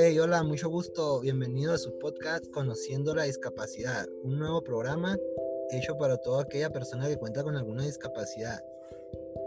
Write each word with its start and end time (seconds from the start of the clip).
Hey, 0.00 0.16
hola, 0.20 0.44
mucho 0.44 0.68
gusto. 0.68 1.18
Bienvenido 1.18 1.72
a 1.72 1.76
su 1.76 1.98
podcast 1.98 2.48
Conociendo 2.52 3.16
la 3.16 3.24
Discapacidad, 3.24 4.06
un 4.22 4.38
nuevo 4.38 4.62
programa 4.62 5.18
hecho 5.72 5.98
para 5.98 6.16
toda 6.18 6.44
aquella 6.44 6.70
persona 6.70 7.08
que 7.08 7.16
cuenta 7.16 7.42
con 7.42 7.56
alguna 7.56 7.84
discapacidad. 7.84 8.62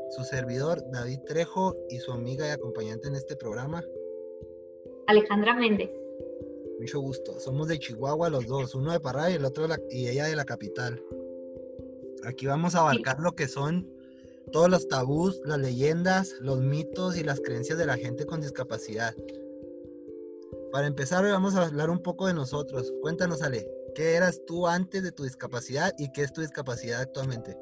Su 0.09 0.25
servidor, 0.25 0.83
David 0.91 1.19
Trejo, 1.25 1.77
y 1.89 1.99
su 1.99 2.11
amiga 2.11 2.45
y 2.45 2.49
acompañante 2.49 3.07
en 3.07 3.15
este 3.15 3.37
programa, 3.37 3.81
Alejandra 5.07 5.55
Méndez. 5.55 5.89
Mucho 6.81 6.99
gusto. 6.99 7.39
Somos 7.39 7.69
de 7.69 7.79
Chihuahua 7.79 8.29
los 8.29 8.45
dos, 8.45 8.75
uno 8.75 8.91
de 8.91 8.99
Pará 8.99 9.31
y 9.31 9.35
el 9.35 9.45
otro 9.45 9.63
de 9.63 9.69
la, 9.69 9.79
y 9.89 10.09
ella 10.09 10.25
de 10.25 10.35
la 10.35 10.43
capital. 10.43 11.01
Aquí 12.25 12.45
vamos 12.45 12.75
a 12.75 12.81
abarcar 12.81 13.21
lo 13.21 13.35
que 13.35 13.47
son 13.47 13.89
todos 14.51 14.69
los 14.69 14.89
tabús, 14.89 15.39
las 15.45 15.59
leyendas, 15.59 16.35
los 16.41 16.59
mitos 16.59 17.15
y 17.15 17.23
las 17.23 17.39
creencias 17.39 17.77
de 17.77 17.85
la 17.85 17.95
gente 17.95 18.25
con 18.25 18.41
discapacidad. 18.41 19.15
Para 20.71 20.87
empezar, 20.87 21.25
hoy 21.25 21.31
vamos 21.31 21.55
a 21.55 21.65
hablar 21.65 21.89
un 21.89 22.01
poco 22.01 22.27
de 22.27 22.33
nosotros. 22.33 22.93
Cuéntanos, 23.01 23.41
Ale, 23.41 23.67
¿qué 23.93 24.15
eras 24.15 24.41
tú 24.45 24.67
antes 24.67 25.03
de 25.03 25.11
tu 25.11 25.23
discapacidad 25.23 25.91
y 25.97 26.11
qué 26.13 26.21
es 26.21 26.31
tu 26.31 26.39
discapacidad 26.39 27.01
actualmente? 27.01 27.57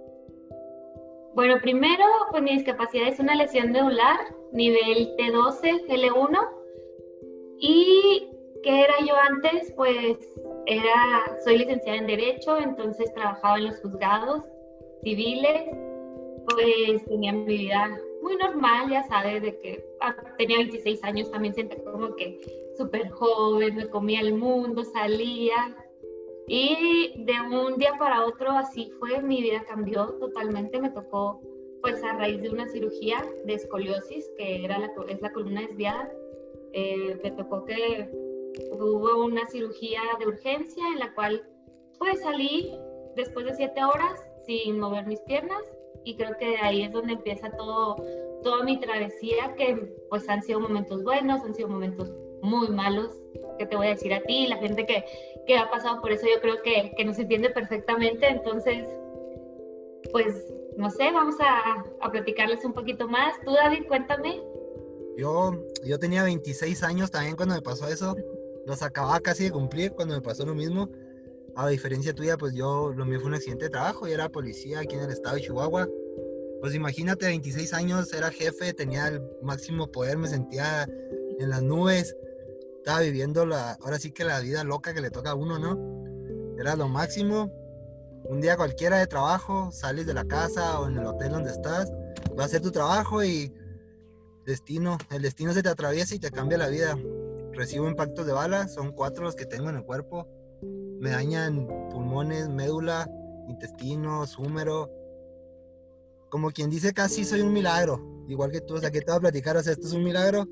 Bueno, 1.34 1.56
primero, 1.60 2.06
pues 2.30 2.44
mi 2.44 2.52
discapacidad 2.52 3.08
es 3.08 3.20
una 3.20 3.36
lesión 3.36 3.72
medular, 3.72 4.18
nivel 4.52 5.16
T12, 5.18 5.88
L1. 5.88 6.38
¿Y 7.58 8.30
qué 8.62 8.82
era 8.84 8.94
yo 9.08 9.16
antes? 9.30 9.74
Pues 9.76 10.18
era, 10.68 11.38
soy 11.44 11.58
licenciada 11.58 11.98
en 11.98 12.08
Derecho, 12.08 12.58
entonces 12.60 13.12
trabajaba 13.16 13.58
en 13.58 13.66
los 13.66 13.82
juzgados 13.82 14.44
civiles, 15.04 15.64
pues 16.46 17.06
tenía 17.06 17.34
mi 17.34 17.46
vida 17.46 18.00
muy 18.22 18.36
normal, 18.36 18.90
ya 18.90 19.04
sabes, 19.04 19.42
de 19.42 19.58
que 19.58 19.86
ah, 20.02 20.16
tenía 20.38 20.58
26 20.58 21.04
años, 21.04 21.32
también 21.32 21.54
sentía 21.54 21.84
como 21.84 22.16
que 22.16 22.40
súper 22.78 23.10
joven, 23.10 23.76
me 23.76 23.90
comía 23.90 24.22
el 24.22 24.34
mundo, 24.34 24.84
salía. 24.84 25.76
Y 26.48 27.24
de 27.26 27.34
un 27.56 27.78
día 27.78 27.94
para 28.00 28.26
otro 28.26 28.52
así 28.52 28.92
fue, 29.00 29.22
mi 29.22 29.42
vida 29.42 29.64
cambió 29.68 30.08
totalmente, 30.20 30.80
me 30.80 30.90
tocó 30.90 31.42
pues 31.82 32.04
a 32.04 32.14
raíz 32.14 32.42
de 32.42 32.50
una 32.50 32.68
cirugía 32.68 33.24
de 33.46 33.54
escoliosis, 33.54 34.30
que 34.38 34.66
era 34.66 34.80
la, 34.80 34.92
es 35.08 35.22
la 35.22 35.32
columna 35.32 35.62
desviada, 35.62 36.12
eh, 36.74 37.18
me 37.24 37.32
tocó 37.32 37.66
que 37.66 38.10
hubo 38.72 39.24
una 39.24 39.48
cirugía 39.48 40.02
de 40.20 40.28
urgencia 40.28 40.84
en 40.92 41.00
la 41.00 41.14
cual 41.14 41.44
pues 41.98 42.22
salí 42.22 42.74
después 43.16 43.46
de 43.46 43.56
siete 43.56 43.84
horas 43.84 44.20
sin 44.46 44.80
mover 44.80 45.06
mis 45.06 45.22
piernas 45.22 45.64
y 46.04 46.16
creo 46.16 46.38
que 46.38 46.58
ahí 46.58 46.84
es 46.84 46.92
donde 46.92 47.14
empieza 47.14 47.52
todo, 47.52 47.96
toda 48.44 48.64
mi 48.64 48.80
travesía, 48.80 49.56
que 49.56 49.96
pues 50.10 50.28
han 50.30 50.42
sido 50.42 50.60
momentos 50.60 51.04
buenos, 51.04 51.44
han 51.44 51.56
sido 51.56 51.70
momentos 51.70 52.12
muy 52.42 52.70
malos, 52.70 53.12
que 53.58 53.66
te 53.66 53.76
voy 53.76 53.88
a 53.88 53.92
decir 53.92 54.14
a 54.14 54.22
ti, 54.22 54.48
la 54.48 54.58
gente 54.58 54.86
que, 54.86 55.04
que 55.46 55.58
ha 55.58 55.70
pasado 55.70 56.02
por 56.02 56.12
eso 56.12 56.26
yo 56.26 56.42
creo 56.42 56.62
que, 56.62 56.94
que 56.96 57.06
nos 57.06 57.20
entiende 57.20 57.50
perfectamente, 57.50 58.28
entonces, 58.28 58.88
pues, 60.12 60.46
no 60.78 60.90
sé, 60.90 61.12
vamos 61.12 61.36
a, 61.42 61.84
a 62.00 62.12
platicarles 62.12 62.64
un 62.64 62.72
poquito 62.72 63.08
más. 63.08 63.34
Tú, 63.44 63.52
David, 63.52 63.86
cuéntame. 63.88 64.42
Yo, 65.18 65.52
yo 65.84 66.00
tenía 66.00 66.24
26 66.24 66.84
años 66.84 67.12
también 67.12 67.36
cuando 67.36 67.56
me 67.56 67.62
pasó 67.62 67.90
eso, 67.90 68.16
los 68.66 68.82
acababa 68.82 69.20
casi 69.20 69.46
de 69.46 69.52
cumplir 69.52 69.92
cuando 69.92 70.16
me 70.16 70.22
pasó 70.22 70.46
lo 70.46 70.56
mismo. 70.56 70.90
A 71.56 71.68
diferencia 71.68 72.14
tuya, 72.14 72.38
pues 72.38 72.54
yo, 72.54 72.94
lo 72.96 73.06
mío 73.06 73.20
fue 73.20 73.30
un 73.30 73.36
accidente 73.36 73.66
de 73.66 73.72
trabajo, 73.72 74.08
y 74.08 74.12
era 74.12 74.30
policía 74.30 74.80
aquí 74.80 74.96
en 74.96 75.04
el 75.04 75.12
estado 75.12 75.36
de 75.36 75.42
Chihuahua. 75.42 75.88
Pues 76.62 76.76
imagínate, 76.76 77.26
26 77.26 77.74
años, 77.74 78.14
era 78.14 78.32
jefe, 78.32 78.74
tenía 78.74 79.08
el 79.08 79.22
máximo 79.42 79.92
poder, 79.92 80.18
me 80.18 80.28
sentía 80.28 80.88
en 81.40 81.50
las 81.50 81.62
nubes, 81.62 82.16
estaba 82.78 83.00
viviendo 83.02 83.46
la, 83.46 83.74
ahora 83.82 83.98
sí 83.98 84.12
que 84.12 84.26
la 84.26 84.40
vida 84.40 84.64
loca 84.64 84.94
que 84.94 85.02
le 85.02 85.10
toca 85.10 85.32
a 85.32 85.36
uno, 85.36 85.58
¿no? 85.58 86.58
Era 86.60 86.76
lo 86.76 86.88
máximo. 86.90 87.52
Un 88.26 88.42
día 88.42 88.58
cualquiera 88.58 88.98
de 88.98 89.08
trabajo, 89.08 89.72
sales 89.72 90.06
de 90.06 90.14
la 90.14 90.26
casa 90.26 90.80
o 90.80 90.88
en 90.88 90.98
el 90.98 91.06
hotel 91.06 91.32
donde 91.32 91.52
estás, 91.52 91.92
vas 92.36 92.42
a 92.42 92.46
hacer 92.46 92.62
tu 92.62 92.72
trabajo 92.72 93.24
y 93.24 93.54
destino, 94.46 94.98
el 95.12 95.22
destino 95.22 95.54
se 95.54 95.64
te 95.64 95.70
atraviesa 95.70 96.16
y 96.16 96.20
te 96.20 96.30
cambia 96.30 96.58
la 96.58 96.68
vida. 96.68 96.98
Recibo 97.54 97.88
impactos 97.88 98.26
de 98.26 98.34
bala, 98.34 98.68
son 98.68 98.92
cuatro 98.92 99.24
los 99.24 99.36
que 99.36 99.46
tengo 99.46 99.70
en 99.70 99.78
el 99.78 99.84
cuerpo 99.84 100.28
me 101.00 101.12
dañan 101.12 101.68
pulmones, 101.90 102.50
médula, 102.50 103.10
intestinos, 103.48 104.38
húmero. 104.38 104.90
Como 106.30 106.52
quien 106.52 106.70
dice, 106.70 106.94
casi 106.94 107.26
soy 107.26 107.42
un 107.42 107.54
milagro. 107.54 108.24
Igual 108.28 108.52
que 108.52 108.62
tú, 108.62 108.76
o 108.76 108.78
sea, 108.80 108.92
que 108.92 109.02
te 109.02 109.12
voy 109.12 109.18
a 109.18 109.22
platicar, 109.22 109.58
o 109.58 109.64
sea, 109.64 109.74
esto 109.74 109.88
es 109.88 109.94
un 109.94 110.04
milagro. 110.04 110.48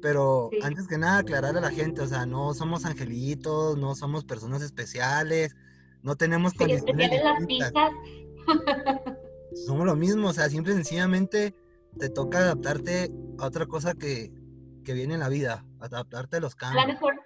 Pero 0.00 0.50
antes 0.62 0.86
que 0.86 0.96
nada, 0.96 1.18
aclarar 1.18 1.56
a 1.56 1.60
la 1.60 1.70
gente, 1.70 2.00
o 2.00 2.06
sea, 2.06 2.24
no 2.24 2.54
somos 2.54 2.84
angelitos, 2.84 3.76
no 3.76 3.94
somos 3.96 4.24
personas 4.24 4.62
especiales, 4.62 5.56
no 6.02 6.14
tenemos 6.14 6.52
sí, 6.52 6.58
condiciones. 6.58 7.10
las 7.58 7.72
somos 9.66 9.86
lo 9.86 9.96
mismo, 9.96 10.28
o 10.28 10.32
sea, 10.32 10.48
siempre 10.48 10.72
sencillamente 10.72 11.54
te 11.98 12.08
toca 12.08 12.38
adaptarte 12.38 13.10
a 13.38 13.46
otra 13.46 13.66
cosa 13.66 13.94
que, 13.94 14.32
que 14.84 14.92
viene 14.92 15.14
en 15.14 15.20
la 15.20 15.28
vida, 15.28 15.64
adaptarte 15.80 16.36
a 16.36 16.40
los 16.40 16.54
cambios. 16.54 16.84
A 16.84 16.86
lo 16.86 16.92
mejor 16.92 17.17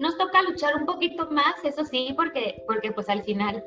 nos 0.00 0.16
toca 0.16 0.42
luchar 0.42 0.74
un 0.76 0.86
poquito 0.86 1.30
más, 1.30 1.62
eso 1.62 1.84
sí, 1.84 2.12
porque, 2.16 2.64
porque 2.66 2.90
pues 2.90 3.08
al 3.08 3.22
final 3.22 3.62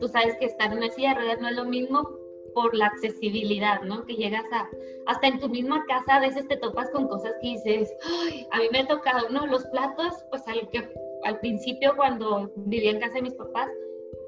tú 0.00 0.08
sabes 0.08 0.36
que 0.38 0.46
estar 0.46 0.72
en 0.72 0.78
una 0.78 0.90
silla 0.90 1.10
de 1.10 1.14
ruedas 1.16 1.40
no 1.40 1.48
es 1.48 1.56
lo 1.56 1.64
mismo 1.66 2.10
por 2.54 2.74
la 2.74 2.86
accesibilidad, 2.86 3.82
¿no? 3.82 4.04
Que 4.06 4.14
llegas 4.14 4.44
a, 4.52 4.68
hasta 5.06 5.26
en 5.26 5.40
tu 5.40 5.48
misma 5.48 5.84
casa 5.86 6.16
a 6.16 6.20
veces 6.20 6.48
te 6.48 6.56
topas 6.56 6.88
con 6.90 7.08
cosas 7.08 7.32
que 7.42 7.48
dices, 7.48 7.92
Ay, 8.22 8.46
a 8.52 8.58
mí 8.58 8.68
me 8.72 8.80
ha 8.80 8.86
tocado, 8.86 9.28
¿no? 9.28 9.46
Los 9.46 9.64
platos, 9.66 10.14
pues 10.30 10.46
al, 10.48 10.68
que, 10.70 10.88
al 11.24 11.38
principio 11.40 11.94
cuando 11.96 12.50
vivía 12.56 12.92
en 12.92 13.00
casa 13.00 13.14
de 13.14 13.22
mis 13.22 13.34
papás, 13.34 13.68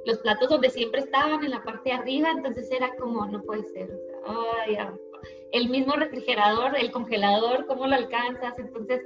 los 0.04 0.18
platos 0.18 0.50
donde 0.50 0.70
siempre 0.70 1.00
estaban 1.00 1.42
en 1.44 1.50
la 1.50 1.64
parte 1.64 1.90
de 1.90 1.96
arriba, 1.96 2.30
entonces 2.30 2.70
era 2.70 2.94
como, 2.96 3.26
no 3.26 3.42
puede 3.42 3.64
ser, 3.64 3.90
ay, 4.26 4.76
el 5.52 5.68
mismo 5.70 5.94
refrigerador, 5.94 6.76
el 6.76 6.90
congelador, 6.90 7.66
¿cómo 7.66 7.86
lo 7.86 7.94
alcanzas? 7.94 8.58
Entonces, 8.58 9.00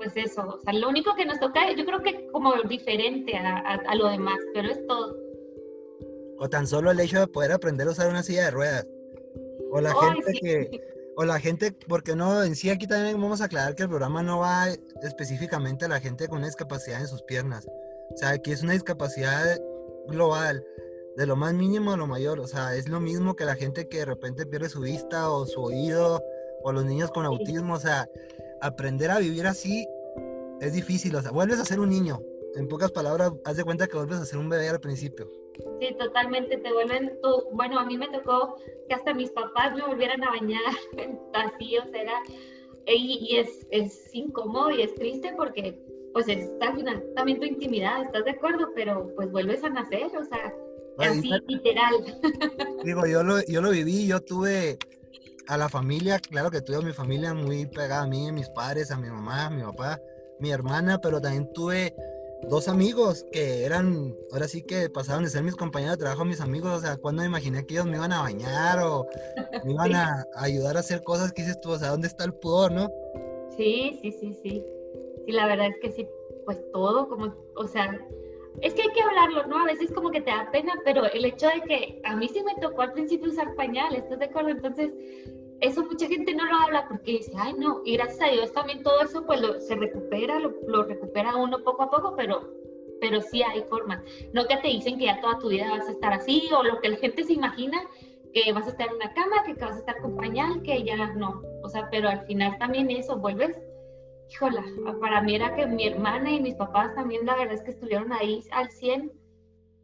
pues 0.00 0.16
eso, 0.16 0.42
o 0.48 0.60
sea, 0.62 0.72
lo 0.72 0.88
único 0.88 1.14
que 1.14 1.26
nos 1.26 1.38
toca, 1.38 1.70
yo 1.76 1.84
creo 1.84 2.00
que 2.00 2.26
como 2.28 2.54
diferente 2.62 3.36
a, 3.36 3.74
a, 3.86 3.94
lo 3.94 4.08
demás, 4.08 4.38
pero 4.54 4.70
es 4.70 4.86
todo. 4.86 5.14
O 6.38 6.48
tan 6.48 6.66
solo 6.66 6.90
el 6.90 7.00
hecho 7.00 7.20
de 7.20 7.26
poder 7.26 7.52
aprender 7.52 7.86
a 7.86 7.90
usar 7.90 8.08
una 8.08 8.22
silla 8.22 8.46
de 8.46 8.50
ruedas. 8.50 8.86
O 9.70 9.80
la 9.82 9.94
gente 9.94 10.32
que, 10.40 10.80
o 11.16 11.24
la 11.26 11.38
gente, 11.38 11.76
porque 11.86 12.16
no, 12.16 12.42
en 12.42 12.56
sí 12.56 12.70
aquí 12.70 12.86
también 12.86 13.20
vamos 13.20 13.42
a 13.42 13.44
aclarar 13.44 13.74
que 13.74 13.82
el 13.82 13.90
programa 13.90 14.22
no 14.22 14.38
va 14.38 14.68
específicamente 15.02 15.84
a 15.84 15.88
la 15.88 16.00
gente 16.00 16.28
con 16.28 16.38
una 16.38 16.46
discapacidad 16.46 17.02
en 17.02 17.06
sus 17.06 17.22
piernas. 17.24 17.68
O 18.14 18.16
sea, 18.16 18.30
aquí 18.30 18.52
es 18.52 18.62
una 18.62 18.72
discapacidad 18.72 19.60
global, 20.08 20.64
de 21.18 21.26
lo 21.26 21.36
más 21.36 21.52
mínimo 21.52 21.92
a 21.92 21.98
lo 21.98 22.06
mayor. 22.06 22.40
O 22.40 22.46
sea, 22.46 22.74
es 22.74 22.88
lo 22.88 23.00
mismo 23.00 23.36
que 23.36 23.44
la 23.44 23.54
gente 23.54 23.86
que 23.86 23.98
de 23.98 24.06
repente 24.06 24.46
pierde 24.46 24.70
su 24.70 24.80
vista 24.80 25.30
o 25.30 25.44
su 25.44 25.60
oído, 25.60 26.22
o 26.62 26.72
los 26.72 26.86
niños 26.86 27.10
con 27.10 27.26
autismo. 27.26 27.74
O 27.74 27.80
sea, 27.80 28.08
aprender 28.62 29.10
a 29.10 29.18
vivir 29.18 29.46
así 29.46 29.86
es 30.60 30.72
difícil, 30.74 31.14
o 31.16 31.22
sea, 31.22 31.30
vuelves 31.30 31.60
a 31.60 31.64
ser 31.64 31.80
un 31.80 31.88
niño. 31.88 32.20
En 32.56 32.66
pocas 32.66 32.90
palabras, 32.90 33.32
haz 33.44 33.56
de 33.56 33.64
cuenta 33.64 33.86
que 33.86 33.96
vuelves 33.96 34.18
a 34.18 34.24
ser 34.24 34.38
un 34.38 34.48
bebé 34.48 34.68
al 34.68 34.80
principio. 34.80 35.28
Sí, 35.80 35.94
totalmente, 35.98 36.56
te 36.56 36.72
vuelven 36.72 37.18
tú. 37.22 37.44
Bueno, 37.52 37.78
a 37.78 37.84
mí 37.84 37.96
me 37.96 38.08
tocó 38.08 38.56
que 38.88 38.94
hasta 38.94 39.14
mis 39.14 39.30
papás 39.30 39.74
me 39.74 39.86
volvieran 39.86 40.22
a 40.24 40.30
bañar 40.30 40.62
así, 41.34 41.78
o 41.78 41.90
sea, 41.90 42.02
era, 42.02 42.22
y, 42.86 43.36
es, 43.36 43.66
es, 43.70 44.10
incómodo 44.14 44.70
y 44.70 44.82
es 44.82 44.94
triste 44.94 45.32
porque 45.36 45.80
pues 46.12 46.28
está 46.28 46.74
también 47.14 47.38
tu 47.38 47.46
intimidad, 47.46 48.02
¿estás 48.02 48.24
de 48.24 48.32
acuerdo? 48.32 48.70
Pero 48.74 49.12
pues 49.14 49.30
vuelves 49.30 49.62
a 49.62 49.70
nacer, 49.70 50.10
o 50.16 50.24
sea, 50.24 50.52
así 50.98 51.30
literal. 51.46 51.94
Digo, 52.84 53.06
yo 53.06 53.22
lo, 53.22 53.44
yo 53.46 53.60
lo 53.60 53.70
viví, 53.70 54.08
yo 54.08 54.20
tuve 54.20 54.78
a 55.46 55.56
la 55.56 55.68
familia, 55.68 56.18
claro 56.18 56.50
que 56.50 56.62
tuve 56.62 56.76
a 56.76 56.80
mi 56.80 56.92
familia 56.92 57.32
muy 57.32 57.66
pegada 57.66 58.02
a 58.02 58.06
mí, 58.06 58.28
a 58.28 58.32
mis 58.32 58.48
padres, 58.50 58.90
a 58.90 58.96
mi 58.96 59.08
mamá, 59.08 59.46
a 59.46 59.50
mi 59.50 59.62
papá, 59.62 60.00
mi 60.40 60.50
hermana, 60.50 61.00
pero 61.00 61.20
también 61.20 61.52
tuve 61.52 61.94
dos 62.48 62.68
amigos 62.68 63.26
que 63.32 63.64
eran, 63.64 64.16
ahora 64.32 64.48
sí 64.48 64.62
que 64.62 64.88
pasaron 64.88 65.24
de 65.24 65.30
ser 65.30 65.42
mis 65.42 65.56
compañeros 65.56 65.96
de 65.96 66.04
trabajo, 66.04 66.24
mis 66.24 66.40
amigos, 66.40 66.78
o 66.78 66.80
sea, 66.80 66.96
cuando 66.96 67.22
me 67.22 67.28
imaginé 67.28 67.66
que 67.66 67.74
ellos 67.74 67.86
me 67.86 67.96
iban 67.96 68.12
a 68.12 68.22
bañar 68.22 68.78
o 68.82 69.06
me 69.64 69.72
iban 69.72 69.94
a, 69.94 70.24
ayudar 70.36 70.76
a 70.76 70.80
hacer 70.80 71.02
cosas 71.02 71.32
que 71.32 71.42
dices 71.42 71.60
tú, 71.60 71.72
o 71.72 71.78
sea, 71.78 71.88
¿dónde 71.88 72.08
está 72.08 72.24
el 72.24 72.34
pudor, 72.34 72.72
no? 72.72 72.88
Sí, 73.56 73.98
sí, 74.00 74.12
sí, 74.12 74.34
sí. 74.42 74.64
Sí, 75.26 75.32
la 75.32 75.46
verdad 75.46 75.66
es 75.66 75.76
que 75.82 75.92
sí, 75.92 76.08
pues 76.46 76.58
todo, 76.72 77.08
como, 77.08 77.34
o 77.56 77.66
sea, 77.66 78.00
es 78.62 78.74
que 78.74 78.82
hay 78.82 78.88
que 78.88 79.02
hablarlo, 79.02 79.46
¿no? 79.46 79.62
A 79.62 79.66
veces 79.66 79.92
como 79.92 80.10
que 80.10 80.20
te 80.20 80.30
da 80.30 80.50
pena, 80.50 80.72
pero 80.84 81.04
el 81.06 81.24
hecho 81.24 81.46
de 81.46 81.60
que 81.62 82.00
a 82.04 82.16
mí 82.16 82.28
sí 82.28 82.42
me 82.42 82.54
tocó 82.60 82.82
al 82.82 82.92
principio 82.92 83.30
usar 83.30 83.54
pañal, 83.54 83.94
¿estás 83.94 84.18
de 84.18 84.24
acuerdo? 84.24 84.50
Entonces, 84.50 84.92
eso 85.60 85.84
mucha 85.84 86.06
gente 86.06 86.34
no 86.34 86.44
lo 86.44 86.56
habla 86.56 86.86
porque 86.88 87.12
dice, 87.12 87.32
ay 87.36 87.52
no, 87.54 87.82
y 87.84 87.96
gracias 87.96 88.28
a 88.28 88.32
Dios 88.32 88.52
también 88.52 88.82
todo 88.82 89.00
eso 89.02 89.24
pues 89.26 89.40
se 89.66 89.74
recupera, 89.74 90.38
lo, 90.38 90.84
recupera 90.84 91.36
uno 91.36 91.62
poco 91.62 91.82
a 91.82 91.90
poco, 91.90 92.14
pero, 92.16 92.48
pero 93.00 93.20
sí 93.20 93.42
hay 93.42 93.62
formas. 93.62 94.02
No 94.32 94.46
que 94.46 94.56
te 94.56 94.68
dicen 94.68 94.98
que 94.98 95.06
ya 95.06 95.20
toda 95.20 95.38
tu 95.38 95.48
vida 95.48 95.70
vas 95.70 95.88
a 95.88 95.92
estar 95.92 96.12
así 96.12 96.48
o 96.56 96.62
lo 96.62 96.80
que 96.80 96.88
la 96.88 96.96
gente 96.96 97.24
se 97.24 97.34
imagina, 97.34 97.82
que 98.32 98.52
vas 98.52 98.66
a 98.66 98.70
estar 98.70 98.88
en 98.88 98.94
una 98.94 99.12
cama, 99.12 99.44
que 99.44 99.54
vas 99.54 99.76
a 99.76 99.80
estar 99.80 100.00
con 100.00 100.16
pañal, 100.16 100.62
que 100.62 100.82
ya 100.82 101.14
no. 101.14 101.42
O 101.62 101.68
sea, 101.68 101.88
pero 101.90 102.08
al 102.08 102.24
final 102.26 102.56
también 102.58 102.90
eso, 102.90 103.18
vuelves 103.18 103.56
híjola, 104.30 104.64
para 105.00 105.20
mí 105.22 105.34
era 105.34 105.54
que 105.54 105.66
mi 105.66 105.86
hermana 105.86 106.30
y 106.30 106.40
mis 106.40 106.54
papás 106.54 106.94
también 106.94 107.26
la 107.26 107.36
verdad 107.36 107.54
es 107.54 107.62
que 107.62 107.72
estuvieron 107.72 108.12
ahí 108.12 108.42
al 108.52 108.70
100, 108.70 109.12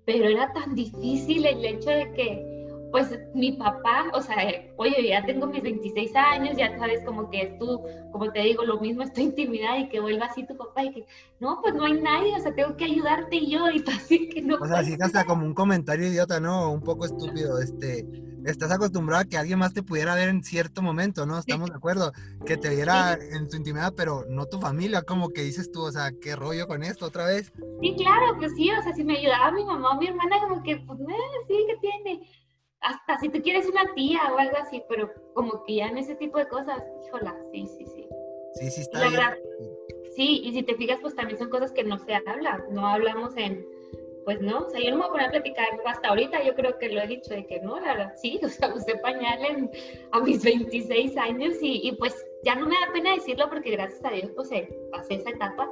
pero 0.04 0.28
era 0.28 0.52
tan 0.52 0.74
difícil 0.74 1.44
el 1.46 1.64
hecho 1.64 1.90
de 1.90 2.12
que 2.12 2.55
pues 2.90 3.18
mi 3.34 3.52
papá, 3.52 4.06
o 4.12 4.20
sea, 4.22 4.36
oye, 4.76 5.08
ya 5.08 5.24
tengo 5.24 5.46
mis 5.46 5.62
26 5.62 6.14
años, 6.14 6.56
ya 6.56 6.76
sabes 6.78 7.02
como 7.04 7.30
que 7.30 7.56
tú, 7.58 7.82
como 8.12 8.30
te 8.32 8.40
digo, 8.40 8.64
lo 8.64 8.80
mismo 8.80 9.02
es 9.02 9.12
tu 9.12 9.20
intimidad 9.20 9.78
y 9.78 9.88
que 9.88 10.00
vuelva 10.00 10.26
así 10.26 10.46
tu 10.46 10.56
papá 10.56 10.84
y 10.84 10.92
que, 10.92 11.06
no, 11.40 11.60
pues 11.62 11.74
no 11.74 11.84
hay 11.84 12.00
nadie, 12.00 12.34
o 12.34 12.40
sea, 12.40 12.54
tengo 12.54 12.76
que 12.76 12.84
ayudarte 12.84 13.36
y 13.36 13.50
yo, 13.52 13.68
y 13.70 13.84
así 13.88 14.28
que 14.28 14.42
no. 14.42 14.56
O 14.56 14.66
sea, 14.66 14.84
sí 14.84 14.96
hasta 15.00 15.24
como 15.24 15.44
un 15.44 15.54
comentario 15.54 16.06
idiota, 16.06 16.40
¿no? 16.40 16.72
Un 16.72 16.80
poco 16.80 17.04
estúpido, 17.04 17.60
este, 17.60 18.06
estás 18.44 18.70
acostumbrado 18.70 19.22
a 19.22 19.24
que 19.24 19.36
alguien 19.36 19.58
más 19.58 19.74
te 19.74 19.82
pudiera 19.82 20.14
ver 20.14 20.28
en 20.28 20.42
cierto 20.42 20.80
momento, 20.80 21.26
¿no? 21.26 21.38
Estamos 21.38 21.68
de 21.68 21.76
acuerdo, 21.76 22.12
que 22.44 22.56
te 22.56 22.70
viera 22.74 23.14
en 23.14 23.48
tu 23.48 23.56
intimidad, 23.56 23.92
pero 23.96 24.24
no 24.28 24.46
tu 24.46 24.58
familia, 24.58 25.02
como 25.02 25.30
que 25.30 25.42
dices 25.42 25.70
tú, 25.70 25.82
o 25.82 25.92
sea, 25.92 26.12
¿qué 26.20 26.36
rollo 26.36 26.66
con 26.66 26.82
esto 26.82 27.06
otra 27.06 27.26
vez? 27.26 27.52
Sí, 27.80 27.94
claro, 27.96 28.36
pues 28.38 28.52
sí, 28.56 28.70
o 28.70 28.82
sea, 28.82 28.94
si 28.94 29.04
me 29.04 29.18
ayudaba 29.18 29.50
mi 29.50 29.64
mamá 29.64 29.90
o 29.90 30.00
mi 30.00 30.06
hermana, 30.06 30.36
como 30.40 30.62
que, 30.62 30.76
pues, 30.76 31.00
eh, 31.00 31.44
sí, 31.48 31.66
¿qué 31.66 31.76
tiene? 31.80 32.26
Hasta 32.86 33.18
si 33.18 33.28
tú 33.28 33.42
quieres 33.42 33.68
una 33.68 33.92
tía 33.94 34.20
o 34.32 34.38
algo 34.38 34.56
así, 34.56 34.82
pero 34.88 35.10
como 35.34 35.64
que 35.64 35.76
ya 35.76 35.88
en 35.88 35.98
ese 35.98 36.14
tipo 36.14 36.38
de 36.38 36.46
cosas, 36.46 36.82
híjola, 37.04 37.36
sí, 37.50 37.66
sí, 37.66 37.84
sí. 37.84 38.08
Sí, 38.54 38.70
sí, 38.70 38.80
está 38.82 39.08
bien. 39.08 39.20
sí, 40.14 40.40
y 40.44 40.52
si 40.52 40.62
te 40.62 40.74
fijas, 40.76 40.98
pues 41.02 41.14
también 41.14 41.38
son 41.38 41.50
cosas 41.50 41.72
que 41.72 41.84
no 41.84 41.98
se 41.98 42.14
hablan, 42.14 42.64
no 42.70 42.86
hablamos 42.86 43.36
en, 43.36 43.66
pues 44.24 44.40
no, 44.40 44.60
o 44.60 44.70
sea, 44.70 44.80
yo 44.80 44.90
no 44.90 44.98
me 44.98 45.02
voy 45.02 45.08
a 45.08 45.12
poner 45.12 45.26
a 45.26 45.30
platicar 45.30 45.66
hasta 45.84 46.08
ahorita, 46.08 46.44
yo 46.44 46.54
creo 46.54 46.78
que 46.78 46.88
lo 46.88 47.02
he 47.02 47.08
dicho 47.08 47.34
de 47.34 47.44
que 47.46 47.60
no, 47.60 47.78
la 47.80 47.94
verdad, 47.94 48.14
sí, 48.16 48.38
o 48.44 48.48
sea, 48.48 48.72
usé 48.72 48.96
pañal 48.98 49.70
a 50.12 50.20
mis 50.20 50.44
26 50.44 51.16
años 51.16 51.56
y, 51.60 51.88
y, 51.88 51.92
pues 51.96 52.14
ya 52.44 52.54
no 52.54 52.66
me 52.66 52.76
da 52.86 52.92
pena 52.92 53.14
decirlo 53.14 53.50
porque 53.50 53.72
gracias 53.72 54.04
a 54.04 54.10
Dios, 54.10 54.30
pues 54.36 54.52
eh, 54.52 54.68
pasé 54.92 55.14
esa 55.14 55.30
etapa 55.30 55.68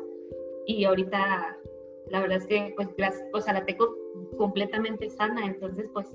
y 0.67 0.85
ahorita 0.85 1.59
la 2.09 2.21
verdad 2.21 2.39
es 2.39 2.47
que 2.47 2.75
pues 2.77 2.89
o 3.33 3.41
sea, 3.41 3.55
la 3.55 3.65
tengo 3.65 3.97
completamente 4.37 5.09
sana, 5.11 5.47
entonces 5.47 5.89
pues 5.93 6.13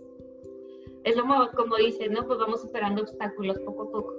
es 1.03 1.15
lo 1.15 1.23
como 1.55 1.75
dices, 1.77 2.09
¿no? 2.11 2.25
Pues 2.25 2.39
vamos 2.39 2.61
superando 2.61 3.01
obstáculos 3.01 3.59
poco 3.59 3.83
a 3.83 3.91
poco. 3.91 4.13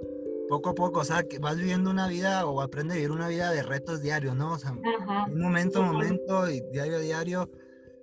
Poco 0.49 0.69
a 0.69 0.75
poco, 0.75 0.99
o 0.99 1.03
sea, 1.03 1.23
que 1.23 1.39
vas 1.39 1.57
viviendo 1.57 1.89
una 1.89 2.07
vida 2.07 2.45
o 2.45 2.61
aprende 2.61 2.93
a 2.93 2.97
vivir 2.97 3.11
una 3.11 3.29
vida 3.29 3.51
de 3.51 3.63
retos 3.63 4.01
diarios, 4.01 4.35
¿no? 4.35 4.53
O 4.53 4.57
sea, 4.57 4.71
un 4.71 5.39
momento 5.39 5.81
a 5.81 5.85
momento 5.85 6.49
y 6.49 6.61
diario 6.71 6.97
a 6.97 6.99
diario. 6.99 7.49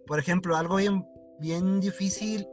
Por 0.06 0.18
ejemplo, 0.18 0.56
algo 0.56 0.76
bien, 0.76 1.04
bien 1.40 1.80
difícil, 1.80 2.46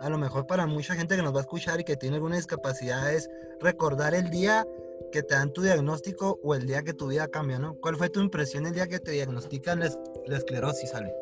a 0.00 0.08
lo 0.08 0.16
mejor 0.16 0.46
para 0.46 0.66
mucha 0.66 0.94
gente 0.94 1.16
que 1.16 1.22
nos 1.22 1.34
va 1.34 1.38
a 1.38 1.42
escuchar 1.42 1.80
y 1.80 1.84
que 1.84 1.96
tiene 1.96 2.16
alguna 2.16 2.36
discapacidad, 2.36 3.12
es 3.12 3.28
recordar 3.60 4.14
el 4.14 4.30
día 4.30 4.64
que 5.12 5.22
te 5.22 5.34
dan 5.34 5.52
tu 5.52 5.62
diagnóstico 5.62 6.38
o 6.42 6.54
el 6.54 6.66
día 6.66 6.82
que 6.82 6.94
tu 6.94 7.08
vida 7.08 7.28
cambia, 7.28 7.58
¿no? 7.58 7.74
¿Cuál 7.74 7.96
fue 7.96 8.08
tu 8.08 8.20
impresión 8.20 8.66
el 8.66 8.72
día 8.72 8.86
que 8.86 9.00
te 9.00 9.10
diagnostican 9.10 9.80
la, 9.80 9.90
la 10.26 10.36
esclerosis, 10.38 10.94
Ale? 10.94 11.12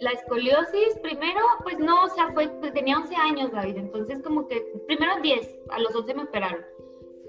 La 0.00 0.10
escoliosis, 0.10 0.98
primero, 1.02 1.40
pues 1.62 1.78
no, 1.78 2.04
o 2.04 2.08
sea, 2.08 2.30
fue, 2.32 2.48
pues, 2.60 2.72
tenía 2.72 2.98
11 2.98 3.16
años, 3.16 3.52
David, 3.52 3.78
entonces 3.78 4.22
como 4.22 4.46
que, 4.46 4.60
primero 4.86 5.20
10, 5.22 5.58
a 5.70 5.80
los 5.80 5.94
11 5.94 6.14
me 6.14 6.22
operaron. 6.24 6.64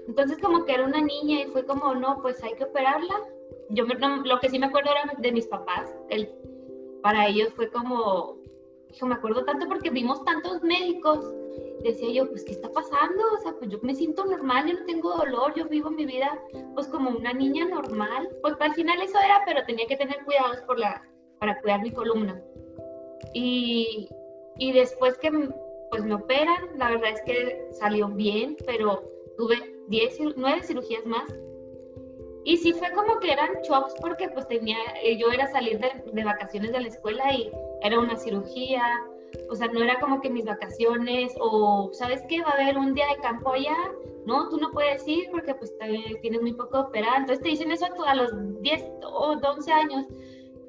Entonces 0.06 0.38
como 0.38 0.64
que 0.64 0.72
era 0.74 0.86
una 0.86 1.00
niña 1.00 1.42
y 1.42 1.50
fue 1.52 1.64
como, 1.64 1.94
no, 1.94 2.20
pues 2.20 2.42
hay 2.42 2.54
que 2.54 2.64
operarla. 2.64 3.14
Yo 3.70 3.84
lo 3.84 4.40
que 4.40 4.48
sí 4.48 4.58
me 4.58 4.66
acuerdo 4.66 4.90
era 4.90 5.12
de 5.18 5.32
mis 5.32 5.46
papás, 5.46 5.94
el, 6.08 6.28
para 7.02 7.28
ellos 7.28 7.52
fue 7.54 7.70
como, 7.70 8.36
yo 8.92 9.06
me 9.06 9.14
acuerdo 9.14 9.44
tanto 9.44 9.68
porque 9.68 9.90
vimos 9.90 10.24
tantos 10.24 10.62
médicos, 10.62 11.24
decía 11.82 12.10
yo, 12.12 12.28
pues, 12.28 12.44
¿qué 12.44 12.52
está 12.52 12.70
pasando? 12.70 13.22
O 13.34 13.38
sea, 13.38 13.52
pues 13.58 13.70
yo 13.70 13.78
me 13.82 13.94
siento 13.94 14.24
normal, 14.24 14.66
yo 14.66 14.80
no 14.80 14.86
tengo 14.86 15.16
dolor, 15.16 15.54
yo 15.54 15.66
vivo 15.68 15.90
mi 15.90 16.06
vida, 16.06 16.40
pues, 16.74 16.88
como 16.88 17.10
una 17.10 17.32
niña 17.32 17.66
normal. 17.66 18.28
Pues 18.42 18.54
al 18.60 18.74
final 18.74 19.00
eso 19.02 19.18
era, 19.24 19.42
pero 19.46 19.64
tenía 19.66 19.86
que 19.86 19.96
tener 19.96 20.24
cuidados 20.24 20.60
por 20.62 20.78
la, 20.78 21.02
para 21.38 21.60
cuidar 21.60 21.82
mi 21.82 21.92
columna. 21.92 22.40
Y, 23.34 24.08
y 24.58 24.72
después 24.72 25.18
que 25.18 25.30
pues 25.90 26.04
me 26.04 26.14
operan, 26.14 26.78
la 26.78 26.90
verdad 26.90 27.10
es 27.10 27.22
que 27.22 27.68
salió 27.72 28.08
bien, 28.08 28.56
pero 28.64 29.02
tuve 29.36 29.56
10, 29.88 30.18
9 30.36 30.62
cirugías 30.62 31.04
más. 31.04 31.34
Y 32.44 32.56
sí 32.56 32.72
fue 32.72 32.90
como 32.92 33.18
que 33.18 33.32
eran 33.32 33.50
shocks 33.62 33.94
porque 34.00 34.28
pues 34.30 34.48
tenía, 34.48 34.78
eh, 35.02 35.18
yo 35.18 35.30
era 35.30 35.46
salir 35.48 35.78
de, 35.78 35.90
de, 36.10 36.24
vacaciones 36.24 36.72
de 36.72 36.80
la 36.80 36.88
escuela 36.88 37.34
y 37.34 37.50
era 37.82 37.98
una 37.98 38.16
cirugía, 38.16 38.82
o 39.50 39.54
sea, 39.54 39.68
no 39.68 39.82
era 39.82 40.00
como 40.00 40.20
que 40.20 40.30
mis 40.30 40.46
vacaciones 40.46 41.34
o, 41.38 41.90
¿sabes 41.92 42.22
qué? 42.28 42.40
Va 42.42 42.50
a 42.50 42.62
haber 42.62 42.78
un 42.78 42.94
día 42.94 43.06
de 43.08 43.20
campo 43.20 43.52
allá, 43.52 43.76
no, 44.26 44.48
tú 44.48 44.58
no 44.58 44.70
puedes 44.70 45.06
ir 45.06 45.28
porque 45.30 45.54
pues 45.54 45.74
tienes 46.22 46.40
muy 46.40 46.54
poco 46.54 46.80
operado, 46.80 47.16
entonces 47.18 47.42
te 47.42 47.50
dicen 47.50 47.70
eso 47.72 47.86
a 48.06 48.14
los 48.14 48.30
10 48.62 48.84
o 49.04 49.36
11 49.42 49.72
años 49.72 50.06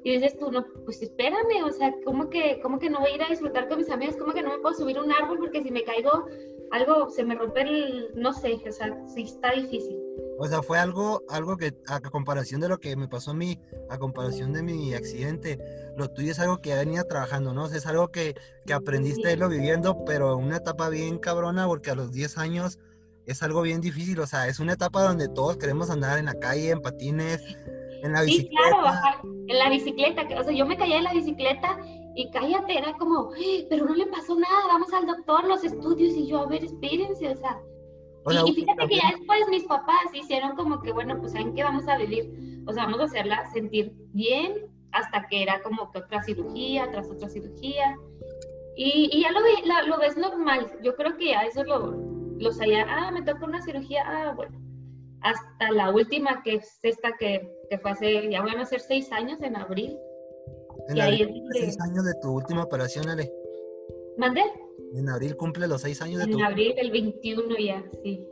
y 0.04 0.12
dices 0.12 0.36
tú, 0.38 0.50
no, 0.50 0.66
pues 0.84 1.00
espérame, 1.00 1.64
o 1.64 1.72
sea, 1.72 1.94
¿cómo 2.04 2.28
que, 2.28 2.58
¿cómo 2.62 2.78
que 2.78 2.90
no 2.90 3.00
voy 3.00 3.12
a 3.12 3.14
ir 3.14 3.22
a 3.22 3.28
disfrutar 3.28 3.68
con 3.68 3.78
mis 3.78 3.90
amigos? 3.90 4.16
¿Cómo 4.16 4.32
que 4.32 4.42
no 4.42 4.50
me 4.50 4.58
puedo 4.58 4.74
subir 4.74 4.96
a 4.98 5.02
un 5.02 5.12
árbol 5.12 5.38
porque 5.38 5.62
si 5.62 5.70
me 5.70 5.84
caigo, 5.84 6.26
algo 6.72 7.08
se 7.10 7.24
me 7.24 7.34
rompe 7.34 7.62
el, 7.62 8.10
no 8.14 8.32
sé, 8.32 8.60
o 8.66 8.72
sea, 8.72 8.98
sí 9.06 9.22
está 9.22 9.52
difícil. 9.52 10.02
O 10.38 10.46
sea, 10.46 10.62
fue 10.62 10.78
algo, 10.78 11.22
algo 11.28 11.56
que 11.56 11.72
a 11.86 12.00
comparación 12.00 12.60
de 12.60 12.68
lo 12.68 12.78
que 12.78 12.96
me 12.96 13.06
pasó 13.06 13.30
a 13.30 13.34
mí, 13.34 13.60
a 13.90 13.98
comparación 13.98 14.52
de 14.52 14.62
mi 14.62 14.92
accidente, 14.94 15.58
lo 15.96 16.08
tuyo 16.08 16.32
es 16.32 16.40
algo 16.40 16.58
que 16.58 16.70
ya 16.70 16.76
venía 16.76 17.04
trabajando, 17.04 17.52
¿no? 17.52 17.64
O 17.64 17.68
sea, 17.68 17.78
es 17.78 17.86
algo 17.86 18.08
que, 18.08 18.34
que 18.66 18.72
aprendiste 18.72 19.28
a 19.28 19.32
irlo 19.32 19.48
viviendo, 19.48 20.04
pero 20.04 20.36
una 20.36 20.56
etapa 20.56 20.88
bien 20.88 21.18
cabrona, 21.18 21.66
porque 21.66 21.90
a 21.90 21.94
los 21.94 22.10
10 22.10 22.38
años 22.38 22.78
es 23.26 23.42
algo 23.42 23.62
bien 23.62 23.80
difícil, 23.80 24.18
o 24.18 24.26
sea, 24.26 24.48
es 24.48 24.58
una 24.58 24.72
etapa 24.72 25.02
donde 25.02 25.28
todos 25.28 25.56
queremos 25.56 25.90
andar 25.90 26.18
en 26.18 26.26
la 26.26 26.34
calle, 26.34 26.70
en 26.70 26.80
patines, 26.80 27.40
en 28.02 28.12
la 28.12 28.22
bicicleta. 28.22 28.50
Sí, 28.50 28.70
claro, 28.70 28.82
bajar 28.82 29.20
en 29.24 29.58
la 29.58 29.70
bicicleta. 29.70 30.22
O 30.38 30.44
sea, 30.44 30.52
yo 30.52 30.66
me 30.66 30.76
caía 30.76 30.98
en 30.98 31.04
la 31.04 31.12
bicicleta 31.12 31.78
y 32.14 32.30
cállate, 32.30 32.78
era 32.78 32.92
como, 32.94 33.30
pero 33.70 33.86
no 33.86 33.94
le 33.94 34.06
pasó 34.06 34.34
nada, 34.38 34.66
vamos 34.66 34.92
al 34.92 35.06
doctor, 35.06 35.44
los 35.44 35.64
estudios. 35.64 36.14
Y 36.14 36.26
yo, 36.26 36.40
a 36.40 36.46
ver, 36.46 36.64
espérense, 36.64 37.28
o 37.28 37.36
sea. 37.36 37.60
y, 38.46 38.52
fíjate 38.52 38.88
que 38.88 38.96
ya 38.96 39.12
después 39.16 39.48
mis 39.48 39.64
papás 39.64 40.04
hicieron 40.12 40.56
como 40.56 40.80
que, 40.82 40.92
bueno, 40.92 41.18
pues 41.18 41.32
¿saben 41.32 41.54
qué 41.54 41.62
vamos 41.62 41.88
a 41.88 41.96
vivir? 41.96 42.62
O 42.66 42.72
sea, 42.72 42.84
vamos 42.84 43.00
a 43.00 43.04
hacerla 43.04 43.50
sentir 43.52 43.92
bien 44.12 44.66
hasta 44.92 45.26
que 45.28 45.42
era 45.42 45.62
como 45.62 45.90
que 45.90 46.00
otra 46.00 46.22
cirugía, 46.22 46.90
tras 46.90 47.08
otra 47.08 47.28
cirugía. 47.28 47.96
Y, 48.76 49.10
y 49.12 49.22
ya 49.22 49.30
lo, 49.30 49.40
lo, 49.86 49.98
ves 49.98 50.16
normal. 50.16 50.70
Yo 50.82 50.94
creo 50.96 51.16
que 51.16 51.28
ya 51.28 51.42
eso 51.42 51.62
lo, 51.64 51.94
lo 52.38 52.52
sabía. 52.52 52.86
Ah, 52.88 53.10
me 53.10 53.22
tocó 53.22 53.46
una 53.46 53.62
cirugía. 53.62 54.02
Ah, 54.06 54.32
bueno 54.34 54.62
hasta 55.22 55.72
la 55.72 55.90
última, 55.90 56.42
que 56.42 56.56
es 56.56 56.78
esta 56.82 57.12
que, 57.18 57.50
que 57.70 57.78
fue 57.78 57.90
hace, 57.90 58.30
ya 58.30 58.42
van 58.42 58.58
a 58.58 58.66
ser 58.66 58.80
seis 58.80 59.10
años 59.12 59.40
en 59.42 59.56
abril. 59.56 59.98
En 60.88 61.00
abril 61.00 61.42
seis 61.52 61.78
años 61.80 62.04
de 62.04 62.14
tu 62.20 62.32
última 62.32 62.64
operación, 62.64 63.08
Ale. 63.08 63.32
¿Mandé? 64.16 64.42
En 64.94 65.08
abril 65.08 65.36
cumple 65.36 65.66
los 65.66 65.80
seis 65.80 66.02
años 66.02 66.18
de 66.18 66.24
en 66.24 66.30
tu... 66.32 66.38
En 66.38 66.44
abril, 66.44 66.74
el 66.76 66.90
21 66.90 67.56
ya, 67.58 67.84
sí. 68.02 68.28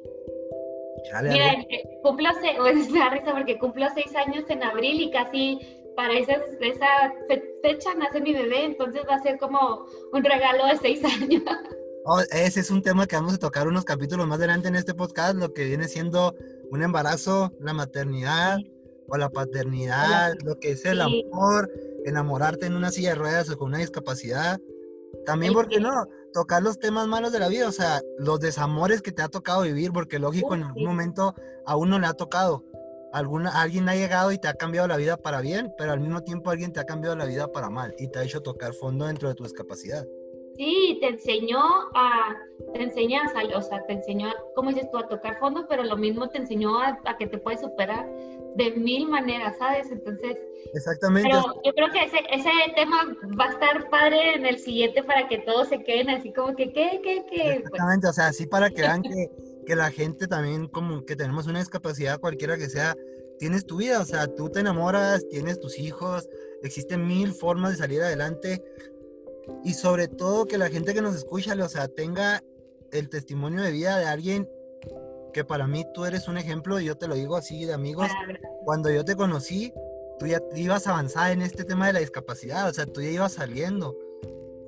Mira, 1.22 1.56
cumplo, 2.02 2.28
es 2.68 2.90
la 2.90 3.10
risa 3.10 3.32
porque 3.32 3.58
cumplo 3.58 3.86
seis 3.94 4.14
años 4.14 4.44
en 4.48 4.62
abril 4.62 5.00
y 5.00 5.10
casi 5.10 5.58
para 5.96 6.14
esa, 6.18 6.34
esa 6.60 7.14
fecha 7.62 7.94
nace 7.94 8.20
mi 8.20 8.32
bebé, 8.32 8.64
entonces 8.64 9.02
va 9.08 9.16
a 9.16 9.22
ser 9.22 9.38
como 9.38 9.86
un 10.12 10.24
regalo 10.24 10.66
de 10.66 10.76
seis 10.76 11.02
años. 11.22 11.42
Oh, 12.04 12.20
ese 12.32 12.60
es 12.60 12.70
un 12.70 12.82
tema 12.82 13.06
que 13.06 13.16
vamos 13.16 13.34
a 13.34 13.38
tocar 13.38 13.68
unos 13.68 13.84
capítulos 13.84 14.26
más 14.26 14.38
adelante 14.38 14.68
en 14.68 14.76
este 14.76 14.94
podcast, 14.94 15.34
lo 15.34 15.52
que 15.52 15.64
viene 15.64 15.88
siendo 15.88 16.34
un 16.70 16.82
embarazo, 16.82 17.52
la 17.60 17.72
maternidad 17.72 18.58
o 19.08 19.16
la 19.16 19.28
paternidad, 19.28 20.34
lo 20.44 20.58
que 20.58 20.70
es 20.72 20.84
el 20.84 21.00
amor, 21.00 21.70
enamorarte 22.04 22.66
en 22.66 22.76
una 22.76 22.90
silla 22.90 23.10
de 23.10 23.16
ruedas 23.16 23.50
o 23.50 23.58
con 23.58 23.68
una 23.68 23.78
discapacidad. 23.78 24.60
También, 25.26 25.52
¿por 25.52 25.68
qué 25.68 25.80
no? 25.80 26.06
Tocar 26.32 26.62
los 26.62 26.78
temas 26.78 27.08
malos 27.08 27.32
de 27.32 27.40
la 27.40 27.48
vida, 27.48 27.68
o 27.68 27.72
sea, 27.72 28.00
los 28.18 28.38
desamores 28.38 29.02
que 29.02 29.10
te 29.10 29.22
ha 29.22 29.28
tocado 29.28 29.62
vivir, 29.62 29.92
porque 29.92 30.20
lógico, 30.20 30.54
en 30.54 30.62
algún 30.62 30.84
momento 30.84 31.34
a 31.66 31.76
uno 31.76 31.98
le 31.98 32.06
ha 32.06 32.14
tocado. 32.14 32.64
Alguna, 33.12 33.60
alguien 33.60 33.88
ha 33.88 33.96
llegado 33.96 34.30
y 34.30 34.38
te 34.38 34.46
ha 34.46 34.54
cambiado 34.54 34.86
la 34.86 34.96
vida 34.96 35.16
para 35.16 35.40
bien, 35.40 35.72
pero 35.76 35.90
al 35.90 35.98
mismo 35.98 36.22
tiempo 36.22 36.50
alguien 36.50 36.72
te 36.72 36.78
ha 36.78 36.84
cambiado 36.84 37.16
la 37.16 37.24
vida 37.24 37.50
para 37.50 37.68
mal 37.68 37.92
y 37.98 38.06
te 38.06 38.20
ha 38.20 38.22
hecho 38.22 38.40
tocar 38.40 38.72
fondo 38.72 39.06
dentro 39.06 39.28
de 39.28 39.34
tu 39.34 39.42
discapacidad. 39.42 40.06
Sí, 40.60 40.98
te 41.00 41.06
enseñó 41.06 41.58
a, 41.94 42.36
te 42.74 42.82
enseña 42.82 43.22
a, 43.22 43.56
o 43.56 43.62
sea, 43.62 43.82
te 43.86 43.94
enseñó, 43.94 44.28
como 44.54 44.68
dices 44.68 44.90
tú, 44.90 44.98
a 44.98 45.08
tocar 45.08 45.38
fondo, 45.38 45.66
pero 45.66 45.84
lo 45.84 45.96
mismo 45.96 46.28
te 46.28 46.36
enseñó 46.36 46.78
a, 46.78 47.00
que 47.18 47.26
te 47.26 47.38
puedes 47.38 47.62
superar 47.62 48.06
de 48.56 48.72
mil 48.72 49.08
maneras, 49.08 49.56
¿sabes? 49.58 49.90
Entonces, 49.90 50.36
Exactamente. 50.74 51.30
Pero 51.30 51.42
yo 51.64 51.72
creo 51.72 51.88
que 51.88 52.04
ese, 52.04 52.18
ese 52.30 52.50
tema 52.76 53.06
va 53.40 53.46
a 53.46 53.52
estar 53.52 53.88
padre 53.88 54.34
en 54.34 54.44
el 54.44 54.58
siguiente 54.58 55.02
para 55.02 55.26
que 55.28 55.38
todos 55.38 55.68
se 55.68 55.82
queden 55.82 56.10
así 56.10 56.30
como 56.30 56.54
que, 56.54 56.70
¿qué, 56.74 57.00
qué, 57.02 57.24
qué? 57.30 57.52
Exactamente, 57.54 58.08
o 58.08 58.12
sea, 58.12 58.26
así 58.26 58.46
para 58.46 58.68
que 58.68 58.82
vean 58.82 59.00
que, 59.00 59.30
que 59.66 59.74
la 59.74 59.90
gente 59.90 60.28
también, 60.28 60.68
como 60.68 61.06
que 61.06 61.16
tenemos 61.16 61.46
una 61.46 61.60
discapacidad 61.60 62.20
cualquiera 62.20 62.58
que 62.58 62.68
sea, 62.68 62.94
tienes 63.38 63.64
tu 63.64 63.78
vida, 63.78 63.98
o 63.98 64.04
sea, 64.04 64.26
tú 64.26 64.50
te 64.50 64.60
enamoras, 64.60 65.26
tienes 65.30 65.58
tus 65.58 65.78
hijos, 65.78 66.28
existen 66.62 67.06
mil 67.06 67.32
formas 67.32 67.70
de 67.70 67.76
salir 67.78 68.02
adelante, 68.02 68.62
y 69.64 69.74
sobre 69.74 70.08
todo 70.08 70.46
que 70.46 70.58
la 70.58 70.68
gente 70.68 70.94
que 70.94 71.02
nos 71.02 71.14
escucha, 71.14 71.54
o 71.54 71.68
sea, 71.68 71.88
tenga 71.88 72.42
el 72.92 73.08
testimonio 73.08 73.62
de 73.62 73.70
vida 73.70 73.98
de 73.98 74.06
alguien 74.06 74.48
que 75.32 75.44
para 75.44 75.66
mí 75.66 75.84
tú 75.94 76.04
eres 76.04 76.28
un 76.28 76.38
ejemplo, 76.38 76.80
y 76.80 76.86
yo 76.86 76.96
te 76.96 77.08
lo 77.08 77.14
digo 77.14 77.36
así 77.36 77.64
de 77.64 77.72
amigos. 77.72 78.08
Cuando 78.64 78.90
yo 78.90 79.04
te 79.04 79.16
conocí, 79.16 79.72
tú 80.18 80.26
ya 80.26 80.40
ibas 80.54 80.86
a 80.86 80.90
avanzar 80.90 81.32
en 81.32 81.42
este 81.42 81.64
tema 81.64 81.86
de 81.86 81.94
la 81.94 82.00
discapacidad, 82.00 82.68
o 82.68 82.72
sea, 82.72 82.86
tú 82.86 83.00
ya 83.00 83.10
ibas 83.10 83.32
saliendo. 83.32 83.96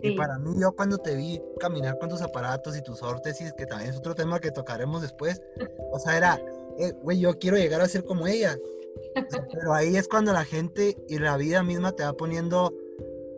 Y 0.02 0.16
para 0.16 0.36
mí, 0.38 0.54
yo 0.60 0.72
cuando 0.72 0.98
te 0.98 1.14
vi 1.14 1.40
caminar 1.60 1.96
con 1.98 2.08
tus 2.08 2.22
aparatos 2.22 2.76
y 2.76 2.82
tus 2.82 3.02
órtesis, 3.02 3.52
que 3.52 3.66
también 3.66 3.90
es 3.90 3.96
otro 3.96 4.14
tema 4.14 4.40
que 4.40 4.50
tocaremos 4.50 5.00
después, 5.00 5.40
o 5.92 5.98
sea, 5.98 6.16
era, 6.16 6.40
eh, 6.78 6.92
güey, 7.02 7.20
yo 7.20 7.38
quiero 7.38 7.56
llegar 7.56 7.80
a 7.80 7.88
ser 7.88 8.04
como 8.04 8.26
ella. 8.26 8.56
Pero 9.52 9.74
ahí 9.74 9.96
es 9.96 10.08
cuando 10.08 10.32
la 10.32 10.44
gente 10.44 10.96
y 11.08 11.18
la 11.18 11.36
vida 11.36 11.62
misma 11.62 11.92
te 11.92 12.02
va 12.02 12.14
poniendo 12.14 12.72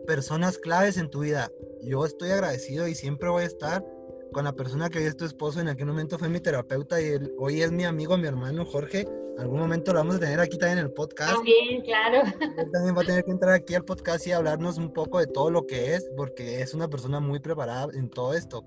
personas 0.05 0.57
claves 0.57 0.97
en 0.97 1.09
tu 1.09 1.21
vida. 1.21 1.51
Yo 1.81 2.05
estoy 2.05 2.31
agradecido 2.31 2.87
y 2.87 2.95
siempre 2.95 3.29
voy 3.29 3.43
a 3.43 3.47
estar 3.47 3.83
con 4.31 4.43
la 4.43 4.53
persona 4.53 4.89
que 4.89 4.99
hoy 4.99 5.05
es 5.05 5.15
tu 5.15 5.23
esposo, 5.23 5.61
en 5.61 5.69
aquel 5.69 5.85
momento 5.85 6.17
fue 6.17 6.27
mi 6.27 6.41
terapeuta 6.41 6.99
y 7.01 7.17
hoy 7.37 7.61
es 7.61 7.71
mi 7.71 7.85
amigo, 7.85 8.17
mi 8.17 8.27
hermano 8.27 8.65
Jorge. 8.65 9.07
Algún 9.37 9.59
momento 9.59 9.93
lo 9.93 9.99
vamos 9.99 10.15
a 10.15 10.19
tener 10.19 10.39
aquí 10.39 10.57
también 10.57 10.79
en 10.79 10.85
el 10.85 10.91
podcast. 10.91 11.35
También, 11.35 11.81
claro. 11.83 12.21
Él 12.57 12.71
también 12.71 12.97
va 12.97 13.01
a 13.01 13.05
tener 13.05 13.23
que 13.23 13.31
entrar 13.31 13.53
aquí 13.53 13.75
al 13.75 13.85
podcast 13.85 14.27
y 14.27 14.33
hablarnos 14.33 14.77
un 14.77 14.91
poco 14.91 15.19
de 15.19 15.27
todo 15.27 15.51
lo 15.51 15.65
que 15.65 15.95
es, 15.95 16.09
porque 16.17 16.61
es 16.61 16.73
una 16.73 16.89
persona 16.89 17.19
muy 17.19 17.39
preparada 17.39 17.87
en 17.93 18.09
todo 18.09 18.33
esto. 18.33 18.65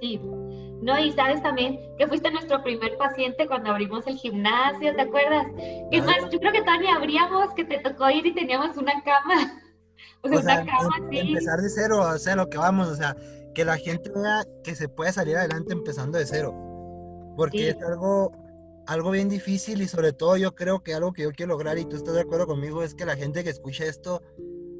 Sí. 0.00 0.20
No, 0.80 0.96
y 0.98 1.10
sabes 1.12 1.42
también 1.42 1.80
que 1.98 2.06
fuiste 2.06 2.30
nuestro 2.30 2.62
primer 2.62 2.96
paciente 2.96 3.48
cuando 3.48 3.70
abrimos 3.70 4.06
el 4.06 4.16
gimnasio, 4.16 4.94
¿te 4.94 5.02
acuerdas? 5.02 5.46
Que 5.90 6.02
más, 6.02 6.18
yo 6.30 6.38
creo 6.38 6.52
que 6.52 6.62
todavía 6.62 6.94
abríamos, 6.94 7.52
que 7.54 7.64
te 7.64 7.78
tocó 7.80 8.08
ir 8.10 8.24
y 8.26 8.34
teníamos 8.34 8.76
una 8.76 9.02
cama. 9.02 9.60
O 10.22 10.28
sea, 10.28 10.40
una 10.40 10.66
cama 10.66 10.96
em, 10.98 11.08
así. 11.08 11.18
Empezar 11.28 11.60
de 11.60 11.70
cero, 11.70 12.00
o 12.00 12.18
sea, 12.18 12.36
lo 12.36 12.48
que 12.48 12.58
vamos, 12.58 12.88
o 12.88 12.96
sea, 12.96 13.16
que 13.54 13.64
la 13.64 13.76
gente 13.76 14.10
vea 14.14 14.44
que 14.62 14.74
se 14.74 14.88
puede 14.88 15.12
salir 15.12 15.36
adelante 15.36 15.72
empezando 15.72 16.18
de 16.18 16.26
cero. 16.26 16.54
Porque 17.36 17.70
es 17.70 17.82
algo, 17.82 18.32
algo 18.86 19.10
bien 19.10 19.28
difícil 19.28 19.82
y 19.82 19.88
sobre 19.88 20.12
todo 20.12 20.36
yo 20.36 20.54
creo 20.54 20.82
que 20.82 20.94
algo 20.94 21.12
que 21.12 21.22
yo 21.22 21.32
quiero 21.32 21.52
lograr 21.52 21.78
y 21.78 21.84
tú 21.84 21.96
estás 21.96 22.14
de 22.14 22.22
acuerdo 22.22 22.46
conmigo 22.46 22.82
es 22.82 22.94
que 22.94 23.04
la 23.04 23.16
gente 23.16 23.44
que 23.44 23.50
escucha 23.50 23.84
esto, 23.84 24.22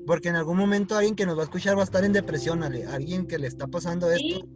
porque 0.07 0.29
en 0.29 0.37
algún 0.37 0.57
momento 0.57 0.97
alguien 0.97 1.15
que 1.15 1.27
nos 1.27 1.37
va 1.37 1.43
a 1.43 1.45
escuchar 1.45 1.77
va 1.77 1.83
a 1.83 1.85
estar 1.85 2.05
en 2.05 2.13
depresión, 2.13 2.63
alguien 2.63 3.27
que 3.27 3.39
le 3.39 3.47
está 3.47 3.67
pasando 3.67 4.11
esto, 4.11 4.47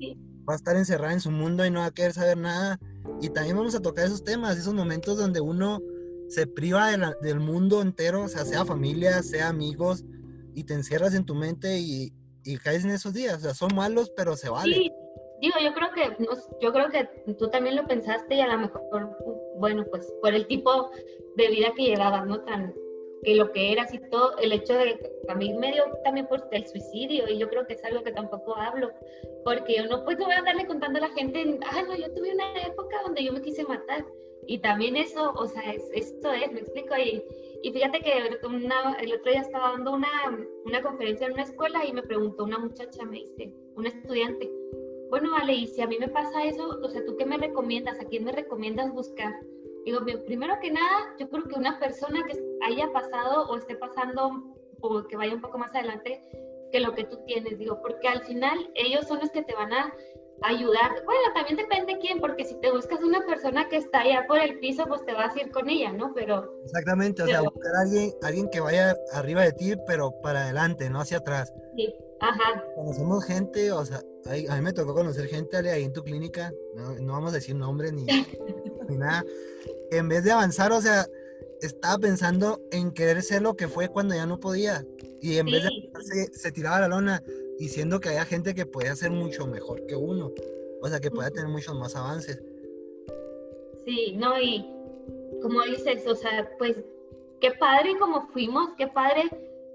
va 0.49 0.55
a 0.55 0.57
estar 0.57 0.77
encerrado 0.77 1.13
en 1.13 1.21
su 1.21 1.31
mundo 1.31 1.65
y 1.65 1.71
no 1.71 1.81
va 1.81 1.87
a 1.87 1.91
querer 1.91 2.13
saber 2.13 2.39
nada. 2.39 2.81
Y 3.21 3.29
también 3.29 3.57
vamos 3.57 3.75
a 3.75 3.81
tocar 3.81 4.07
esos 4.07 4.25
temas, 4.25 4.57
esos 4.57 4.75
momentos 4.75 5.17
donde 5.17 5.41
uno 5.41 5.81
se 6.29 6.47
priva 6.47 6.97
del 7.21 7.41
mundo 7.41 7.83
entero, 7.83 8.25
o 8.25 8.29
sea, 8.29 8.45
sea 8.45 8.65
familia, 8.65 9.23
sea 9.23 9.49
amigos, 9.49 10.05
y 10.55 10.65
te 10.65 10.75
encierras 10.75 11.15
en 11.15 11.27
tu 11.27 11.35
mente 11.35 11.79
y, 11.79 12.13
y 12.45 12.57
caes 12.59 12.85
en 12.85 12.91
esos 12.91 13.15
días. 13.15 13.39
O 13.39 13.41
sea, 13.41 13.55
son 13.55 13.75
malos, 13.75 14.13
pero 14.17 14.37
se 14.37 14.49
vale. 14.49 14.75
Sí, 14.75 14.93
digo, 15.41 15.55
yo 15.63 15.75
creo 15.75 15.91
que 15.93 16.25
yo 16.61 16.73
creo 16.73 16.89
que 16.89 17.35
tú 17.35 17.49
también 17.49 17.77
lo 17.77 17.87
pensaste 17.87 18.35
y 18.35 18.41
a 18.41 18.47
lo 18.47 18.59
mejor, 18.59 18.83
bueno, 19.59 19.85
pues 19.91 20.13
por 20.21 20.35
el 20.35 20.47
tipo 20.47 20.91
de 21.37 21.49
vida 21.49 21.73
que 21.77 21.85
llevabas, 21.85 22.27
¿no? 22.27 22.41
Tan 22.45 22.75
que 23.23 23.37
lo 23.37 23.53
que 23.53 23.73
eras 23.73 23.95
y 23.95 23.99
todo, 24.11 24.37
el 24.39 24.53
hecho 24.53 24.75
de 24.75 24.99
a 25.29 25.35
mí 25.35 25.55
me 25.55 25.73
dio 25.73 25.85
también 26.03 26.27
por 26.27 26.49
el 26.51 26.67
suicidio 26.67 27.29
y 27.29 27.39
yo 27.39 27.49
creo 27.49 27.67
que 27.67 27.75
es 27.75 27.85
algo 27.85 28.03
que 28.03 28.11
tampoco 28.11 28.57
hablo, 28.57 28.91
porque 29.45 29.77
yo 29.77 29.87
no 29.87 30.05
puedo 30.05 30.27
andarle 30.27 30.67
contando 30.67 30.99
a 30.99 31.03
la 31.03 31.11
gente, 31.11 31.59
ah, 31.65 31.83
no, 31.87 31.95
yo 31.95 32.13
tuve 32.15 32.35
una 32.35 32.53
época 32.63 32.97
donde 33.05 33.25
yo 33.25 33.33
me 33.33 33.41
quise 33.41 33.63
matar 33.63 34.05
y 34.49 34.59
también 34.59 34.97
eso, 34.97 35.33
o 35.37 35.47
sea, 35.47 35.63
es, 35.73 35.89
esto 35.95 36.33
es, 36.33 36.51
me 36.53 36.61
explico, 36.61 36.97
y, 36.97 37.25
y 37.63 37.73
fíjate 37.73 38.01
que 38.01 38.17
el 38.19 38.35
otro 38.35 39.31
día 39.31 39.41
estaba 39.41 39.73
dando 39.73 39.93
una, 39.93 40.09
una, 40.65 40.83
conferencia 40.83 41.27
en 41.27 41.35
una 41.35 41.43
escuela 41.43 41.85
y 41.87 41.93
me 41.93 42.03
preguntó 42.03 42.45
una 42.45 42.59
muchacha, 42.59 43.05
me 43.05 43.19
dice, 43.19 43.53
un 43.77 43.87
estudiante, 43.87 44.51
bueno, 45.11 45.31
vale, 45.31 45.53
y 45.53 45.67
si 45.67 45.83
a 45.83 45.87
mí 45.87 45.99
me 46.01 46.09
pasa 46.09 46.45
eso, 46.45 46.79
o 46.83 46.89
sea, 46.89 47.05
¿tú 47.05 47.17
qué 47.17 47.27
me 47.27 47.37
recomiendas? 47.37 48.01
¿A 48.01 48.05
quién 48.07 48.25
me 48.25 48.33
recomiendas 48.33 48.93
buscar? 48.93 49.33
Digo, 49.85 50.01
primero 50.27 50.55
que 50.61 50.71
nada, 50.71 51.15
yo 51.19 51.29
creo 51.29 51.45
que 51.45 51.59
una 51.59 51.79
persona 51.79 52.25
que 52.27 52.39
haya 52.63 52.91
pasado 52.93 53.47
o 53.49 53.57
esté 53.57 53.77
pasando 53.77 54.55
o 54.81 55.07
que 55.07 55.17
vaya 55.17 55.35
un 55.35 55.41
poco 55.41 55.59
más 55.59 55.75
adelante 55.75 56.21
que 56.73 56.81
lo 56.81 56.95
que 56.95 57.05
tú 57.05 57.19
tienes, 57.27 57.59
digo, 57.59 57.79
porque 57.83 58.09
al 58.09 58.23
final 58.23 58.71
ellos 58.75 59.07
son 59.07 59.19
los 59.21 59.31
que 59.31 59.43
te 59.43 59.55
van 59.55 59.73
a 59.73 59.95
ayudar. 60.45 61.05
Bueno, 61.05 61.23
también 61.35 61.57
depende 61.57 61.99
quién, 62.01 62.21
porque 62.21 62.45
si 62.45 62.55
te 62.61 62.71
buscas 62.71 63.03
una 63.03 63.25
persona 63.27 63.69
que 63.69 63.77
está 63.77 64.01
allá 64.01 64.25
por 64.27 64.39
el 64.39 64.59
piso, 64.59 64.85
pues 64.87 65.05
te 65.05 65.13
vas 65.13 65.35
a 65.35 65.41
ir 65.41 65.51
con 65.51 65.69
ella, 65.69 65.93
¿no? 65.93 66.13
Pero... 66.15 66.61
Exactamente, 66.65 67.23
o 67.23 67.27
sea, 67.27 67.43
buscar 67.43 67.75
a 67.77 67.81
alguien, 67.83 68.13
alguien 68.23 68.49
que 68.51 68.61
vaya 68.61 68.97
arriba 69.13 69.43
de 69.43 69.53
ti, 69.53 69.75
pero 69.87 70.13
para 70.23 70.45
adelante, 70.45 70.91
no 70.91 71.01
hacia 71.01 71.19
atrás. 71.19 71.53
Sí, 71.77 71.95
ajá. 72.21 72.65
Conocemos 72.75 73.25
gente, 73.25 73.73
o 73.73 73.85
sea, 73.85 74.01
a 74.49 74.57
mí 74.57 74.63
me 74.63 74.73
tocó 74.73 74.95
conocer 74.95 75.27
gente 75.27 75.57
ahí 75.57 75.85
en 75.85 75.93
tu 75.93 76.03
clínica, 76.03 76.53
no, 76.75 77.13
vamos 77.13 77.33
a 77.33 77.37
decir 77.37 77.55
nombre 77.55 77.93
ni, 77.93 78.05
ni 78.89 78.97
nada. 78.97 79.25
En 79.91 80.09
vez 80.09 80.25
de 80.25 80.33
avanzar, 80.33 80.73
o 80.73 80.81
sea, 80.81 81.07
estaba 81.61 81.99
pensando 81.99 82.61
en 82.71 82.93
querer 82.93 83.23
ser 83.23 83.43
lo 83.43 83.55
que 83.55 83.69
fue 83.69 83.89
cuando 83.89 84.15
ya 84.15 84.27
no 84.27 84.41
podía. 84.41 84.85
Y 85.21 85.39
en 85.39 85.47
vez 85.47 85.63
de 85.63 85.71
se, 86.03 86.33
se 86.33 86.53
tiraba 86.53 86.81
la 86.81 86.89
lona 86.89 87.23
diciendo 87.63 88.01
que 88.01 88.09
haya 88.09 88.25
gente 88.25 88.57
que 88.57 88.67
puede 88.67 88.89
hacer 88.89 89.13
mucho 89.13 89.47
mejor 89.47 89.87
que 89.87 89.95
uno. 89.95 90.33
O 90.81 90.89
sea, 90.89 90.99
que 90.99 91.13
pueda 91.13 91.31
tener 91.31 91.49
muchos 91.49 91.77
más 91.77 91.95
avances. 91.95 92.43
Sí, 93.85 94.17
no, 94.17 94.41
y 94.41 94.67
como 95.41 95.63
dices, 95.63 96.05
o 96.09 96.17
sea, 96.17 96.51
pues 96.59 96.77
qué 97.41 97.53
padre 97.53 97.97
como 98.01 98.27
fuimos, 98.29 98.71
qué 98.77 98.89
padre. 98.89 99.23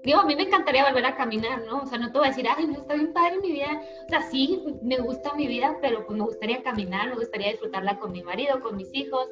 Digo, 0.04 0.20
a 0.20 0.26
mí 0.26 0.36
me 0.36 0.42
encantaría 0.42 0.84
volver 0.84 1.06
a 1.06 1.16
caminar, 1.16 1.64
¿no? 1.64 1.82
O 1.82 1.86
sea, 1.86 1.98
no 1.98 2.12
te 2.12 2.18
voy 2.18 2.26
a 2.26 2.30
decir, 2.30 2.46
ay, 2.54 2.66
no, 2.66 2.74
está 2.74 2.92
bien 2.92 3.14
padre 3.14 3.38
mi 3.40 3.52
vida. 3.52 3.82
O 4.04 4.08
sea, 4.10 4.22
sí, 4.30 4.62
me 4.82 4.98
gusta 4.98 5.32
mi 5.32 5.46
vida, 5.46 5.78
pero 5.80 6.04
pues 6.04 6.18
me 6.18 6.24
gustaría 6.26 6.62
caminar, 6.62 7.08
me 7.08 7.16
gustaría 7.16 7.52
disfrutarla 7.52 7.98
con 7.98 8.12
mi 8.12 8.22
marido, 8.22 8.60
con 8.60 8.76
mis 8.76 8.92
hijos. 8.92 9.30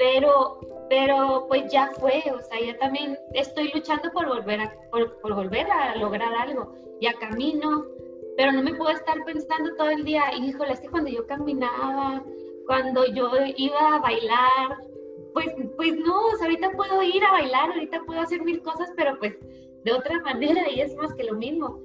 Pero, 0.00 0.58
pero 0.88 1.44
pues 1.46 1.70
ya 1.70 1.92
fue, 2.00 2.22
o 2.34 2.40
sea, 2.40 2.58
yo 2.58 2.74
también 2.78 3.18
estoy 3.34 3.70
luchando 3.74 4.10
por 4.12 4.26
volver 4.26 4.62
a, 4.62 4.74
por, 4.90 5.20
por 5.20 5.34
volver 5.34 5.70
a 5.70 5.94
lograr 5.96 6.32
algo 6.32 6.72
ya 7.02 7.12
camino, 7.20 7.84
pero 8.34 8.50
no 8.52 8.62
me 8.62 8.74
puedo 8.74 8.92
estar 8.92 9.22
pensando 9.26 9.74
todo 9.76 9.90
el 9.90 10.02
día, 10.06 10.22
híjole, 10.34 10.72
es 10.72 10.80
que 10.80 10.88
cuando 10.88 11.10
yo 11.10 11.26
caminaba, 11.26 12.24
cuando 12.66 13.04
yo 13.12 13.30
iba 13.58 13.96
a 13.96 14.00
bailar, 14.00 14.78
pues, 15.34 15.48
pues 15.76 15.94
no, 15.96 16.30
ahorita 16.40 16.70
puedo 16.70 17.02
ir 17.02 17.22
a 17.22 17.32
bailar, 17.32 17.70
ahorita 17.70 18.00
puedo 18.06 18.20
hacer 18.20 18.42
mil 18.42 18.62
cosas, 18.62 18.88
pero 18.96 19.18
pues 19.18 19.36
de 19.84 19.92
otra 19.92 20.18
manera 20.24 20.70
y 20.70 20.80
es 20.80 20.96
más 20.96 21.12
que 21.12 21.24
lo 21.24 21.34
mismo. 21.34 21.78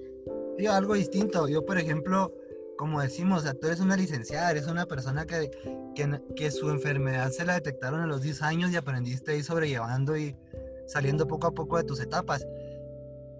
Sí, 0.57 0.67
algo 0.67 0.93
distinto. 0.93 1.50
Yo, 1.50 1.65
por 1.65 1.77
ejemplo, 1.77 2.31
como 2.77 3.01
decimos, 3.01 3.39
o 3.39 3.41
sea, 3.44 3.53
tú 3.53 3.67
eres 3.67 3.79
una 3.79 3.96
licenciada, 3.96 4.51
eres 4.51 4.67
una 4.67 4.86
persona 4.86 5.25
que, 5.25 5.50
que, 5.96 6.20
que, 6.36 6.51
su 6.51 6.70
enfermedad 6.70 7.29
se 7.32 7.46
la 7.46 7.53
detectaron 7.53 8.01
a 8.01 8.08
los 8.08 8.22
10 8.22 8.41
años 8.41 8.72
y 8.72 8.75
aprendiste 8.75 9.32
a 9.32 9.36
ir 9.36 9.44
sobrellevando 9.44 10.17
y 10.17 10.36
saliendo 10.88 11.27
poco 11.27 11.48
a 11.48 11.51
poco 11.51 11.77
de 11.77 11.84
tus 11.84 12.00
etapas 12.00 12.46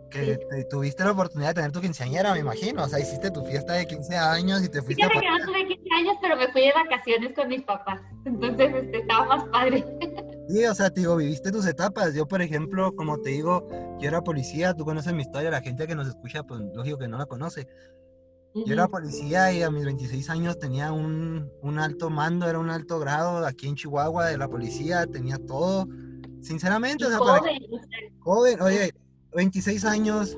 que 0.10 0.66
tuviste 0.70 1.04
la 1.04 1.12
oportunidad 1.12 1.50
de 1.50 1.56
tener 1.56 1.72
tu 1.72 1.82
quinceañera, 1.82 2.34
me 2.34 2.40
imagino. 2.40 2.84
O 2.84 2.88
sea, 2.88 3.00
hiciste 3.00 3.32
tu 3.32 3.44
fiesta 3.44 3.74
de 3.74 3.86
15 3.86 4.16
años 4.16 4.64
y 4.64 4.70
te 4.70 4.82
fuiste. 4.82 5.04
Fíjate 5.04 5.20
que 5.20 5.30
no 5.30 5.46
tuve 5.46 5.68
15 5.68 5.90
años, 5.96 6.18
pero 6.22 6.36
me 6.38 6.48
fui 6.52 6.62
de 6.62 6.74
vacaciones 6.74 7.34
con 7.36 7.48
mis 7.48 7.64
papás. 7.64 8.02
Entonces, 8.26 8.74
este, 8.74 9.00
estaba 9.00 9.26
más 9.26 9.44
padre. 9.50 9.86
Sí, 10.48 10.64
o 10.64 10.76
sea, 10.76 10.92
te 10.92 11.00
digo, 11.00 11.16
viviste 11.16 11.52
tus 11.52 11.66
etapas. 11.66 12.14
Yo, 12.14 12.28
por 12.28 12.40
ejemplo, 12.40 12.96
como 12.96 13.20
te 13.20 13.32
digo, 13.32 13.68
yo 14.00 14.08
era 14.08 14.22
policía, 14.22 14.76
tú 14.76 14.86
conoces 14.86 15.12
mi 15.12 15.24
historia, 15.24 15.50
la 15.50 15.62
gente 15.62 15.88
que 15.88 15.96
nos 15.96 16.08
escucha, 16.08 16.44
pues 16.44 16.62
lógico 16.76 17.00
que 17.00 17.08
no 17.08 17.18
la 17.18 17.26
conoce. 17.26 17.68
Yo 18.56 18.74
era 18.74 18.88
policía 18.88 19.52
y 19.52 19.64
a 19.64 19.70
mis 19.70 19.84
26 19.84 20.30
años 20.30 20.58
tenía 20.58 20.94
un, 20.94 21.52
un, 21.62 21.78
alto 21.78 22.10
mando, 22.10 22.48
era 22.48 22.58
un 22.58 22.70
alto 22.70 23.00
grado 23.00 23.46
aquí 23.46 23.68
en 23.68 23.76
Chihuahua 23.76 24.28
de 24.28 24.38
la 24.38 24.48
policía, 24.48 25.06
tenía 25.08 25.38
todo. 25.38 25.88
Sinceramente, 26.42 27.06
o 27.06 27.10
sea, 27.10 27.18
joven, 27.18 27.42
para... 27.42 27.54
joven, 28.20 28.62
oye, 28.62 28.94
26 29.34 29.84
años. 29.84 30.38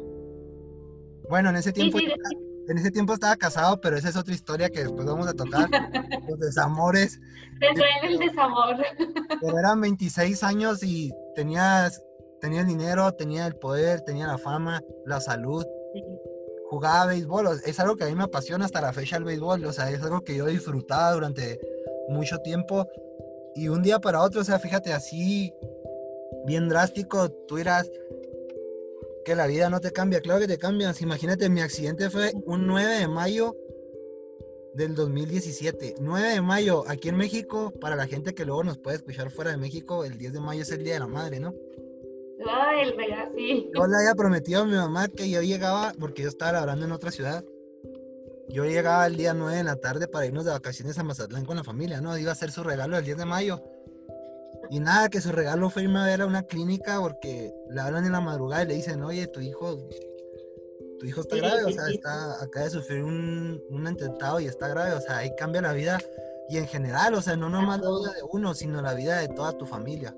Bueno, 1.30 1.50
en 1.50 1.58
ese 1.58 1.72
tiempo, 1.72 2.00
en 2.00 2.78
ese 2.78 2.90
tiempo 2.90 3.14
estaba 3.14 3.36
casado, 3.36 3.80
pero 3.82 3.98
esa 3.98 4.10
es 4.10 4.16
otra 4.16 4.34
historia 4.34 4.70
que 4.70 4.80
después 4.80 5.06
vamos 5.06 5.28
a 5.28 5.34
tocar. 5.34 5.70
los 6.28 6.40
desamores. 6.40 7.20
Te 7.60 7.68
el 8.08 8.18
desamor. 8.18 8.78
Pero 9.42 9.60
eran 9.60 9.80
26 9.80 10.44
años 10.44 10.82
y 10.82 11.14
tenías, 11.36 12.02
tenía 12.42 12.62
el 12.62 12.68
dinero, 12.68 13.12
tenía 13.12 13.46
el 13.46 13.56
poder, 13.56 14.02
tenía 14.02 14.26
la 14.26 14.40
fama, 14.40 14.82
la 15.06 15.22
salud. 15.22 15.66
Jugaba 16.70 17.08
béisbol. 17.08 17.62
Es 17.66 17.80
algo 17.80 17.96
que 17.96 18.04
a 18.04 18.08
mí 18.08 18.16
me 18.16 18.24
apasiona 18.24 18.66
hasta 18.66 18.82
la 18.82 18.94
fecha 18.94 19.18
el 19.18 19.24
béisbol. 19.24 19.64
O 19.66 19.74
sea, 19.74 19.90
es 19.92 20.02
algo 20.04 20.22
que 20.22 20.36
yo 20.36 20.46
disfrutaba 20.46 21.14
durante 21.14 21.60
mucho 22.10 22.40
tiempo. 22.40 22.88
Y 23.56 23.70
un 23.70 23.82
día 23.82 24.00
para 24.00 24.22
otro, 24.22 24.42
o 24.42 24.44
sea, 24.44 24.60
fíjate, 24.60 24.94
así, 24.94 25.54
bien 26.46 26.70
drástico, 26.70 27.32
tú 27.48 27.58
irás 27.58 27.90
que 29.26 29.36
la 29.36 29.48
vida 29.48 29.70
no 29.70 29.82
te 29.82 29.92
cambia, 29.92 30.22
claro 30.22 30.40
que 30.40 30.48
te 30.48 30.58
cambia. 30.58 30.94
Imagínate, 31.00 31.50
mi 31.50 31.62
accidente 31.62 32.10
fue 32.10 32.32
un 32.46 32.66
9 32.68 33.00
de 33.00 33.08
mayo 33.08 33.56
del 34.74 34.96
2017. 34.96 35.96
9 36.00 36.30
de 36.30 36.42
mayo, 36.42 36.84
aquí 36.88 37.10
en 37.10 37.18
México, 37.18 37.74
para 37.82 37.96
la 37.96 38.08
gente 38.08 38.34
que 38.34 38.46
luego 38.46 38.64
nos 38.64 38.78
puede 38.78 38.98
escuchar 38.98 39.32
fuera 39.32 39.52
de 39.52 39.58
México, 39.58 40.06
el 40.06 40.18
10 40.18 40.34
de 40.34 40.40
mayo 40.40 40.62
es 40.62 40.72
el 40.72 40.84
Día 40.84 40.94
de 40.94 41.00
la 41.00 41.08
Madre, 41.08 41.40
¿no? 41.40 41.54
Ay, 42.46 42.94
sí. 43.36 43.72
Yo 43.74 43.88
le 43.88 43.98
había 43.98 44.16
prometido 44.16 44.62
a 44.62 44.66
mi 44.66 44.76
mamá 44.76 45.08
que 45.08 45.30
yo 45.30 45.42
llegaba, 45.42 45.94
porque 46.00 46.24
yo 46.24 46.30
estaba 46.30 46.54
labrando 46.54 46.86
en 46.86 46.92
otra 46.92 47.12
ciudad, 47.12 47.44
yo 48.50 48.66
llegaba 48.66 49.06
el 49.08 49.18
día 49.18 49.34
9 49.34 49.58
de 49.58 49.64
la 49.64 49.76
tarde 49.76 50.08
para 50.08 50.26
irnos 50.26 50.46
de 50.46 50.52
vacaciones 50.52 50.98
a 50.98 51.04
Mazatlán 51.04 51.46
con 51.46 51.58
la 51.58 51.64
familia, 51.64 52.00
¿no? 52.00 52.18
Iba 52.18 52.30
a 52.30 52.34
hacer 52.34 52.52
su 52.52 52.64
regalo 52.64 52.98
el 52.98 53.04
10 53.04 53.18
de 53.18 53.26
mayo. 53.26 53.62
Y 54.70 54.80
nada, 54.80 55.10
que 55.10 55.20
su 55.22 55.32
regalo 55.32 55.70
fue 55.70 55.84
irme 55.84 56.00
a 56.00 56.06
ver 56.06 56.22
a 56.22 56.26
una 56.26 56.44
clínica 56.44 57.00
porque 57.00 57.54
le 57.70 57.82
hablan 57.82 58.06
en 58.06 58.14
la 58.14 58.22
madrugada 58.22 58.64
y 58.64 58.68
le 58.68 58.76
dicen, 58.76 59.04
oye, 59.04 59.28
tu 59.28 59.42
hijo, 59.42 59.78
tu 61.00 61.06
hijo 61.06 61.22
está 61.22 61.36
grave, 61.36 61.66
o 61.66 61.72
sea, 61.72 61.90
está, 61.90 62.42
acaba 62.42 62.66
de 62.66 62.72
sufrir 62.72 63.04
un, 63.04 63.62
un 63.70 63.88
atentado 63.88 64.40
y 64.40 64.46
está 64.46 64.68
grave, 64.68 64.94
o 64.94 65.02
sea, 65.02 65.18
ahí 65.18 65.32
cambia 65.38 65.62
la 65.62 65.74
vida 65.74 66.00
y 66.50 66.58
en 66.58 66.68
general, 66.68 67.14
o 67.16 67.22
sea, 67.22 67.36
no 67.36 67.50
nomás 67.50 67.82
la 67.82 67.90
vida 67.90 68.14
de 68.14 68.24
uno, 68.32 68.54
sino 68.54 68.82
la 68.82 68.94
vida 68.94 69.20
de 69.20 69.28
toda 69.28 69.58
tu 69.58 69.66
familia. 69.66 70.16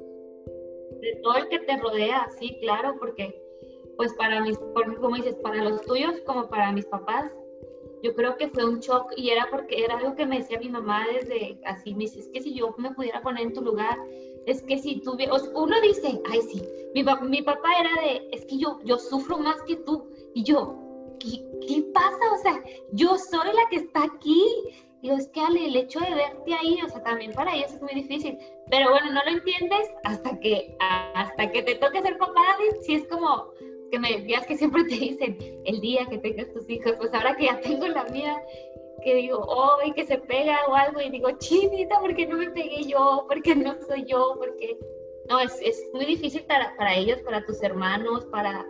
Todo 1.24 1.36
el 1.36 1.50
que 1.50 1.60
te 1.60 1.78
rodea, 1.78 2.28
sí, 2.40 2.58
claro, 2.62 2.96
porque 3.00 3.42
pues 3.98 4.14
para 4.14 4.42
mis, 4.42 4.58
como 5.02 5.16
dices, 5.16 5.36
para 5.44 5.64
los 5.64 5.82
tuyos 5.82 6.22
como 6.26 6.48
para 6.48 6.72
mis 6.72 6.86
papás, 6.86 7.32
yo 8.02 8.16
creo 8.16 8.38
que 8.38 8.48
fue 8.48 8.64
un 8.64 8.80
shock 8.80 9.12
y 9.18 9.30
era 9.30 9.48
porque 9.52 9.84
era 9.84 9.98
algo 9.98 10.16
que 10.16 10.26
me 10.26 10.38
decía 10.38 10.60
mi 10.60 10.70
mamá 10.70 11.06
desde 11.12 11.60
así, 11.66 11.94
me 11.94 12.06
dice, 12.06 12.20
es 12.20 12.30
que 12.30 12.42
si 12.42 12.54
yo 12.54 12.74
me 12.78 12.92
pudiera 12.92 13.22
poner 13.22 13.44
en 13.44 13.54
tu 13.54 13.62
lugar, 13.62 13.98
es 14.46 14.64
que 14.64 14.78
si 14.78 15.02
tú, 15.02 15.18
uno 15.54 15.82
dice, 15.82 16.22
ay 16.32 16.42
sí, 16.44 16.62
mi, 16.94 17.04
mi 17.28 17.42
papá 17.42 17.70
era 17.80 18.02
de, 18.02 18.30
es 18.32 18.46
que 18.46 18.58
yo, 18.58 18.80
yo 18.86 18.98
sufro 18.98 19.38
más 19.38 19.62
que 19.64 19.76
tú, 19.76 20.08
y 20.34 20.44
yo, 20.44 20.78
¿qué, 21.20 21.44
¿qué 21.68 21.84
pasa? 21.94 22.34
O 22.34 22.38
sea, 22.38 22.64
yo 22.94 23.18
soy 23.18 23.48
la 23.48 23.70
que 23.70 23.78
está 23.78 24.04
aquí, 24.04 24.44
Digo, 25.02 25.16
es 25.16 25.30
que 25.30 25.40
Ale, 25.40 25.66
el 25.66 25.76
hecho 25.78 26.00
de 26.00 26.14
verte 26.14 26.54
ahí, 26.54 26.78
o 26.86 26.90
sea, 26.90 27.02
también 27.04 27.32
para 27.32 27.56
ellos 27.56 27.74
es 27.74 27.82
muy 27.82 27.94
difícil. 27.94 28.38
Pero 28.70 28.90
bueno, 28.90 29.12
no 29.12 29.22
lo 29.24 29.32
entiendes 29.32 29.90
hasta 30.04 30.38
que, 30.40 30.76
hasta 30.80 31.52
que 31.52 31.64
te 31.64 31.76
toque 31.76 32.02
ser 32.02 32.18
papá, 32.18 32.58
si 32.82 32.96
es 32.96 33.08
como 33.08 33.52
que 33.92 34.00
me 34.00 34.18
decías 34.18 34.46
que 34.46 34.58
siempre 34.58 34.84
te 34.84 34.96
dicen 34.96 35.38
el 35.66 35.80
día 35.82 36.06
que 36.10 36.18
tengas 36.18 36.52
tus 36.54 36.70
hijos, 36.70 36.94
pues 36.98 37.14
ahora 37.14 37.36
que 37.36 37.46
ya 37.46 37.60
tengo 37.62 37.88
la 37.88 38.04
mía, 38.06 38.42
que 39.04 39.16
digo, 39.16 39.40
oh, 39.48 39.78
y 39.86 39.94
que 39.94 40.06
se 40.06 40.18
pega 40.18 40.60
o 40.68 40.76
algo, 40.76 41.00
y 41.00 41.10
digo, 41.10 41.32
chinita, 41.40 42.00
¿por 42.00 42.14
qué 42.16 42.28
no 42.28 42.38
me 42.38 42.52
pegué 42.52 42.84
yo? 42.84 43.26
¿Por 43.28 43.42
qué 43.42 43.56
no 43.56 43.76
soy 43.88 44.06
yo? 44.06 44.36
Porque 44.38 44.78
no, 45.30 45.40
es, 45.40 45.60
es 45.62 45.90
muy 45.94 46.06
difícil 46.06 46.44
para, 46.44 46.76
para 46.76 46.96
ellos, 46.96 47.22
para 47.22 47.46
tus 47.46 47.64
hermanos, 47.64 48.26
para, 48.26 48.66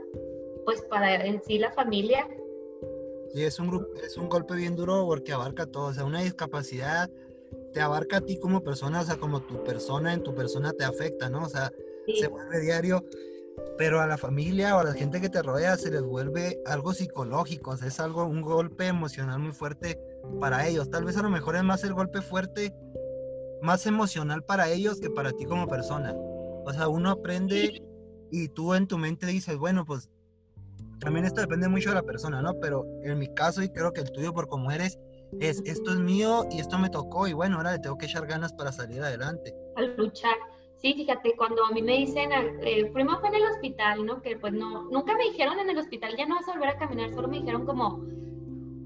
pues 0.66 0.82
para 0.84 1.26
en 1.26 1.42
sí 1.42 1.58
la 1.58 1.72
familia 1.72 2.28
Sí, 3.34 3.44
es 3.44 3.60
un, 3.60 3.88
es 4.04 4.18
un 4.18 4.28
golpe 4.28 4.56
bien 4.56 4.76
duro 4.76 5.06
porque 5.06 5.34
abarca 5.34 5.66
todo, 5.66 5.88
o 5.88 5.94
sea, 5.94 6.06
una 6.06 6.22
discapacidad 6.22 7.10
te 7.74 7.82
abarca 7.82 8.18
a 8.18 8.22
ti 8.22 8.40
como 8.40 8.64
persona, 8.64 9.02
o 9.02 9.04
sea, 9.04 9.18
como 9.18 9.42
tu 9.42 9.64
persona 9.64 10.14
en 10.14 10.24
tu 10.24 10.34
persona 10.34 10.74
te 10.74 10.84
afecta, 10.84 11.30
¿no? 11.30 11.44
O 11.44 11.50
sea, 11.50 11.72
se 12.20 12.28
vuelve 12.28 12.60
diario, 12.62 13.06
pero 13.78 14.02
a 14.02 14.08
la 14.08 14.18
familia 14.18 14.76
o 14.76 14.80
a 14.80 14.84
la 14.84 14.94
gente 14.94 15.22
que 15.22 15.30
te 15.30 15.42
rodea 15.42 15.78
se 15.78 15.92
les 15.92 16.02
vuelve 16.02 16.60
algo 16.66 16.94
psicológico, 16.94 17.72
o 17.72 17.78
sea, 17.78 17.88
es 17.88 18.00
algo, 18.00 18.26
un 18.26 18.42
golpe 18.42 18.88
emocional 18.88 19.40
muy 19.40 19.52
fuerte 19.52 20.00
para 20.40 20.68
ellos. 20.68 20.90
Tal 20.90 21.06
vez 21.06 21.18
a 21.18 21.22
lo 21.22 21.30
mejor 21.30 21.56
es 21.56 21.64
más 21.64 21.84
el 21.84 21.94
golpe 21.94 22.22
fuerte, 22.22 22.74
más 23.62 23.86
emocional 23.86 24.44
para 24.44 24.70
ellos 24.70 25.00
que 25.00 25.10
para 25.10 25.32
ti 25.32 25.46
como 25.46 25.68
persona. 25.68 26.14
O 26.16 26.74
sea, 26.74 26.88
uno 26.88 27.12
aprende 27.12 27.84
y 28.32 28.50
tú 28.50 28.74
en 28.74 28.88
tu 28.88 28.98
mente 28.98 29.28
dices, 29.28 29.58
bueno, 29.58 29.86
pues 29.86 30.10
también 31.00 31.26
esto 31.26 31.42
depende 31.42 31.68
mucho 31.68 31.90
de 31.90 31.96
la 31.96 32.04
persona, 32.04 32.42
¿no? 32.42 32.54
Pero 32.60 32.86
en 33.04 33.18
mi 33.20 33.34
caso, 33.34 33.64
y 33.64 33.70
creo 33.70 33.94
que 33.94 34.02
el 34.02 34.12
tuyo 34.12 34.34
por 34.34 34.48
como 34.48 34.72
eres, 34.72 35.00
es 35.40 35.62
esto 35.66 35.92
es 35.92 36.00
mío 36.00 36.46
y 36.52 36.60
esto 36.60 36.78
me 36.78 36.90
tocó 36.90 37.28
y 37.28 37.34
bueno, 37.34 37.58
ahora 37.58 37.74
le 37.74 37.80
tengo 37.80 37.98
que 37.98 38.08
echar 38.08 38.26
ganas 38.26 38.54
para 38.54 38.72
salir 38.72 39.02
adelante. 39.02 39.54
Al 39.76 39.96
luchar. 39.96 40.36
Sí, 40.78 40.94
fíjate, 40.94 41.36
cuando 41.36 41.66
a 41.66 41.72
mí 41.72 41.82
me 41.82 41.98
dicen, 41.98 42.32
eh, 42.32 42.90
primero 42.94 43.20
fue 43.20 43.30
en 43.30 43.36
el 43.36 43.44
hospital, 43.52 44.06
¿no? 44.06 44.22
Que 44.22 44.38
pues 44.38 44.54
no, 44.54 44.84
nunca 44.90 45.14
me 45.16 45.26
dijeron 45.26 45.60
en 45.60 45.70
el 45.70 45.78
hospital, 45.78 46.16
ya 46.18 46.26
no 46.26 46.36
vas 46.36 46.48
a 46.48 46.54
volver 46.54 46.70
a 46.70 46.78
caminar, 46.78 47.14
solo 47.14 47.28
me 47.28 47.40
dijeron 47.40 47.66
como, 47.66 48.06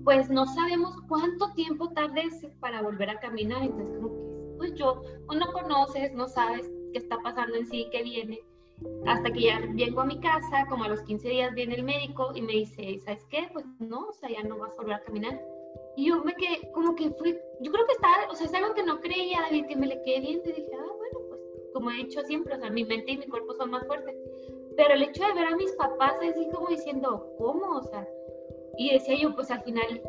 pues 0.04 0.28
no 0.30 0.46
sabemos 0.48 0.96
cuánto 1.08 1.54
tiempo 1.54 1.90
tardes 1.90 2.48
para 2.60 2.82
volver 2.82 3.12
a 3.12 3.20
caminar, 3.20 3.62
entonces 3.62 3.96
como 3.96 4.10
que, 4.10 4.58
pues 4.58 4.74
yo, 4.74 5.04
pues 5.28 5.40
no 5.40 5.52
conoces, 5.54 6.14
no 6.14 6.28
sabes 6.28 6.68
qué 6.94 6.98
está 6.98 7.20
pasando 7.20 7.56
en 7.58 7.68
sí, 7.68 7.88
qué 7.92 8.02
viene. 8.02 8.40
Hasta 9.06 9.32
que 9.32 9.42
ya 9.42 9.60
vengo 9.60 10.02
a 10.02 10.06
mi 10.06 10.20
casa, 10.20 10.66
como 10.70 10.84
a 10.84 10.90
los 10.90 11.02
15 11.02 11.30
días 11.30 11.54
viene 11.54 11.76
el 11.76 11.84
médico 11.84 12.32
y 12.36 12.42
me 12.42 12.54
dice, 12.54 13.00
¿sabes 13.00 13.26
qué? 13.30 13.50
Pues 13.52 13.66
no, 13.80 14.08
o 14.08 14.14
sea, 14.14 14.30
ya 14.30 14.44
no 14.44 14.58
vas 14.58 14.74
a 14.74 14.82
volver 14.82 14.96
a 14.96 15.04
caminar. 15.04 15.42
Y 15.96 16.08
yo 16.08 16.24
me 16.24 16.34
quedé, 16.36 16.72
como 16.74 16.96
que 16.96 17.12
fui, 17.12 17.38
yo 17.62 17.72
creo 17.72 17.86
que 17.86 17.94
estaba, 17.94 18.28
o 18.32 18.36
sea, 18.36 18.48
es 18.48 18.54
algo 18.54 18.74
que 18.74 18.84
no 18.84 19.00
creía, 19.00 19.42
David, 19.42 19.68
que 19.68 19.76
me 19.76 19.88
le 19.88 20.02
quedé 20.02 20.22
bien, 20.22 20.42
y 20.44 20.52
dije, 20.52 20.72
ah, 20.76 20.92
bueno, 20.98 21.20
pues 21.30 21.42
como 21.74 21.92
he 21.92 21.96
dicho 21.96 22.22
siempre, 22.24 22.56
o 22.56 22.60
sea, 22.60 22.70
mi 22.70 22.84
mente 22.84 23.12
y 23.12 23.18
mi 23.18 23.28
cuerpo 23.28 23.54
son 23.54 23.72
más 23.72 23.86
fuertes. 23.86 24.16
Pero 24.76 24.94
el 24.96 25.04
hecho 25.04 25.24
de 25.24 25.34
ver 25.34 25.46
a 25.46 25.56
mis 25.56 25.72
papás 25.74 26.16
es 26.22 26.36
así 26.36 26.50
como 26.52 26.70
diciendo, 26.70 27.36
¿cómo? 27.38 27.78
O 27.78 27.84
sea, 27.84 28.08
y 28.78 28.92
decía 28.92 29.16
yo, 29.22 29.36
pues 29.36 29.52
al 29.52 29.64
final, 29.64 30.02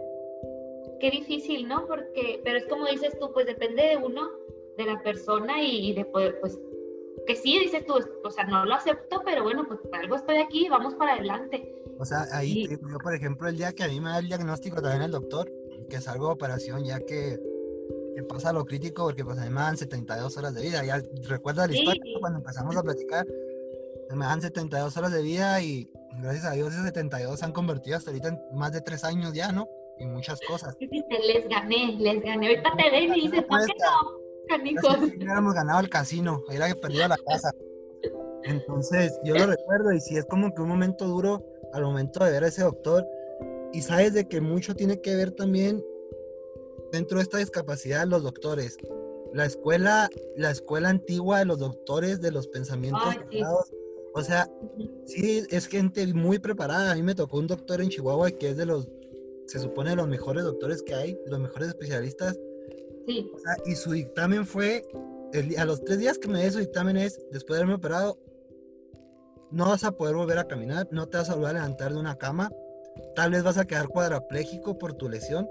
qué 1.01 1.11
difícil, 1.11 1.69
¿no? 1.69 1.87
Porque, 1.87 2.41
pero 2.45 2.59
es 2.59 2.67
como 2.67 2.87
dices 2.87 3.19
tú, 3.19 3.31
pues 3.33 3.47
depende 3.47 3.83
de 3.83 3.97
uno, 3.99 4.31
de 4.79 4.87
la 4.87 5.03
persona 5.03 5.63
y, 5.63 5.91
y 5.91 5.93
de 5.93 6.05
poder, 6.07 6.41
pues 6.41 6.59
que 7.27 7.37
sí, 7.37 7.59
dices 7.59 7.85
tú, 7.87 7.95
o 8.23 8.31
sea, 8.31 8.45
no 8.45 8.65
lo 8.65 8.75
acepto, 8.75 9.23
pero 9.25 9.43
bueno, 9.43 9.67
pues 9.67 9.81
por 9.81 9.97
algo 9.97 10.17
estoy 10.17 10.39
aquí, 10.39 10.69
vamos 10.69 10.95
para 10.95 11.15
adelante. 11.15 11.75
O 11.99 12.05
sea, 12.05 12.27
ahí, 12.33 12.69
yo, 12.69 12.99
por 12.99 13.15
ejemplo, 13.15 13.49
el 13.49 13.57
día 13.57 13.73
que 13.73 13.85
a 13.85 13.89
mí 13.89 14.01
me 14.01 14.11
da 14.11 14.19
el 14.19 14.27
diagnóstico 14.27 14.83
también 14.83 15.03
el 15.03 15.11
doctor, 15.13 15.51
que 15.89 16.01
salgo 16.01 16.27
de 16.27 16.33
operación, 16.33 16.85
ya 16.85 17.01
que, 17.01 17.39
que, 18.17 18.23
pasa 18.25 18.53
lo 18.53 18.65
crítico, 18.65 19.05
porque 19.05 19.25
pues 19.25 19.39
a 19.39 19.45
mí 19.45 19.51
me 19.51 19.61
dan 19.61 19.77
72 19.77 20.37
horas 20.37 20.55
de 20.55 20.63
vida. 20.63 20.85
Ya 20.85 21.01
recuerda 21.29 21.67
la 21.67 21.75
historia 21.75 22.03
cuando 22.21 22.39
empezamos 22.39 22.77
a 22.77 22.83
platicar, 22.83 23.27
me 24.11 24.25
dan 24.25 24.41
72 24.41 24.97
horas 24.97 25.13
de 25.13 25.23
vida 25.23 25.61
y 25.61 25.89
gracias 26.21 26.45
a 26.45 26.53
Dios 26.53 26.73
esos 26.73 26.85
72 26.85 27.39
se 27.39 27.45
han 27.45 27.53
convertido 27.53 27.97
hasta 27.97 28.11
ahorita 28.11 28.29
en 28.29 28.59
más 28.59 28.73
de 28.73 28.81
3 28.81 29.05
años 29.05 29.33
ya, 29.33 29.53
¿no? 29.53 29.69
Y 29.99 30.07
muchas 30.07 30.41
cosas. 30.49 30.77
Les 30.81 31.49
gané, 31.49 31.97
les 31.99 32.21
gané. 32.23 32.49
Ahorita 32.49 32.73
te 32.77 32.91
ven 32.91 33.15
y 33.15 33.29
dices, 33.29 33.45
¿por 33.45 33.65
qué 33.65 33.73
no? 33.79 34.24
Si 35.11 35.17
hubiéramos 35.17 35.55
ganado 35.55 35.81
el 35.81 35.89
casino, 35.89 36.43
hubiera 36.49 36.73
perdido 36.75 37.09
la 37.09 37.17
casa. 37.17 37.53
Entonces, 38.45 39.19
yo 39.25 39.35
lo 39.35 39.47
recuerdo 39.47 39.93
y 39.93 40.01
si 40.01 40.17
es 40.17 40.25
como 40.27 40.55
que 40.55 40.63
un 40.63 40.69
momento 40.69 41.07
duro 41.07 41.45
al 41.73 41.83
momento 41.83 42.25
de 42.25 42.31
ver 42.31 42.45
a 42.45 42.49
ese 42.49 42.63
doctor. 42.63 43.07
Y 43.73 43.83
sabes 43.83 44.15
de 44.15 44.29
que 44.29 44.41
mucho 44.41 44.75
tiene 44.75 45.01
que 45.01 45.17
ver 45.17 45.33
también 45.33 45.85
dentro 46.93 47.19
de 47.19 47.25
esta 47.25 47.39
discapacidad 47.39 48.07
los 48.07 48.23
doctores. 48.23 48.77
La 49.33 49.47
escuela, 49.47 50.09
la 50.37 50.51
escuela 50.51 50.91
antigua 50.91 51.41
de 51.41 51.47
los 51.47 51.59
doctores, 51.59 52.21
de 52.21 52.31
los 52.31 52.47
pensamientos 52.47 53.03
O 54.15 54.23
sea, 54.23 54.49
sí, 55.05 55.45
es 55.51 55.67
gente 55.67 56.07
muy 56.15 56.39
preparada. 56.39 56.93
A 56.93 56.95
mí 56.95 57.03
me 57.03 57.17
tocó 57.17 57.39
un 57.39 57.49
doctor 57.49 57.81
en 57.81 57.89
Chihuahua 57.89 58.31
que 58.31 58.51
es 58.51 58.57
de 58.57 58.67
los, 58.67 58.89
se 59.47 59.59
supone, 59.59 59.91
de 59.91 59.97
los 59.97 60.07
mejores 60.07 60.45
doctores 60.45 60.83
que 60.83 60.95
hay, 60.95 61.19
los 61.27 61.41
mejores 61.41 61.69
especialistas 61.69 62.39
y 63.67 63.75
su 63.75 63.93
dictamen 63.93 64.47
fue, 64.47 64.87
a 65.59 65.65
los 65.65 65.85
tres 65.85 65.99
días 65.99 66.19
que 66.19 66.29
me 66.29 66.41
dio 66.41 66.53
su 66.53 66.59
dictamen 66.59 66.97
es, 66.97 67.21
después 67.31 67.57
de 67.57 67.63
haberme 67.63 67.75
operado, 67.75 68.19
no 69.51 69.69
vas 69.69 69.85
a 69.85 69.93
poder 69.93 70.17
volver 70.17 70.39
a 70.39 70.49
caminar, 70.49 70.89
no 70.91 71.09
te 71.09 71.19
vas 71.19 71.31
a 71.31 71.35
volver 71.35 71.51
a 71.51 71.55
levantar 71.55 71.93
de 71.93 71.99
una 71.99 72.17
cama, 72.17 72.51
tal 73.15 73.31
vez 73.33 73.43
vas 73.43 73.59
a 73.59 73.67
quedar 73.67 73.89
cuadrapléjico 73.89 74.79
por 74.79 74.95
tu 74.95 75.09
lesión, 75.09 75.49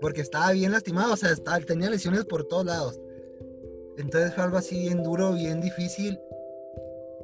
porque 0.00 0.20
estaba 0.20 0.52
bien 0.52 0.72
lastimado, 0.72 1.14
o 1.14 1.16
sea, 1.16 1.30
estaba, 1.30 1.58
tenía 1.60 1.90
lesiones 1.90 2.24
por 2.24 2.44
todos 2.44 2.64
lados. 2.64 3.00
Entonces 3.96 4.32
fue 4.34 4.44
algo 4.44 4.56
así 4.56 4.78
bien 4.78 5.02
duro, 5.02 5.32
bien 5.34 5.60
difícil. 5.60 6.20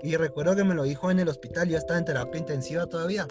Y 0.03 0.16
recuerdo 0.16 0.57
que 0.57 0.64
me 0.64 0.75
lo 0.75 0.83
dijo 0.83 1.11
en 1.11 1.20
el 1.20 1.29
hospital, 1.29 1.68
yo 1.68 1.79
estaba 1.79 1.99
en 1.99 2.05
terapia 2.05 2.40
intensiva 2.40 2.87
todavía. 2.87 3.29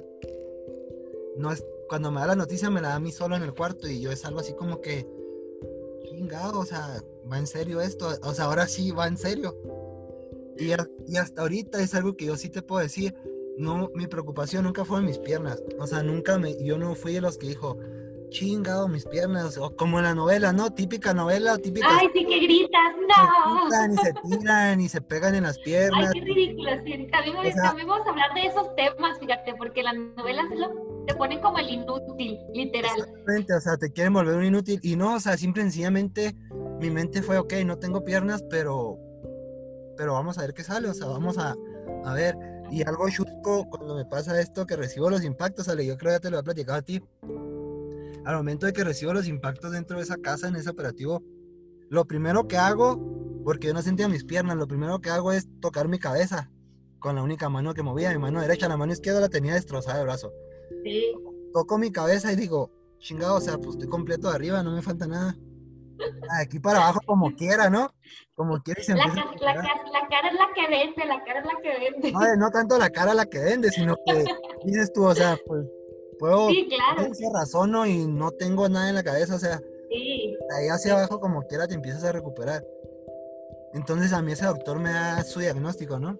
No 1.37 1.51
es, 1.51 1.63
cuando 1.89 2.09
me 2.09 2.21
da 2.21 2.27
la 2.27 2.35
noticia 2.35 2.69
me 2.69 2.81
la 2.81 2.89
da 2.89 2.95
a 2.95 2.99
mí 2.99 3.11
solo 3.11 3.35
en 3.35 3.43
el 3.43 3.53
cuarto 3.53 3.87
y 3.87 3.99
yo 3.99 4.11
es 4.11 4.23
algo 4.23 4.39
así 4.39 4.53
como 4.53 4.81
que 4.81 5.05
chingado, 6.33 6.59
o 6.59 6.65
sea, 6.65 7.01
va 7.31 7.37
en 7.37 7.47
serio 7.47 7.81
esto, 7.81 8.09
o 8.23 8.33
sea, 8.33 8.45
ahora 8.45 8.67
sí 8.67 8.91
va 8.91 9.07
en 9.07 9.17
serio. 9.17 9.55
Y, 10.57 10.71
y, 11.11 11.17
hasta 11.17 11.41
ahorita 11.41 11.79
es 11.79 11.93
algo 11.95 12.15
que 12.15 12.25
yo 12.25 12.37
sí 12.37 12.49
te 12.49 12.61
puedo 12.61 12.81
decir, 12.81 13.15
no, 13.57 13.89
mi 13.93 14.07
preocupación 14.07 14.63
nunca 14.63 14.85
fue 14.85 14.99
en 14.99 15.05
mis 15.05 15.19
piernas, 15.19 15.61
o 15.79 15.87
sea, 15.87 16.03
nunca 16.03 16.37
me, 16.37 16.55
yo 16.63 16.77
no 16.77 16.95
fui 16.95 17.13
de 17.13 17.21
los 17.21 17.37
que 17.37 17.47
dijo, 17.47 17.77
chingado 18.29 18.87
mis 18.87 19.05
piernas, 19.05 19.57
o 19.57 19.75
como 19.75 19.99
en 19.99 20.05
la 20.05 20.15
novela, 20.15 20.51
¿no? 20.53 20.71
Típica 20.71 21.13
novela, 21.13 21.57
típica. 21.57 21.87
Ay, 21.89 22.09
sí 22.13 22.25
que 22.25 22.39
gritas, 22.39 22.95
no. 23.07 23.69
Se 23.69 23.93
y 23.93 23.97
se 23.97 24.13
tiran 24.13 24.81
y 24.81 24.89
se 24.89 25.01
pegan 25.01 25.35
en 25.35 25.43
las 25.43 25.59
piernas. 25.59 26.11
Ay, 26.13 26.19
qué 26.19 26.25
ridículo, 26.25 26.71
sí. 26.83 27.07
También, 27.11 27.87
vamos 27.87 28.07
a 28.07 28.09
hablar 28.09 28.33
de 28.33 28.47
esos 28.47 28.75
temas, 28.75 29.19
fíjate, 29.19 29.53
porque 29.55 29.83
las 29.83 29.95
novelas 29.95 30.45
te 31.07 31.15
ponen 31.15 31.39
como 31.41 31.59
el 31.59 31.69
inútil, 31.69 32.39
literal. 32.53 32.91
Exactamente, 32.97 33.53
o 33.53 33.61
sea, 33.61 33.77
te 33.77 33.91
quieren 33.91 34.13
volver 34.13 34.35
un 34.35 34.45
inútil. 34.45 34.79
Y 34.83 34.95
no, 34.95 35.15
o 35.15 35.19
sea, 35.19 35.37
simple 35.37 35.63
sencillamente 35.63 36.35
mi 36.79 36.89
mente 36.89 37.21
fue, 37.21 37.37
ok, 37.37 37.53
no 37.65 37.77
tengo 37.77 38.03
piernas, 38.03 38.43
pero, 38.49 38.97
pero 39.97 40.13
vamos 40.13 40.37
a 40.37 40.41
ver 40.41 40.53
qué 40.53 40.63
sale, 40.63 40.89
o 40.89 40.93
sea, 40.93 41.07
vamos 41.07 41.37
a, 41.37 41.55
a 42.05 42.13
ver. 42.13 42.35
Y 42.71 42.87
algo 42.87 43.07
chusco 43.09 43.69
cuando 43.69 43.95
me 43.95 44.05
pasa 44.05 44.39
esto, 44.39 44.65
que 44.65 44.75
recibo 44.75 45.09
los 45.09 45.23
impactos, 45.23 45.67
sale, 45.67 45.85
yo 45.85 45.97
creo 45.97 46.11
que 46.11 46.15
ya 46.15 46.19
te 46.19 46.29
lo 46.31 46.39
he 46.39 46.43
platicado 46.43 46.79
a 46.79 46.81
ti 46.81 47.01
al 48.25 48.37
momento 48.37 48.65
de 48.65 48.73
que 48.73 48.83
recibo 48.83 49.13
los 49.13 49.27
impactos 49.27 49.71
dentro 49.71 49.97
de 49.97 50.03
esa 50.03 50.17
casa, 50.17 50.47
en 50.47 50.55
ese 50.55 50.69
operativo, 50.69 51.23
lo 51.89 52.05
primero 52.05 52.47
que 52.47 52.57
hago, 52.57 53.41
porque 53.43 53.67
yo 53.67 53.73
no 53.73 53.81
sentía 53.81 54.07
mis 54.07 54.23
piernas, 54.23 54.55
lo 54.55 54.67
primero 54.67 54.99
que 54.99 55.09
hago 55.09 55.31
es 55.31 55.47
tocar 55.59 55.87
mi 55.87 55.99
cabeza 55.99 56.49
con 56.99 57.15
la 57.15 57.23
única 57.23 57.49
mano 57.49 57.73
que 57.73 57.83
movía, 57.83 58.11
mi 58.11 58.19
mano 58.19 58.41
derecha, 58.41 58.69
la 58.69 58.77
mano 58.77 58.93
izquierda 58.93 59.19
la 59.19 59.29
tenía 59.29 59.53
destrozada 59.55 59.97
de 59.97 60.05
brazo. 60.05 60.31
Sí. 60.83 61.13
Toco 61.53 61.77
mi 61.77 61.91
cabeza 61.91 62.31
y 62.31 62.35
digo, 62.35 62.71
chingado, 62.99 63.35
o 63.35 63.41
sea, 63.41 63.57
pues 63.57 63.71
estoy 63.71 63.87
completo 63.87 64.29
de 64.29 64.35
arriba, 64.35 64.63
no 64.63 64.71
me 64.71 64.81
falta 64.81 65.07
nada. 65.07 65.35
Aquí 66.41 66.59
para 66.59 66.79
abajo 66.79 66.99
como 67.05 67.33
quiera, 67.35 67.69
¿no? 67.69 67.89
Como 68.35 68.61
quiera 68.61 68.81
y 68.81 68.83
se 68.83 68.95
la, 68.95 69.05
la, 69.05 69.13
la, 69.13 69.53
cara 70.09 70.29
es 70.29 70.33
la 70.33 70.49
que 70.55 70.67
vende, 70.67 71.05
la 71.05 71.23
cara 71.23 71.39
es 71.39 71.45
la 71.45 71.61
que 71.61 71.79
vende. 71.79 72.11
No, 72.11 72.35
no 72.35 72.49
tanto 72.49 72.77
la 72.77 72.89
cara 72.89 73.13
la 73.13 73.25
que 73.25 73.39
vende, 73.39 73.69
sino 73.69 73.95
que 74.05 74.25
dices 74.65 74.91
tú, 74.91 75.05
o 75.05 75.13
sea, 75.13 75.37
pues 75.45 75.65
puedo 76.17 76.49
sí, 76.49 76.67
claro. 76.67 77.11
razono 77.33 77.85
y 77.85 78.07
no 78.07 78.31
tengo 78.31 78.67
nada 78.69 78.89
en 78.89 78.95
la 78.95 79.03
cabeza, 79.03 79.35
o 79.35 79.39
sea, 79.39 79.59
sí. 79.89 80.35
ahí 80.55 80.67
hacia 80.67 80.93
abajo 80.93 81.19
como 81.19 81.43
quiera 81.43 81.67
te 81.67 81.75
empiezas 81.75 82.03
a 82.03 82.11
recuperar. 82.11 82.63
Entonces 83.73 84.13
a 84.13 84.21
mí 84.21 84.31
ese 84.31 84.45
doctor 84.45 84.79
me 84.79 84.91
da 84.91 85.23
su 85.23 85.39
diagnóstico, 85.39 85.99
¿no? 85.99 86.17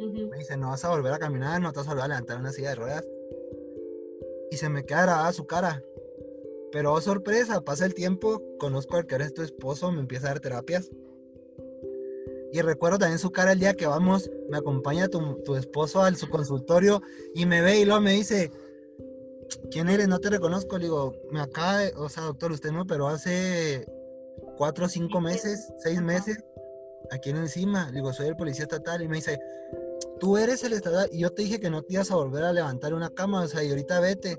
Me 0.00 0.38
dice, 0.38 0.56
no 0.56 0.70
vas 0.70 0.84
a 0.84 0.90
volver 0.90 1.12
a 1.12 1.18
caminar, 1.18 1.60
no 1.60 1.72
te 1.72 1.78
vas 1.78 1.86
a 1.86 1.90
volver 1.90 2.04
a 2.04 2.08
levantar 2.08 2.38
una 2.38 2.50
silla 2.50 2.70
de 2.70 2.74
ruedas. 2.74 3.04
Y 4.54 4.56
se 4.56 4.68
me 4.68 4.84
queda 4.84 5.02
grabada 5.02 5.32
su 5.32 5.46
cara. 5.46 5.82
Pero 6.70 6.92
oh, 6.92 7.00
sorpresa, 7.00 7.60
pasa 7.62 7.86
el 7.86 7.92
tiempo, 7.92 8.40
conozco 8.60 8.96
al 8.96 9.04
que 9.04 9.16
eres 9.16 9.34
tu 9.34 9.42
esposo, 9.42 9.90
me 9.90 9.98
empieza 9.98 10.26
a 10.26 10.30
dar 10.30 10.38
terapias. 10.38 10.92
Y 12.52 12.60
recuerdo 12.60 13.00
también 13.00 13.18
su 13.18 13.32
cara 13.32 13.50
el 13.50 13.58
día 13.58 13.74
que 13.74 13.88
vamos, 13.88 14.30
me 14.48 14.56
acompaña 14.56 15.08
tu, 15.08 15.42
tu 15.42 15.56
esposo 15.56 16.02
al 16.02 16.14
su 16.14 16.30
consultorio 16.30 17.02
y 17.34 17.46
me 17.46 17.62
ve 17.62 17.80
y 17.80 17.84
luego 17.84 18.00
me 18.00 18.12
dice, 18.12 18.52
¿quién 19.72 19.88
eres? 19.88 20.06
No 20.06 20.20
te 20.20 20.30
reconozco. 20.30 20.78
Le 20.78 20.84
digo, 20.84 21.16
me 21.32 21.40
acaba 21.40 21.78
de, 21.78 21.92
o 21.96 22.08
sea, 22.08 22.22
doctor, 22.22 22.52
usted 22.52 22.70
me 22.70 22.82
operó 22.82 23.08
hace 23.08 23.84
cuatro 24.56 24.86
o 24.86 24.88
cinco 24.88 25.20
meses, 25.20 25.72
seis 25.78 26.00
meses, 26.00 26.44
aquí 27.10 27.30
en 27.30 27.38
encima. 27.38 27.86
Le 27.88 27.94
digo, 27.94 28.12
soy 28.12 28.28
el 28.28 28.36
policía 28.36 28.66
estatal. 28.66 29.02
Y 29.02 29.08
me 29.08 29.16
dice, 29.16 29.36
tú 30.24 30.38
eres 30.38 30.64
el 30.64 30.72
estatal. 30.72 31.06
Y 31.12 31.20
yo 31.20 31.30
te 31.30 31.42
dije 31.42 31.60
que 31.60 31.68
no 31.68 31.82
te 31.82 31.92
ibas 31.92 32.10
a 32.10 32.16
volver 32.16 32.44
a 32.44 32.52
levantar 32.52 32.94
una 32.94 33.10
cama, 33.10 33.42
o 33.42 33.46
sea, 33.46 33.62
y 33.62 33.68
ahorita 33.68 34.00
vete. 34.00 34.38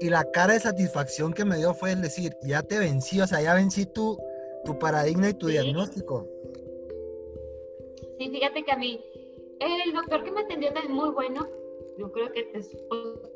y 0.00 0.10
la 0.10 0.30
cara 0.30 0.52
de 0.52 0.60
satisfacción 0.60 1.32
que 1.32 1.46
me 1.46 1.56
dio 1.56 1.72
fue 1.72 1.92
el 1.92 2.02
decir, 2.02 2.36
ya 2.42 2.62
te 2.62 2.78
vencí, 2.78 3.18
o 3.22 3.26
sea, 3.26 3.40
ya 3.40 3.54
vencí 3.54 3.86
tu, 3.86 4.18
tu 4.66 4.78
paradigma 4.78 5.30
y 5.30 5.34
tu 5.34 5.46
diagnóstico. 5.46 6.28
Sí, 8.18 8.28
fíjate 8.28 8.62
que 8.62 8.72
a 8.72 8.76
mí, 8.76 9.02
el 9.60 9.94
doctor 9.94 10.22
que 10.22 10.30
me 10.30 10.42
atendió 10.42 10.70
también 10.74 10.94
muy 10.94 11.08
bueno, 11.08 11.48
yo 11.98 12.12
creo 12.12 12.30
que 12.30 12.50
es 12.52 12.76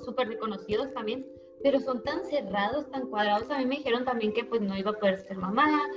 súper 0.05 0.29
reconocidos 0.29 0.93
también, 0.93 1.27
pero 1.63 1.81
son 1.81 2.03
tan 2.03 2.23
cerrados, 2.27 2.91
tan 2.91 3.09
cuadrados. 3.09 3.51
A 3.51 3.59
mí 3.61 3.65
me 3.65 3.77
dijeron 3.77 4.05
también 4.05 4.35
que 4.35 4.45
pues 4.45 4.61
no 4.61 4.77
iba 4.77 4.91
a 4.91 4.99
poder 4.99 5.21
ser 5.21 5.39
mamá, 5.39 5.89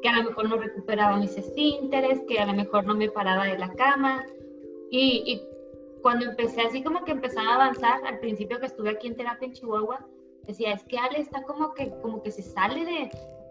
que 0.00 0.08
a 0.08 0.18
lo 0.18 0.30
mejor 0.30 0.48
no 0.48 0.56
recuperaba 0.58 1.16
mis 1.16 1.36
esfínteres, 1.36 2.20
que 2.28 2.38
a 2.38 2.46
lo 2.46 2.52
mejor 2.52 2.86
no 2.86 2.94
me 2.94 3.10
paraba 3.10 3.46
de 3.46 3.58
la 3.58 3.72
cama. 3.74 4.24
Y, 4.90 5.22
y 5.26 5.42
cuando 6.02 6.26
empecé 6.26 6.62
así 6.62 6.82
como 6.82 7.04
que 7.04 7.12
empezaba 7.12 7.52
a 7.52 7.54
avanzar, 7.54 8.04
al 8.06 8.18
principio 8.18 8.58
que 8.58 8.66
estuve 8.66 8.90
aquí 8.90 9.06
en 9.06 9.16
terapia 9.16 9.46
en 9.46 9.52
Chihuahua, 9.52 10.06
decía, 10.46 10.72
es 10.72 10.82
que 10.84 10.98
Ale 10.98 11.20
está 11.20 11.42
como 11.42 11.74
que, 11.74 11.90
como 12.02 12.22
que 12.22 12.30
se 12.30 12.42
sale 12.42 12.84
de, 12.84 13.10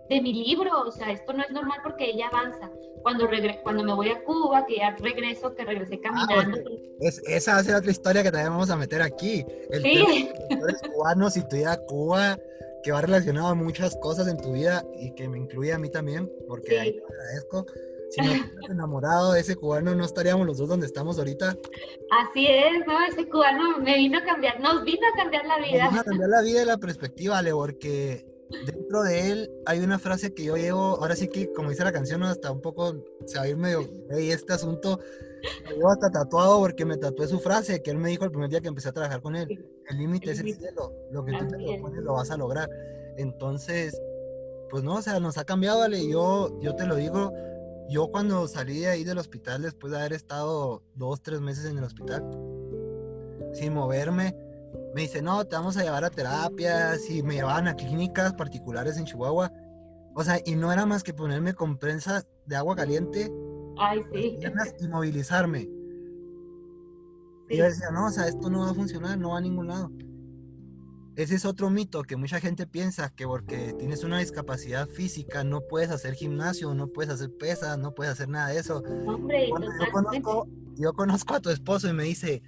de 0.10 0.21
mi 0.21 0.34
libro, 0.34 0.82
o 0.82 0.91
sea, 0.91 1.12
esto 1.12 1.34
no 1.34 1.43
es 1.43 1.52
normal 1.52 1.80
porque 1.84 2.10
ella 2.10 2.28
avanza. 2.28 2.69
Cuando, 3.02 3.28
regre 3.28 3.62
cuando 3.63 3.84
me 3.84 3.93
voy 3.93 4.10
a 4.10 4.21
Cuba, 4.23 4.65
que 4.65 4.78
ya 4.78 4.95
regreso, 4.99 5.56
que 5.56 5.63
regresé 5.63 6.02
ah, 6.04 6.28
caminando. 6.28 6.58
es, 6.99 7.21
esa 7.28 7.54
va 7.54 7.60
a 7.60 7.63
ser 7.63 7.75
otra 7.75 7.91
historia 7.91 8.23
que 8.23 8.32
también 8.32 8.52
vamos 8.52 8.69
a 8.69 8.75
meter 8.75 9.02
aquí. 9.02 9.45
El 9.69 9.84
sí. 9.84 10.30
tema 10.49 10.65
de 10.65 10.89
cubanos 10.93 11.38
y 11.38 11.47
tu 11.47 11.56
vida 11.56 11.73
a 11.73 11.78
Cuba, 11.78 12.38
que 12.84 12.91
va 12.91 13.02
relacionado 13.02 13.47
a 13.47 13.56
muchas 13.56 13.95
cosas 13.97 14.28
en 14.28 14.38
tu 14.38 14.52
vida 14.52 14.84
y 14.99 15.12
que 15.12 15.30
me 15.30 15.38
incluye 15.38 15.71
a 15.71 15.80
mí 15.80 15.89
también, 15.89 16.30
porque 16.47 16.80
ahí 16.80 16.91
te 16.93 17.04
agradezco. 17.06 17.65
Si 18.10 18.22
no 18.22 18.32
enamorado 18.69 19.34
de 19.34 19.41
ese 19.41 19.56
cubano, 19.56 19.93
no 19.93 20.04
estaríamos 20.04 20.45
los 20.45 20.58
dos 20.58 20.69
donde 20.69 20.88
estamos 20.88 21.19
ahorita. 21.19 21.50
Así 21.50 22.48
es, 22.48 22.86
¿no? 22.88 23.00
Ese 23.08 23.28
cubano 23.30 23.78
me 23.80 23.98
vino 23.98 24.17
a 24.17 24.24
cambiar, 24.24 24.60
nos 24.60 24.84
vino 24.84 25.02
a 25.13 25.17
cambiar 25.17 25.45
la 25.45 25.58
vida. 25.58 25.84
Nos 25.84 25.89
vino 25.91 26.02
a 26.02 26.04
cambiar 26.04 26.30
la 26.30 26.41
vida 26.41 26.63
y 26.63 26.65
la 26.65 26.78
perspectiva, 26.78 27.38
Ale, 27.38 27.52
porque 27.52 28.26
dentro 28.65 29.04
de 29.04 29.32
él 29.32 29.52
hay 29.65 29.80
una 29.80 30.00
frase 30.00 30.34
que 30.34 30.43
yo 30.43 30.58
llevo, 30.58 30.98
ahora 31.00 31.15
sí 31.15 31.28
que 31.28 31.52
como 31.54 31.69
dice 31.69 31.84
la 31.84 31.91
canción, 31.91 32.24
hasta 32.24 32.52
un 32.52 32.62
poco 32.62 32.95
se 33.26 33.38
va 33.38 33.43
a 33.43 33.48
ir 33.48 33.58
medio, 33.58 33.88
hey, 34.10 34.32
este 34.32 34.54
asunto, 34.54 35.00
llevo 35.69 35.91
hasta 35.91 36.10
tatuado 36.10 36.60
porque 36.60 36.86
me 36.86 36.98
tatué 36.98 37.28
su 37.28 37.39
frase 37.39 37.82
que 37.84 37.91
él 37.91 37.98
me 37.98 38.10
dijo 38.10 38.26
el 38.26 38.32
primer 38.32 38.50
día 38.50 38.62
que 38.62 38.67
empecé 38.69 38.89
a 38.89 38.93
trabajar 38.93 39.22
con 39.22 39.36
él. 39.36 39.48
El 39.88 39.98
límite 39.98 40.32
es 40.32 40.39
el 40.39 40.56
cielo, 40.56 40.93
lo 41.12 41.24
que 41.24 41.34
tú 41.34 41.48
te 41.48 41.58
propones 41.58 42.04
lo 42.04 42.13
vas 42.13 42.32
a 42.32 42.38
lograr. 42.38 42.69
Entonces, 43.17 44.00
pues 44.69 44.84
no, 44.84 44.95
o 44.95 45.02
sea, 45.02 45.19
nos 45.19 45.38
ha 45.38 45.45
cambiado, 45.45 45.80
vale, 45.80 46.08
yo, 46.08 46.60
yo 46.62 46.76
te 46.76 46.86
lo 46.86 46.95
digo, 46.95 47.32
yo 47.89 48.08
cuando 48.12 48.47
salí 48.47 48.80
de 48.80 48.88
ahí 48.88 49.04
del 49.04 49.17
hospital, 49.17 49.63
después 49.63 49.91
de 49.91 49.99
haber 49.99 50.13
estado 50.13 50.84
dos, 50.95 51.21
tres 51.21 51.41
meses 51.41 51.65
en 51.65 51.78
el 51.78 51.84
hospital, 51.84 52.23
sin 53.54 53.73
moverme, 53.73 54.36
me 54.93 55.02
dice, 55.02 55.21
no, 55.21 55.45
te 55.45 55.56
vamos 55.56 55.78
a 55.78 55.84
llevar 55.84 56.04
a 56.04 56.10
terapias 56.10 57.10
y 57.10 57.23
me 57.23 57.36
llevaban 57.36 57.67
a 57.67 57.75
clínicas 57.75 58.34
particulares 58.34 58.97
en 58.97 59.06
Chihuahua. 59.06 59.52
O 60.15 60.23
sea, 60.23 60.39
y 60.45 60.56
no 60.56 60.71
era 60.71 60.86
más 60.86 61.04
que 61.04 61.13
ponerme 61.13 61.54
con 61.54 61.78
prensa 61.78 62.25
de 62.45 62.56
agua 62.56 62.75
caliente 62.75 63.32
Ay, 63.78 64.02
sí. 64.13 64.38
y 64.80 64.88
movilizarme. 64.88 65.69
Y 67.49 67.58
yo 67.58 67.63
decía, 67.63 67.89
no, 67.91 68.08
o 68.08 68.12
sea, 68.12 68.28
esto 68.28 68.49
no 68.49 68.62
va 68.62 68.71
a 68.71 68.73
funcionar, 68.73 69.17
no 69.17 69.32
va 69.32 69.39
a 69.39 69.41
ningún 69.41 69.67
lado. 69.67 69.91
Ese 71.19 71.36
es 71.36 71.43
otro 71.43 71.69
mito 71.69 72.03
que 72.03 72.15
mucha 72.15 72.39
gente 72.39 72.65
piensa 72.65 73.10
que 73.10 73.27
porque 73.27 73.73
tienes 73.77 74.05
una 74.05 74.19
discapacidad 74.19 74.88
física 74.88 75.43
no 75.43 75.60
puedes 75.60 75.89
hacer 75.89 76.13
gimnasio, 76.13 76.73
no 76.73 76.88
puedes 76.88 77.12
hacer 77.12 77.29
pesas, 77.38 77.77
no 77.77 77.93
puedes 77.93 78.13
hacer 78.13 78.29
nada 78.29 78.47
de 78.47 78.60
eso. 78.60 78.82
Hombre, 79.05 79.49
yo 79.49 79.91
conozco, 79.91 80.47
yo 80.77 80.93
conozco 80.93 81.36
a 81.36 81.41
tu 81.41 81.49
esposo 81.49 81.89
y 81.89 81.93
me 81.93 82.05
dice, 82.05 82.41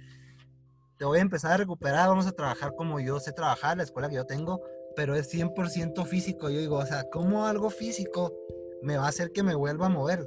te 0.96 1.04
voy 1.04 1.18
a 1.18 1.20
empezar 1.20 1.52
a 1.52 1.56
recuperar, 1.58 2.08
vamos 2.08 2.26
a 2.26 2.32
trabajar 2.32 2.72
como 2.74 2.98
yo 2.98 3.20
sé 3.20 3.32
trabajar, 3.32 3.76
la 3.76 3.82
escuela 3.82 4.08
que 4.08 4.14
yo 4.14 4.24
tengo, 4.24 4.62
pero 4.96 5.16
es 5.16 5.30
100% 5.30 6.06
físico. 6.06 6.48
Yo 6.48 6.58
digo, 6.58 6.78
o 6.78 6.86
sea, 6.86 7.04
¿cómo 7.12 7.44
algo 7.44 7.68
físico 7.68 8.32
me 8.80 8.96
va 8.96 9.04
a 9.04 9.08
hacer 9.08 9.32
que 9.32 9.42
me 9.42 9.54
vuelva 9.54 9.84
a 9.84 9.90
mover? 9.90 10.26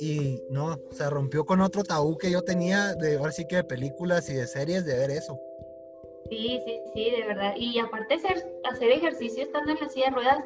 Y 0.00 0.42
no, 0.50 0.80
se 0.90 1.08
rompió 1.08 1.46
con 1.46 1.60
otro 1.60 1.84
tabú 1.84 2.18
que 2.18 2.32
yo 2.32 2.42
tenía 2.42 2.96
de 2.96 3.18
ahora 3.18 3.30
sí 3.30 3.46
que 3.48 3.54
de 3.54 3.64
películas 3.64 4.28
y 4.30 4.34
de 4.34 4.48
series 4.48 4.84
de 4.84 4.98
ver 4.98 5.12
eso. 5.12 5.38
Sí, 6.28 6.60
sí, 6.64 6.80
sí, 6.94 7.10
de 7.10 7.26
verdad. 7.26 7.54
Y 7.56 7.78
aparte 7.78 8.14
hacer, 8.14 8.44
hacer 8.64 8.90
ejercicio 8.90 9.42
estando 9.42 9.72
en 9.72 9.78
la 9.80 9.88
silla 9.88 10.06
de 10.06 10.14
ruedas, 10.14 10.44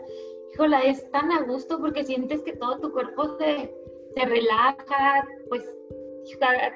híjola, 0.53 0.81
es 0.83 1.11
tan 1.11 1.31
a 1.33 1.43
gusto 1.43 1.79
porque 1.79 2.05
sientes 2.05 2.43
que 2.43 2.57
todo 2.57 2.79
tu 2.79 2.93
cuerpo 2.93 3.37
se, 3.39 3.75
se 4.15 4.25
relaja, 4.27 5.27
pues 5.49 5.65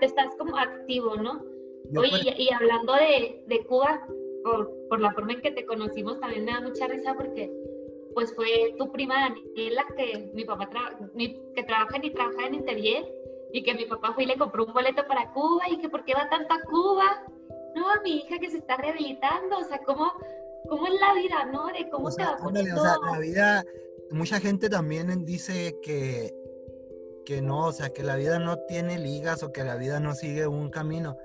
te 0.01 0.07
estás 0.07 0.35
como 0.37 0.57
activo, 0.57 1.16
¿no? 1.16 1.45
Oye, 1.97 2.35
y, 2.37 2.53
hablando 2.53 2.95
de, 2.95 3.45
de 3.47 3.64
Cuba, 3.66 4.05
por, 4.42 4.71
por, 4.88 5.01
la 5.01 5.12
forma 5.12 5.35
en 5.35 5.40
que 5.40 5.53
te 5.53 5.64
conocimos, 5.64 6.19
también 6.21 6.45
me 6.45 6.53
da 6.53 6.61
mucha 6.61 6.87
risa 6.88 7.14
porque 7.14 7.51
pues 8.16 8.35
fue 8.35 8.75
tu 8.79 8.90
prima 8.90 9.29
Daniela, 9.29 9.85
que 9.97 10.31
mi 10.33 10.45
papá 10.45 10.71
que 11.55 11.62
trabaja 11.64 11.99
y 12.03 12.11
trabaja 12.11 12.47
en 12.47 12.55
Interior, 12.55 13.07
y 13.53 13.62
que 13.62 13.75
mi 13.75 13.85
papá 13.85 14.14
fue 14.14 14.25
y 14.25 14.27
le 14.27 14.38
compró 14.38 14.64
un 14.64 14.73
boleto 14.73 15.07
para 15.07 15.31
Cuba, 15.33 15.69
y 15.71 15.79
que 15.79 15.88
por 15.88 16.03
qué 16.05 16.14
va 16.14 16.29
tanto 16.31 16.55
a 16.55 16.62
Cuba. 16.62 17.23
No, 17.77 17.87
mi 18.03 18.17
hija 18.17 18.39
que 18.41 18.51
se 18.51 18.59
está 18.59 18.77
rehabilitando, 18.77 19.59
o 19.59 19.65
sea, 19.65 19.79
¿cómo, 19.85 20.11
cómo 20.69 20.87
es 20.87 20.95
la 21.01 21.15
vida, 21.15 21.45
no? 21.53 21.67
De 21.67 21.89
cómo 21.91 22.11
se 22.11 22.25
va 22.25 22.37
poniendo... 22.37 22.81
O 22.81 22.83
sea, 22.83 22.97
la 23.12 23.19
vida, 23.19 23.65
mucha 24.11 24.41
gente 24.41 24.69
también 24.69 25.25
dice 25.25 25.77
que 25.83 26.35
que 27.27 27.43
no, 27.43 27.67
o 27.67 27.73
sea, 27.73 27.91
que 27.91 28.05
la 28.05 28.17
vida 28.17 28.39
no 28.39 28.57
tiene 28.61 28.99
ligas 28.99 29.43
o 29.43 29.53
que 29.53 29.65
la 29.65 29.77
vida 29.77 30.01
no 30.01 30.15
sigue 30.15 30.47
un 30.47 30.71
camino. 30.71 31.19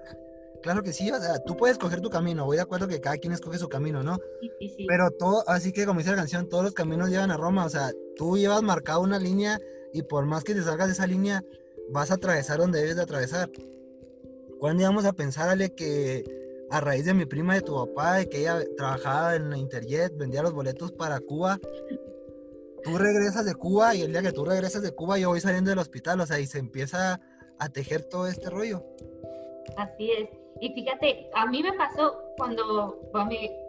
Claro 0.62 0.84
que 0.84 0.94
sí, 0.94 1.10
o 1.12 1.20
sea, 1.20 1.40
tú 1.40 1.56
puedes 1.56 1.76
escoger 1.76 2.02
tu 2.02 2.10
camino, 2.10 2.46
voy 2.46 2.58
de 2.58 2.64
acuerdo 2.64 2.88
que 2.88 3.00
cada 3.00 3.18
quien 3.18 3.34
escoge 3.34 3.58
su 3.58 3.70
camino, 3.70 4.04
¿no? 4.04 4.18
Sí, 4.42 4.52
sí, 4.60 4.70
sí. 4.78 4.86
Pero 4.88 5.12
todo, 5.12 5.48
así 5.48 5.72
que 5.72 5.86
como 5.86 6.00
dice 6.00 6.12
la 6.12 6.18
canción, 6.18 6.50
todos 6.50 6.64
los 6.64 6.74
caminos 6.74 7.10
llevan 7.10 7.32
a 7.32 7.38
Roma, 7.38 7.66
o 7.66 7.70
sea, 7.70 7.92
tú 8.16 8.38
llevas 8.38 8.62
marcada 8.64 9.00
una 9.00 9.20
línea 9.20 9.60
y 9.94 10.02
por 10.02 10.26
más 10.26 10.44
que 10.44 10.54
te 10.54 10.64
salgas 10.64 10.88
de 10.88 10.94
esa 10.94 11.08
línea, 11.08 11.44
vas 11.92 12.12
a 12.12 12.16
atravesar 12.16 12.58
donde 12.58 12.80
debes 12.80 12.96
de 12.96 13.04
atravesar. 13.04 13.50
¿Cuándo 14.60 14.82
íbamos 14.82 15.06
a 15.06 15.14
pensar, 15.14 15.50
Ale, 15.50 15.74
que 15.74 16.24
a 16.72 16.80
raíz 16.80 17.06
de 17.06 17.14
mi 17.14 17.26
prima 17.26 17.56
de 17.56 17.62
tu 17.62 17.76
papá, 17.76 18.16
de 18.16 18.30
que 18.30 18.40
ella 18.40 18.60
trabajaba 18.78 19.36
en 19.36 19.50
la 19.50 19.58
Interjet, 19.58 20.16
vendía 20.18 20.42
los 20.42 20.54
boletos 20.54 20.92
para 20.94 21.20
Cuba, 21.20 21.60
tú 22.84 22.98
regresas 22.98 23.46
de 23.46 23.56
Cuba 23.56 23.94
y 23.94 24.02
el 24.02 24.12
día 24.12 24.22
que 24.22 24.32
tú 24.32 24.46
regresas 24.46 24.82
de 24.82 24.92
Cuba 24.92 25.18
yo 25.18 25.30
voy 25.30 25.42
saliendo 25.42 25.70
del 25.70 25.80
hospital, 25.80 26.22
o 26.22 26.26
sea, 26.26 26.40
y 26.40 26.48
se 26.48 26.60
empieza 26.60 27.20
a 27.60 27.70
tejer 27.70 28.04
todo 28.06 28.28
este 28.28 28.50
rollo. 28.50 28.86
Así 29.78 30.12
es. 30.12 30.41
Y 30.62 30.70
fíjate, 30.74 31.28
a 31.34 31.48
mí 31.48 31.64
me 31.64 31.74
pasó 31.74 32.22
cuando, 32.38 33.00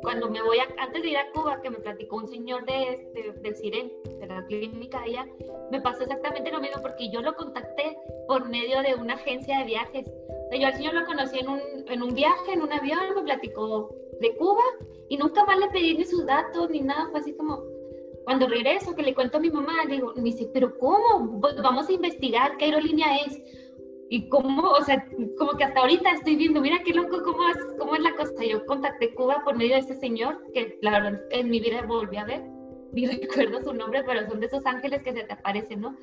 cuando 0.03 0.29
me 0.29 0.43
voy 0.43 0.59
a, 0.59 0.69
antes 0.77 1.03
de 1.03 1.09
ir 1.09 1.17
a 1.17 1.31
Cuba, 1.33 1.59
que 1.63 1.71
me 1.71 1.79
platicó 1.79 2.17
un 2.17 2.29
señor 2.29 2.67
de, 2.67 2.93
este, 2.93 3.33
del 3.41 3.57
CIREN, 3.57 3.91
de 4.21 4.27
la 4.27 4.45
clínica 4.45 5.01
allá, 5.01 5.27
me 5.71 5.81
pasó 5.81 6.03
exactamente 6.03 6.53
lo 6.53 6.61
mismo 6.61 6.83
porque 6.83 7.11
yo 7.11 7.23
lo 7.23 7.35
contacté 7.35 7.97
por 8.29 8.47
medio 8.47 8.83
de 8.83 8.95
una 8.95 9.15
agencia 9.15 9.61
de 9.61 9.65
viajes. 9.65 10.07
O 10.53 10.55
yo 10.55 10.67
al 10.67 10.75
señor 10.75 10.93
lo 10.93 11.07
conocí 11.07 11.39
en 11.39 11.49
un, 11.49 11.61
en 11.89 12.03
un 12.03 12.15
viaje, 12.15 12.53
en 12.53 12.61
un 12.61 12.71
avión, 12.71 13.01
me 13.17 13.23
platicó 13.23 13.89
de 14.21 14.37
Cuba 14.37 14.63
y 15.09 15.17
nunca 15.17 15.47
más 15.47 15.59
le 15.59 15.69
pedí 15.69 15.97
ni 15.97 16.05
sus 16.05 16.27
datos 16.27 16.69
ni 16.69 16.81
nada, 16.81 17.09
fue 17.11 17.21
así 17.21 17.33
como, 17.33 17.63
cuando 18.25 18.49
regreso, 18.49 18.95
que 18.95 19.03
le 19.03 19.15
cuento 19.15 19.39
a 19.39 19.41
mi 19.41 19.51
mamá, 19.51 19.73
digo, 19.89 20.13
me 20.17 20.25
dice, 20.25 20.51
pero 20.53 20.77
¿cómo? 20.79 21.41
Vamos 21.63 21.89
a 21.89 21.93
investigar 21.93 22.59
qué 22.59 22.67
aerolínea 22.67 23.17
es 23.17 23.41
y 24.13 24.29
cómo, 24.29 24.73
o 24.73 24.85
sea, 24.85 25.03
como 25.39 25.53
que 25.53 25.65
hasta 25.65 25.81
ahorita 25.81 26.11
estoy 26.11 26.37
viendo, 26.37 26.61
mira 26.61 26.83
qué 26.85 26.93
loco 26.93 27.23
cómo 27.25 27.49
es, 27.49 27.57
cómo 27.79 27.95
es 27.97 28.03
la 28.03 28.15
cosa. 28.15 28.45
Yo 28.45 28.63
contacté 28.67 29.15
Cuba 29.15 29.41
por 29.43 29.57
medio 29.57 29.73
de 29.73 29.81
ese 29.81 29.95
señor, 29.95 30.39
que 30.53 30.79
la 30.83 30.91
verdad 30.91 31.19
en 31.31 31.49
mi 31.49 31.61
vida 31.61 31.81
volví 31.87 32.19
a 32.19 32.27
ver, 32.27 32.43
ni 32.93 33.07
recuerdo 33.07 33.63
su 33.63 33.73
nombre, 33.73 34.05
pero 34.05 34.29
son 34.29 34.41
de 34.41 34.47
esos 34.49 34.67
ángeles 34.67 35.03
que 35.03 35.15
se 35.15 35.25
te 35.25 35.33
aparecen, 35.33 35.81
¿no? 35.81 35.97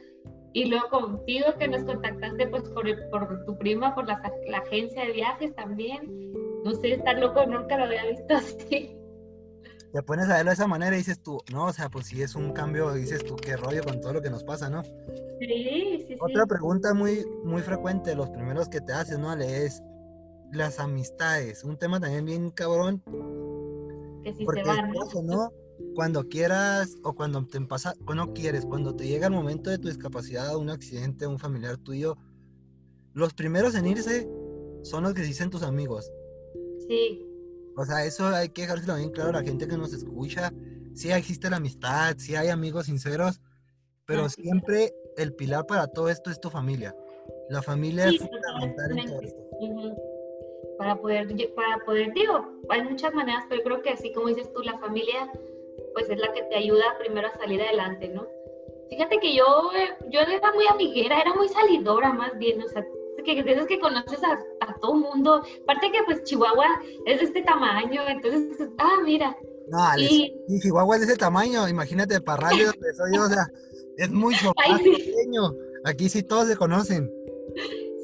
Y 0.54 0.66
luego 0.66 0.90
contigo 0.90 1.54
que 1.60 1.68
nos 1.68 1.84
contactaste 1.84 2.48
pues 2.48 2.64
por, 2.70 2.88
por 3.12 3.46
tu 3.46 3.56
prima, 3.60 3.94
por 3.94 4.08
la, 4.08 4.20
la 4.48 4.58
agencia 4.58 5.06
de 5.06 5.12
viajes 5.12 5.54
también. 5.54 6.02
No 6.64 6.74
sé, 6.74 6.94
está 6.94 7.14
loco, 7.14 7.46
nunca 7.46 7.78
lo 7.78 7.84
había 7.84 8.08
visto 8.08 8.34
así 8.36 8.99
te 9.92 10.04
pones 10.04 10.30
a 10.30 10.36
verlo 10.36 10.52
de 10.52 10.54
esa 10.54 10.68
manera 10.68 10.96
y 10.96 11.00
dices 11.00 11.22
tú, 11.22 11.40
no, 11.52 11.66
o 11.66 11.74
sea, 11.74 11.90
pues 11.90 12.08
sí 12.08 12.22
es 12.22 12.36
un 12.36 12.52
cambio, 12.52 12.94
dices 12.94 13.24
tú, 13.26 13.36
qué 13.36 13.56
rollo 13.56 13.84
con 13.84 14.00
todo 14.02 14.14
lo 14.14 14.22
que 14.22 14.30
nos 14.30 14.44
pasa, 14.44 14.70
¿no? 14.70 14.84
Sí, 14.84 16.06
sí, 16.08 16.16
Otra 16.20 16.46
pregunta 16.46 16.94
muy, 16.94 17.26
muy 17.44 17.62
frecuente, 17.62 18.16
los 18.16 18.30
primeros 18.30 18.70
que 18.70 18.82
te 18.82 18.94
haces, 18.94 19.18
¿no, 19.18 19.32
Ale? 19.32 19.66
Es 19.66 19.82
las 20.52 20.80
amistades, 20.80 21.64
un 21.64 21.78
tema 21.78 22.00
también 22.00 22.26
bien 22.26 22.50
cabrón. 22.52 23.02
Que 24.24 24.34
si 24.34 24.46
se 24.46 24.64
van, 24.64 24.92
¿no? 25.24 25.52
Cuando 25.96 26.28
quieras 26.28 26.96
o 27.04 27.14
cuando 27.14 27.46
te 27.46 27.60
pasa, 27.62 27.94
cuando 28.06 28.34
quieres, 28.34 28.66
cuando 28.66 28.96
te 28.96 29.08
llega 29.08 29.28
el 29.28 29.34
momento 29.34 29.70
de 29.70 29.80
tu 29.80 29.88
discapacidad, 29.88 30.56
un 30.56 30.70
accidente, 30.70 31.26
un 31.26 31.40
familiar 31.40 31.78
tuyo, 31.78 32.18
los 33.14 33.34
primeros 33.34 33.76
en 33.76 33.88
irse 33.88 34.30
son 34.84 35.04
los 35.04 35.14
que 35.14 35.22
dicen 35.22 35.50
tus 35.50 35.64
amigos. 35.64 36.12
Sí. 36.88 37.29
O 37.76 37.86
sea, 37.86 38.06
eso 38.06 38.28
hay 38.28 38.50
que 38.50 38.64
dejárselo 38.64 38.96
bien 38.96 39.12
claro 39.12 39.30
a 39.30 39.42
la 39.42 39.44
gente 39.44 39.68
que 39.68 39.78
nos 39.78 39.94
escucha. 39.94 40.52
Sí 40.94 41.12
existe 41.12 41.50
la 41.50 41.58
amistad, 41.58 42.16
sí 42.18 42.36
hay 42.36 42.50
amigos 42.50 42.88
sinceros, 42.88 43.42
pero 44.06 44.28
siempre 44.28 44.94
el 45.18 45.34
pilar 45.34 45.66
para 45.66 45.88
todo 45.88 46.10
esto 46.10 46.30
es 46.30 46.40
tu 46.42 46.50
familia. 46.50 46.96
La 47.50 47.62
familia 47.62 48.10
es 48.10 48.18
fundamental 48.18 48.98
en 48.98 49.08
todo 49.08 49.22
esto. 49.22 49.40
Para 50.78 50.96
poder, 50.96 51.28
para 51.56 51.84
poder, 51.86 52.14
digo, 52.14 52.62
hay 52.70 52.84
muchas 52.84 53.14
maneras, 53.14 53.44
pero 53.50 53.62
yo 53.62 53.66
creo 53.66 53.82
que 53.82 53.90
así 53.92 54.14
como 54.14 54.28
dices 54.28 54.52
tú, 54.54 54.62
la 54.62 54.78
familia, 54.80 55.32
pues 55.94 56.10
es 56.10 56.20
la 56.20 56.32
que 56.32 56.44
te 56.44 56.56
ayuda 56.56 56.98
primero 57.00 57.28
a 57.28 57.38
salir 57.38 57.62
adelante, 57.62 58.10
¿no? 58.10 58.28
Fíjate 58.90 59.20
que 59.20 59.36
yo, 59.36 59.46
yo 60.10 60.20
era 60.22 60.52
muy 60.54 60.66
amiguera, 60.68 61.22
era 61.22 61.34
muy 61.34 61.48
salidora 61.50 62.12
más 62.12 62.38
bien, 62.38 62.62
o 62.62 62.68
sea, 62.68 62.86
que 63.24 63.40
esos 63.40 63.68
que 63.68 63.80
conoces 63.80 64.20
a, 64.24 64.34
a 64.66 64.80
todo 64.80 64.96
mundo. 64.96 65.42
Aparte 65.64 65.92
que 65.92 66.04
pues 66.06 66.24
Chihuahua 66.24 66.66
es 67.06 67.20
de 67.20 67.26
este 67.26 67.42
tamaño, 67.44 68.02
entonces, 68.08 68.70
ah, 68.78 68.98
mira. 69.04 69.36
No, 69.70 69.80
y, 69.98 70.34
Chihuahua 70.62 70.96
es 70.96 71.02
de 71.02 71.08
ese 71.08 71.18
tamaño, 71.18 71.68
imagínate 71.68 72.20
Parral 72.22 72.58
donde 72.58 72.94
soy 72.94 73.16
yo, 73.16 73.24
o 73.24 73.28
sea, 73.28 73.48
es 73.98 74.10
muy 74.10 74.34
pequeño. 74.84 75.54
Aquí 75.86 76.10
sí 76.10 76.24
todos 76.24 76.48
se 76.48 76.58
conocen. 76.58 77.10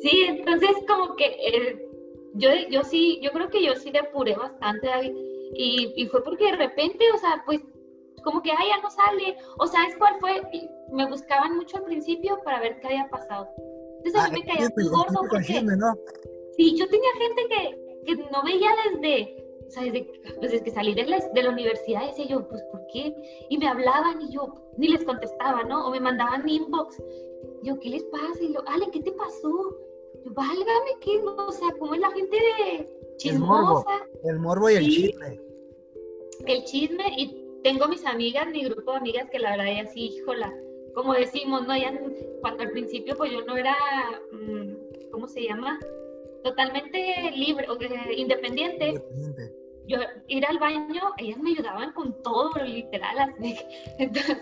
Sí, 0.01 0.25
entonces 0.27 0.69
como 0.87 1.15
que 1.15 1.25
eh, 1.25 1.85
yo, 2.33 2.49
yo 2.69 2.83
sí, 2.83 3.19
yo 3.21 3.31
creo 3.31 3.49
que 3.49 3.63
yo 3.63 3.75
sí 3.75 3.91
depuré 3.91 4.35
bastante, 4.35 4.87
David. 4.87 5.13
Y, 5.53 5.93
y 5.95 6.07
fue 6.07 6.23
porque 6.23 6.45
de 6.45 6.57
repente, 6.57 7.03
o 7.13 7.17
sea, 7.17 7.41
pues 7.45 7.61
como 8.25 8.41
que, 8.41 8.51
ay, 8.51 8.67
ya 8.69 8.81
no 8.81 8.89
sale. 8.89 9.37
O 9.57 9.67
sea, 9.67 9.85
¿es 9.85 9.95
cuál 9.97 10.15
fue? 10.19 10.41
Me 10.91 11.07
buscaban 11.07 11.55
mucho 11.55 11.77
al 11.77 11.83
principio 11.83 12.41
para 12.43 12.59
ver 12.59 12.79
qué 12.81 12.87
había 12.87 13.09
pasado. 13.09 13.47
Entonces 14.05 14.21
a 14.21 14.31
mí 14.31 14.39
me 14.39 14.45
caía 14.45 14.69
muy 14.75 14.87
gordo 14.87 15.21
porque... 15.29 15.65
Sí, 16.57 16.77
yo 16.77 16.87
tenía 16.87 17.09
gente 17.19 17.41
que, 17.49 18.05
que 18.05 18.15
no 18.31 18.43
veía 18.43 18.69
desde, 18.93 19.45
o 19.67 19.71
sea, 19.71 19.83
desde, 19.83 20.03
pues 20.03 20.39
desde 20.39 20.63
que 20.63 20.71
salí 20.71 20.93
de 20.93 21.05
la, 21.05 21.17
de 21.19 21.43
la 21.43 21.49
universidad, 21.49 22.03
y 22.03 22.07
decía 22.07 22.27
yo, 22.27 22.47
pues, 22.47 22.61
¿por 22.71 22.85
qué? 22.93 23.13
Y 23.49 23.57
me 23.57 23.67
hablaban 23.67 24.21
y 24.21 24.31
yo 24.31 24.53
ni 24.77 24.89
les 24.89 25.03
contestaba, 25.03 25.63
¿no? 25.63 25.87
O 25.87 25.91
me 25.91 25.99
mandaban 25.99 26.47
inbox. 26.47 27.01
yo, 27.63 27.79
¿qué 27.79 27.89
les 27.89 28.03
pasa? 28.05 28.41
Y 28.41 28.53
yo, 28.53 28.61
Ale, 28.67 28.89
¿qué 28.91 29.01
te 29.01 29.11
pasó? 29.11 29.75
Yo, 30.23 30.33
válgame, 30.33 30.91
¿qué? 31.01 31.19
O 31.19 31.51
sea, 31.51 31.69
¿cómo 31.79 31.95
es 31.95 31.99
la 31.99 32.11
gente 32.11 32.37
de 32.37 32.89
chismosa? 33.17 34.07
El 34.23 34.39
morbo, 34.39 34.69
y 34.69 34.75
el 34.75 34.87
chisme. 34.87 35.41
El 36.45 36.63
chisme, 36.63 37.03
y 37.17 37.43
tengo 37.63 37.87
mis 37.87 38.05
amigas, 38.05 38.47
mi 38.49 38.63
grupo 38.65 38.91
de 38.91 38.97
amigas 38.97 39.29
que 39.31 39.39
la 39.39 39.57
verdad, 39.57 39.71
es 39.71 39.89
así, 39.89 40.15
híjola, 40.15 40.53
como 40.95 41.13
decimos, 41.13 41.67
¿no? 41.67 41.77
Ya 41.77 41.93
cuando 42.41 42.63
al 42.63 42.71
principio 42.71 43.15
pues 43.15 43.31
yo 43.31 43.41
no 43.45 43.55
era, 43.57 43.75
mm, 44.31 45.11
¿cómo 45.11 45.27
se 45.27 45.43
llama? 45.43 45.77
Totalmente 46.43 47.31
libre, 47.35 47.67
o, 47.69 47.73
independiente. 48.15 48.87
independiente. 48.87 49.53
Yo 49.87 49.99
ir 50.27 50.45
al 50.47 50.57
baño, 50.57 51.11
ellas 51.17 51.37
me 51.37 51.51
ayudaban 51.51 51.91
con 51.93 52.23
todo, 52.23 52.51
literal, 52.63 53.19
así. 53.19 53.55
Entonces, 53.99 54.39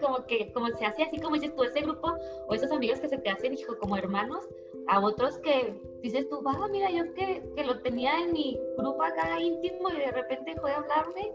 como 0.00 0.24
que, 0.26 0.52
como 0.52 0.68
se 0.68 0.84
hace 0.84 1.02
así, 1.04 1.18
como 1.18 1.34
dices 1.34 1.54
tú, 1.56 1.64
ese 1.64 1.80
grupo, 1.80 2.14
o 2.48 2.54
esos 2.54 2.70
amigos 2.70 3.00
que 3.00 3.08
se 3.08 3.18
te 3.18 3.30
hacen, 3.30 3.54
hijo, 3.54 3.76
como 3.78 3.96
hermanos, 3.96 4.48
a 4.88 5.00
otros 5.00 5.38
que 5.38 5.74
dices 6.02 6.28
tú, 6.28 6.42
va, 6.42 6.68
mira, 6.68 6.90
yo 6.90 7.12
que, 7.14 7.42
que 7.56 7.64
lo 7.64 7.80
tenía 7.80 8.20
en 8.20 8.32
mi 8.32 8.58
grupo 8.76 9.02
acá 9.02 9.40
íntimo 9.40 9.90
y 9.90 9.98
de 9.98 10.12
repente 10.12 10.52
dejó 10.54 10.66
de 10.66 10.74
hablarme, 10.74 11.32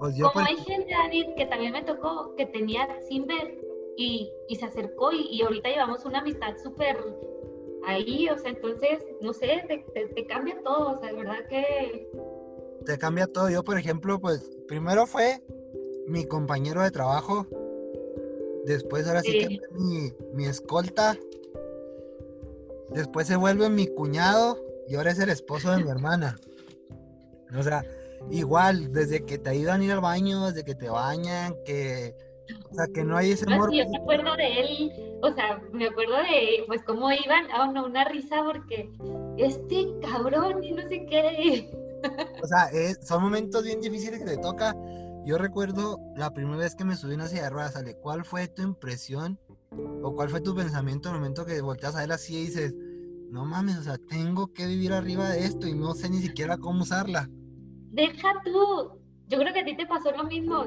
pues 0.00 0.14
Como 0.18 0.46
hay 0.46 0.56
gente, 0.56 0.90
David, 0.90 1.26
que 1.36 1.44
también 1.44 1.72
me 1.72 1.82
tocó, 1.82 2.34
que 2.34 2.46
tenía 2.46 2.88
sin 3.06 3.26
ver 3.26 3.60
y, 3.98 4.32
y 4.48 4.56
se 4.56 4.64
acercó 4.64 5.12
y, 5.12 5.42
ahorita 5.42 5.68
llevamos 5.68 6.06
una 6.06 6.20
amistad 6.20 6.56
súper 6.62 6.96
ahí, 7.84 8.26
o 8.30 8.38
sea, 8.38 8.50
entonces, 8.50 9.04
no 9.20 9.34
sé, 9.34 9.62
te, 9.68 10.06
te, 10.06 10.26
cambia 10.26 10.58
todo, 10.62 10.92
o 10.92 10.98
sea, 10.98 11.10
de 11.10 11.16
verdad 11.16 11.46
que... 11.50 12.10
Te 12.86 12.96
cambia 12.96 13.26
todo. 13.26 13.50
Yo, 13.50 13.62
por 13.62 13.76
ejemplo, 13.76 14.18
pues, 14.18 14.56
primero 14.66 15.06
fue 15.06 15.42
mi 16.06 16.24
compañero 16.24 16.80
de 16.80 16.90
trabajo, 16.90 17.46
después 18.64 19.06
ahora 19.06 19.20
sí, 19.20 19.32
que 19.32 19.58
fue 19.58 19.78
mi, 19.78 20.12
mi 20.32 20.46
escolta, 20.46 21.18
después 22.88 23.26
se 23.26 23.36
vuelve 23.36 23.68
mi 23.68 23.86
cuñado 23.86 24.56
y 24.88 24.94
ahora 24.94 25.10
es 25.10 25.18
el 25.18 25.28
esposo 25.28 25.70
de 25.72 25.84
mi 25.84 25.90
hermana. 25.90 26.36
O 27.54 27.62
sea, 27.62 27.84
igual, 28.30 28.92
desde 28.92 29.24
que 29.24 29.38
te 29.38 29.50
ayudan 29.50 29.80
a 29.80 29.84
ir 29.84 29.92
al 29.92 30.00
baño, 30.00 30.46
desde 30.46 30.64
que 30.64 30.74
te 30.74 30.88
bañan, 30.88 31.54
que, 31.64 32.14
o 32.70 32.74
sea, 32.74 32.86
que 32.92 33.04
no 33.04 33.16
hay 33.16 33.32
ese 33.32 33.50
amor. 33.50 33.72
yo 33.72 33.88
me 33.88 33.98
acuerdo 33.98 34.36
de 34.36 34.60
él, 34.60 34.92
o 35.22 35.32
sea, 35.32 35.60
me 35.72 35.86
acuerdo 35.86 36.16
de, 36.16 36.64
pues, 36.66 36.82
cómo 36.84 37.10
iban, 37.12 37.50
a 37.50 37.68
oh, 37.68 37.86
una 37.86 38.04
risa 38.04 38.42
porque, 38.44 38.90
este 39.38 39.86
cabrón, 40.02 40.62
y 40.62 40.72
no 40.72 40.82
sé 40.88 41.06
qué. 41.06 41.70
O 42.42 42.46
sea, 42.46 42.70
son 43.02 43.22
momentos 43.22 43.62
bien 43.62 43.80
difíciles 43.80 44.20
que 44.20 44.24
te 44.24 44.38
toca. 44.38 44.74
Yo 45.26 45.36
recuerdo 45.36 46.00
la 46.16 46.32
primera 46.32 46.56
vez 46.56 46.74
que 46.74 46.84
me 46.84 46.96
subí 46.96 47.12
en 47.12 47.20
una 47.20 47.28
silla 47.28 47.44
de 47.44 47.50
ruedas, 47.50 47.76
Ale, 47.76 47.94
¿cuál 47.94 48.24
fue 48.24 48.48
tu 48.48 48.62
impresión 48.62 49.38
o 50.02 50.14
cuál 50.14 50.30
fue 50.30 50.40
tu 50.40 50.54
pensamiento 50.54 51.08
en 51.08 51.16
el 51.16 51.20
momento 51.20 51.44
que 51.44 51.60
volteas 51.60 51.94
a 51.94 52.00
ver 52.00 52.12
así 52.12 52.36
y 52.36 52.46
dices, 52.46 52.74
no 53.30 53.44
mames, 53.44 53.76
o 53.76 53.82
sea, 53.82 53.98
tengo 53.98 54.52
que 54.52 54.66
vivir 54.66 54.92
arriba 54.92 55.28
de 55.28 55.44
esto 55.44 55.68
y 55.68 55.74
no 55.74 55.94
sé 55.94 56.08
ni 56.08 56.18
siquiera 56.18 56.56
cómo 56.56 56.82
usarla? 56.82 57.28
Deja 57.90 58.34
tú, 58.44 59.00
yo 59.28 59.38
creo 59.38 59.52
que 59.52 59.60
a 59.60 59.64
ti 59.64 59.76
te 59.76 59.86
pasó 59.86 60.10
lo 60.12 60.24
mismo. 60.24 60.64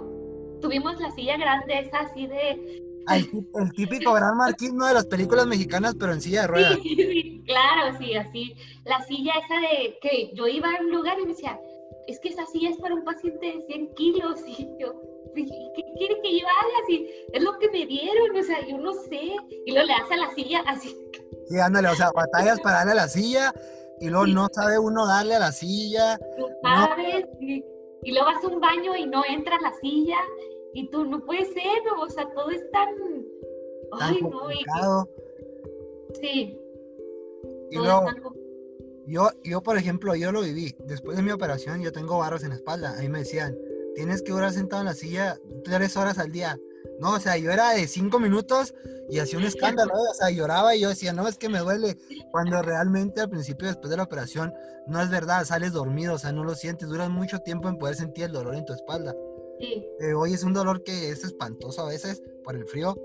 Tuvimos 0.61 0.99
la 0.99 1.11
silla 1.11 1.37
grande, 1.37 1.79
esa 1.79 1.99
así 1.99 2.27
de... 2.27 2.81
el, 3.09 3.73
típico 3.73 4.13
gran 4.13 4.37
marquismo 4.37 4.85
de 4.85 4.93
las 4.93 5.05
películas 5.05 5.45
mexicanas, 5.45 5.95
pero 5.99 6.13
en 6.13 6.21
silla 6.21 6.41
de 6.41 6.47
ruedas. 6.47 6.79
Sí, 6.81 7.43
claro, 7.45 7.97
sí, 7.97 8.15
así. 8.15 8.55
La 8.85 9.01
silla 9.01 9.33
esa 9.43 9.55
de 9.59 9.97
que 10.01 10.31
yo 10.33 10.47
iba 10.47 10.69
a 10.69 10.81
un 10.81 10.91
lugar 10.91 11.17
y 11.19 11.23
me 11.23 11.33
decía, 11.33 11.59
es 12.07 12.19
que 12.19 12.29
esa 12.29 12.45
silla 12.45 12.69
es 12.69 12.77
para 12.77 12.95
un 12.95 13.03
paciente 13.03 13.45
de 13.45 13.65
100 13.67 13.93
kilos. 13.95 14.39
Y 15.35 15.41
yo, 15.41 15.49
¿qué 15.75 15.83
quiere 15.97 16.21
que 16.21 16.39
yo 16.39 16.45
haga? 16.45 16.85
Si 16.85 17.09
es 17.33 17.43
lo 17.43 17.57
que 17.57 17.67
me 17.71 17.87
dieron, 17.87 18.37
o 18.37 18.43
sea, 18.43 18.67
yo 18.67 18.77
no 18.77 18.93
sé. 18.93 19.35
Y 19.65 19.71
luego 19.71 19.87
le 19.87 19.93
hace 19.93 20.13
a 20.13 20.17
la 20.17 20.35
silla 20.35 20.63
así. 20.67 20.95
Sí, 21.49 21.57
ándale, 21.59 21.87
o 21.87 21.95
sea, 21.95 22.11
batallas 22.11 22.59
para 22.61 22.77
darle 22.77 22.91
a 22.91 22.95
la 22.95 23.07
silla 23.07 23.51
y 23.99 24.09
luego 24.09 24.27
no 24.27 24.47
sabe 24.51 24.79
uno 24.79 25.07
darle 25.07 25.35
a 25.35 25.39
la 25.39 25.51
silla. 25.51 26.19
No 26.37 26.47
sabes, 26.61 27.25
y, 27.39 27.63
luego 28.05 28.25
vas 28.25 28.43
a 28.43 28.47
un 28.47 28.59
baño 28.59 28.95
y 28.95 29.05
no 29.05 29.23
entra 29.27 29.55
a 29.55 29.61
la 29.61 29.73
silla, 29.81 30.17
y 30.73 30.89
tú 30.89 31.05
no 31.05 31.23
puede 31.25 31.45
ser, 31.45 31.81
o 31.99 32.09
sea, 32.09 32.27
todo 32.33 32.49
es 32.49 32.69
tan. 32.71 32.89
ay, 33.99 34.19
no. 34.21 34.51
Y, 34.51 36.17
sí. 36.19 36.59
Y 37.71 37.77
luego, 37.77 38.05
yo, 39.05 39.29
yo, 39.43 39.61
por 39.61 39.77
ejemplo, 39.77 40.15
yo 40.15 40.31
lo 40.31 40.41
viví. 40.41 40.75
Después 40.85 41.17
de 41.17 41.23
mi 41.23 41.31
operación, 41.31 41.81
yo 41.81 41.91
tengo 41.91 42.19
barros 42.19 42.43
en 42.43 42.49
la 42.49 42.55
espalda. 42.55 42.95
Ahí 42.97 43.09
me 43.09 43.19
decían, 43.19 43.57
tienes 43.95 44.21
que 44.21 44.31
durar 44.31 44.51
sentado 44.51 44.81
en 44.81 44.87
la 44.87 44.93
silla 44.93 45.39
tres 45.63 45.97
horas 45.97 46.19
al 46.19 46.31
día. 46.31 46.59
No, 46.99 47.15
o 47.15 47.19
sea, 47.19 47.37
yo 47.37 47.51
era 47.51 47.71
de 47.71 47.87
cinco 47.87 48.19
minutos 48.19 48.73
y 49.09 49.19
hacía 49.19 49.39
un 49.39 49.45
escándalo, 49.45 49.93
o 49.93 50.13
sea, 50.13 50.29
lloraba 50.29 50.75
y 50.75 50.81
yo 50.81 50.89
decía, 50.89 51.13
no, 51.13 51.27
es 51.27 51.37
que 51.37 51.49
me 51.49 51.59
duele, 51.59 51.97
cuando 52.31 52.61
realmente 52.61 53.21
al 53.21 53.29
principio, 53.29 53.67
después 53.67 53.89
de 53.89 53.97
la 53.97 54.03
operación, 54.03 54.53
no 54.87 55.01
es 55.01 55.09
verdad, 55.09 55.43
sales 55.45 55.73
dormido, 55.73 56.15
o 56.15 56.17
sea, 56.17 56.31
no 56.31 56.43
lo 56.43 56.55
sientes, 56.55 56.89
duras 56.89 57.09
mucho 57.09 57.39
tiempo 57.39 57.69
en 57.69 57.77
poder 57.77 57.95
sentir 57.95 58.25
el 58.25 58.31
dolor 58.31 58.55
en 58.55 58.65
tu 58.65 58.73
espalda. 58.73 59.15
Sí. 59.59 59.85
Eh, 59.99 60.13
hoy 60.13 60.33
es 60.33 60.43
un 60.43 60.53
dolor 60.53 60.83
que 60.83 61.09
es 61.09 61.23
espantoso 61.23 61.83
a 61.83 61.89
veces 61.89 62.21
por 62.43 62.55
el 62.55 62.65
frío 62.65 62.95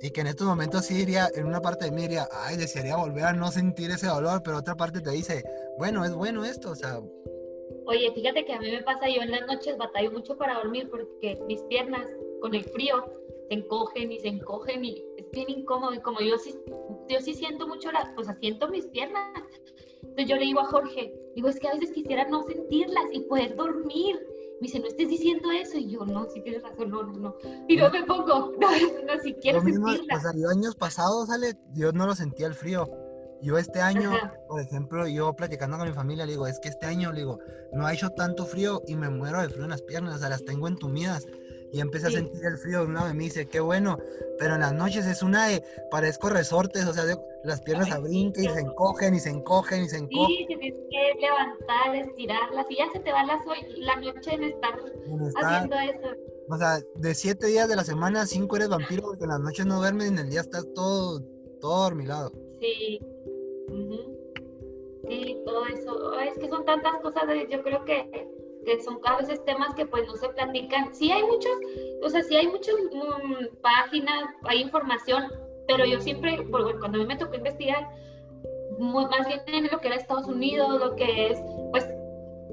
y 0.00 0.10
que 0.10 0.20
en 0.20 0.28
estos 0.28 0.46
momentos 0.46 0.84
sí 0.84 0.94
diría, 0.94 1.28
en 1.34 1.46
una 1.46 1.60
parte 1.60 1.86
de 1.86 1.90
mí 1.90 2.02
diría, 2.02 2.28
ay, 2.32 2.56
desearía 2.56 2.96
volver 2.96 3.24
a 3.24 3.32
no 3.32 3.50
sentir 3.50 3.90
ese 3.90 4.06
dolor, 4.06 4.42
pero 4.44 4.58
otra 4.58 4.76
parte 4.76 5.00
te 5.00 5.10
dice, 5.10 5.44
bueno, 5.78 6.04
es 6.04 6.14
bueno 6.14 6.44
esto, 6.44 6.70
o 6.70 6.74
sea... 6.74 7.00
Oye, 7.86 8.12
fíjate 8.14 8.44
que 8.44 8.52
a 8.52 8.60
mí 8.60 8.70
me 8.70 8.82
pasa, 8.82 9.08
yo 9.08 9.22
en 9.22 9.30
las 9.30 9.46
noches 9.46 9.76
batallo 9.76 10.12
mucho 10.12 10.36
para 10.36 10.54
dormir 10.54 10.88
porque 10.90 11.38
mis 11.46 11.62
piernas 11.62 12.06
con 12.40 12.54
el 12.54 12.64
frío 12.64 13.04
se 13.48 13.54
encogen 13.54 14.12
y 14.12 14.20
se 14.20 14.28
encogen 14.28 14.84
y 14.84 15.04
es 15.16 15.30
bien 15.32 15.50
incómodo 15.50 15.94
y 15.94 16.00
como 16.00 16.20
yo 16.20 16.36
sí 16.38 16.54
yo 17.08 17.20
sí 17.20 17.34
siento 17.34 17.66
mucho, 17.66 17.90
la, 17.90 18.12
o 18.16 18.24
sea, 18.24 18.36
siento 18.36 18.68
mis 18.68 18.86
piernas. 18.86 19.22
Entonces 20.02 20.26
yo 20.26 20.36
le 20.36 20.44
digo 20.44 20.60
a 20.60 20.66
Jorge, 20.66 21.12
digo, 21.34 21.48
es 21.48 21.58
que 21.58 21.68
a 21.68 21.74
veces 21.74 21.90
quisiera 21.92 22.28
no 22.28 22.42
sentirlas 22.44 23.04
y 23.12 23.20
poder 23.20 23.56
dormir. 23.56 24.16
Me 24.60 24.66
dice, 24.66 24.80
no 24.80 24.86
estés 24.86 25.08
diciendo 25.08 25.50
eso. 25.50 25.78
Y 25.78 25.90
yo, 25.90 26.04
no, 26.04 26.28
sí 26.30 26.40
tienes 26.42 26.62
razón, 26.62 26.90
no, 26.90 27.02
no, 27.04 27.12
no. 27.12 27.36
Y 27.68 27.76
no 27.76 27.90
me 27.90 28.02
pongo, 28.04 28.52
no, 28.60 28.68
no, 28.70 29.20
si 29.22 29.34
quiero 29.34 29.62
sentirlas. 29.62 30.18
O 30.18 30.20
sea, 30.20 30.32
yo 30.36 30.48
años 30.48 30.74
pasados, 30.74 31.28
sale, 31.28 31.54
yo 31.74 31.92
no 31.92 32.06
lo 32.06 32.14
sentía 32.14 32.46
el 32.46 32.54
frío. 32.54 32.88
Yo 33.40 33.56
este 33.56 33.80
año, 33.80 34.10
por 34.48 34.60
ejemplo, 34.60 35.06
yo 35.06 35.32
platicando 35.34 35.78
con 35.78 35.86
mi 35.86 35.94
familia, 35.94 36.26
le 36.26 36.32
digo, 36.32 36.48
es 36.48 36.58
que 36.58 36.68
este 36.68 36.86
año, 36.86 37.12
le 37.12 37.20
digo, 37.20 37.38
no 37.72 37.86
ha 37.86 37.94
hecho 37.94 38.10
tanto 38.10 38.44
frío 38.44 38.82
y 38.88 38.96
me 38.96 39.10
muero 39.10 39.40
de 39.40 39.48
frío 39.48 39.62
en 39.62 39.70
las 39.70 39.82
piernas, 39.82 40.16
o 40.16 40.18
sea, 40.18 40.28
las 40.28 40.44
tengo 40.44 40.66
entumidas 40.66 41.24
y 41.72 41.80
empecé 41.80 42.06
a 42.06 42.10
sentir 42.10 42.44
el 42.44 42.58
frío 42.58 42.80
de 42.80 42.86
una 42.86 43.04
vez 43.04 43.14
me 43.14 43.24
dice, 43.24 43.46
qué 43.46 43.60
bueno, 43.60 43.98
pero 44.38 44.54
en 44.54 44.60
las 44.60 44.72
noches 44.72 45.06
es 45.06 45.22
una 45.22 45.48
de, 45.48 45.62
parezco 45.90 46.28
resortes, 46.28 46.86
o 46.86 46.92
sea, 46.92 47.04
las 47.44 47.60
piernas 47.62 47.88
se 47.88 47.98
brincan 47.98 48.44
y 48.44 48.48
se 48.48 48.60
encogen 48.60 49.14
y 49.14 49.20
se 49.20 49.30
encogen 49.30 49.84
y 49.84 49.88
se 49.88 49.98
encogen. 49.98 50.26
Sí, 50.26 50.46
tienes 50.46 50.74
que 50.90 51.20
levantar, 51.20 51.94
estirarlas 51.94 52.66
y 52.70 52.76
ya 52.76 52.86
se 52.92 53.00
te 53.00 53.12
va 53.12 53.24
la, 53.24 53.40
la 53.78 53.96
noche 53.96 54.34
en 54.34 54.44
estar, 54.44 54.78
haciendo 55.42 55.76
eso. 55.78 56.08
O 56.50 56.56
sea, 56.56 56.80
de 56.96 57.14
siete 57.14 57.46
días 57.48 57.68
de 57.68 57.76
la 57.76 57.84
semana, 57.84 58.24
cinco 58.24 58.56
eres 58.56 58.70
vampiro 58.70 59.02
porque 59.02 59.24
en 59.24 59.30
las 59.30 59.40
noches 59.40 59.66
no 59.66 59.76
duermes 59.76 60.06
y 60.06 60.08
en 60.08 60.18
el 60.18 60.30
día 60.30 60.40
estás 60.40 60.66
todo, 60.74 61.20
todo 61.60 61.82
dormilado. 61.84 62.32
Sí. 62.60 62.98
Sí, 65.08 65.42
todo 65.44 65.66
eso. 65.66 66.20
Es 66.20 66.38
que 66.38 66.48
son 66.48 66.64
tantas 66.64 66.96
cosas, 67.00 67.24
yo 67.50 67.62
creo 67.62 67.84
que 67.84 68.28
que 68.64 68.80
son 68.82 68.98
a 69.04 69.16
veces 69.16 69.44
temas 69.44 69.74
que 69.74 69.86
pues 69.86 70.06
no 70.06 70.16
se 70.16 70.28
platican. 70.30 70.94
Sí 70.94 71.10
hay 71.10 71.22
muchos, 71.24 71.52
o 72.02 72.08
sea, 72.08 72.22
sí 72.22 72.36
hay 72.36 72.48
muchas 72.48 72.74
mm, 72.92 73.56
páginas, 73.62 74.24
hay 74.44 74.62
información, 74.62 75.24
pero 75.66 75.84
yo 75.84 76.00
siempre, 76.00 76.46
cuando 76.50 76.98
a 76.98 77.00
mí 77.00 77.06
me 77.06 77.16
tocó 77.16 77.36
investigar, 77.36 77.88
más 78.78 79.26
bien 79.26 79.42
en 79.46 79.68
lo 79.70 79.80
que 79.80 79.88
era 79.88 79.96
Estados 79.96 80.26
Unidos, 80.26 80.80
lo 80.80 80.96
que 80.96 81.28
es, 81.28 81.42
pues, 81.70 81.88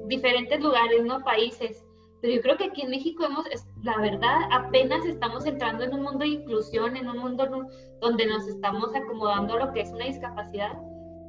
diferentes 0.06 0.60
lugares, 0.60 1.04
¿no? 1.04 1.22
Países. 1.22 1.84
Pero 2.20 2.34
yo 2.34 2.42
creo 2.42 2.56
que 2.56 2.64
aquí 2.64 2.82
en 2.82 2.90
México 2.90 3.24
hemos, 3.24 3.46
la 3.82 3.98
verdad, 3.98 4.48
apenas 4.50 5.04
estamos 5.04 5.44
entrando 5.46 5.84
en 5.84 5.94
un 5.94 6.02
mundo 6.02 6.20
de 6.20 6.28
inclusión, 6.28 6.96
en 6.96 7.08
un 7.08 7.18
mundo 7.18 7.68
donde 8.00 8.26
nos 8.26 8.48
estamos 8.48 8.94
acomodando 8.94 9.54
a 9.54 9.66
lo 9.66 9.72
que 9.72 9.82
es 9.82 9.90
una 9.90 10.06
discapacidad 10.06 10.72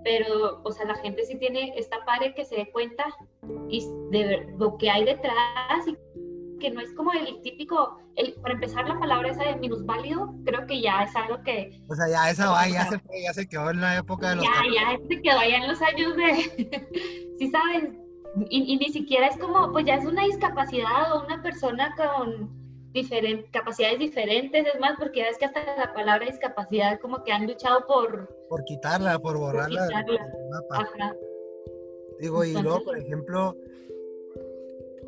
pero, 0.08 0.62
o 0.64 0.72
sea, 0.72 0.86
la 0.86 0.96
gente 0.96 1.26
sí 1.26 1.38
tiene, 1.38 1.74
esta 1.76 1.98
padre 2.06 2.34
que 2.34 2.46
se 2.46 2.56
dé 2.56 2.72
cuenta 2.72 3.06
y 3.70 3.86
de 4.12 4.48
lo 4.58 4.78
que 4.78 4.90
hay 4.90 5.06
detrás 5.06 5.88
y 5.88 5.98
que 6.60 6.72
no 6.72 6.82
es 6.82 6.92
como 6.94 7.14
el 7.14 7.42
típico, 7.42 8.00
el, 8.16 8.34
para 8.42 8.56
empezar 8.56 8.88
la 8.88 9.00
palabra 9.00 9.30
esa 9.30 9.44
de 9.44 9.56
minusválido, 9.58 10.34
creo 10.46 10.66
que 10.66 10.82
ya 10.82 11.04
es 11.04 11.16
algo 11.16 11.42
que... 11.44 11.80
O 11.88 11.96
sea, 11.96 12.10
ya 12.10 12.30
esa 12.30 12.50
va, 12.50 12.68
ya 12.68 12.86
se, 12.86 13.00
ya 13.24 13.34
se 13.34 13.48
quedó 13.48 13.70
en 13.70 13.82
la 13.82 13.98
época 13.98 14.30
de 14.30 14.38
los... 14.38 14.46
Ya, 14.46 14.52
ya 14.74 14.98
se 15.08 15.22
quedó 15.22 15.40
ya 15.42 15.58
en 15.58 15.68
los 15.68 15.82
años 15.82 16.16
de... 16.16 17.34
sí, 17.38 17.52
sabes, 17.52 17.92
y, 18.50 18.74
y, 18.74 18.78
ni 18.78 18.90
siquiera 18.90 19.28
es 19.28 19.38
como, 19.38 19.72
pues 19.72 19.86
ya 19.86 19.96
es 19.96 20.06
una 20.06 20.24
discapacidad 20.24 21.14
o 21.14 21.26
una 21.26 21.42
persona 21.42 21.94
con 21.96 22.58
capacidades 23.52 24.00
diferentes, 24.00 24.66
es 24.66 24.80
más, 24.80 24.94
porque 24.98 25.20
ya 25.20 25.26
ves 25.26 25.38
que 25.38 25.46
hasta 25.46 25.60
la 25.78 25.94
palabra 25.94 26.26
discapacidad 26.26 27.00
como 27.00 27.24
que 27.24 27.32
han 27.32 27.46
luchado 27.46 27.86
por... 27.86 28.28
Por 28.50 28.64
quitarla, 28.64 29.20
por 29.20 29.38
borrarla. 29.38 29.88
Digo, 32.20 32.44
y 32.44 32.54
luego, 32.54 32.84
por 32.84 32.98
ejemplo, 32.98 33.56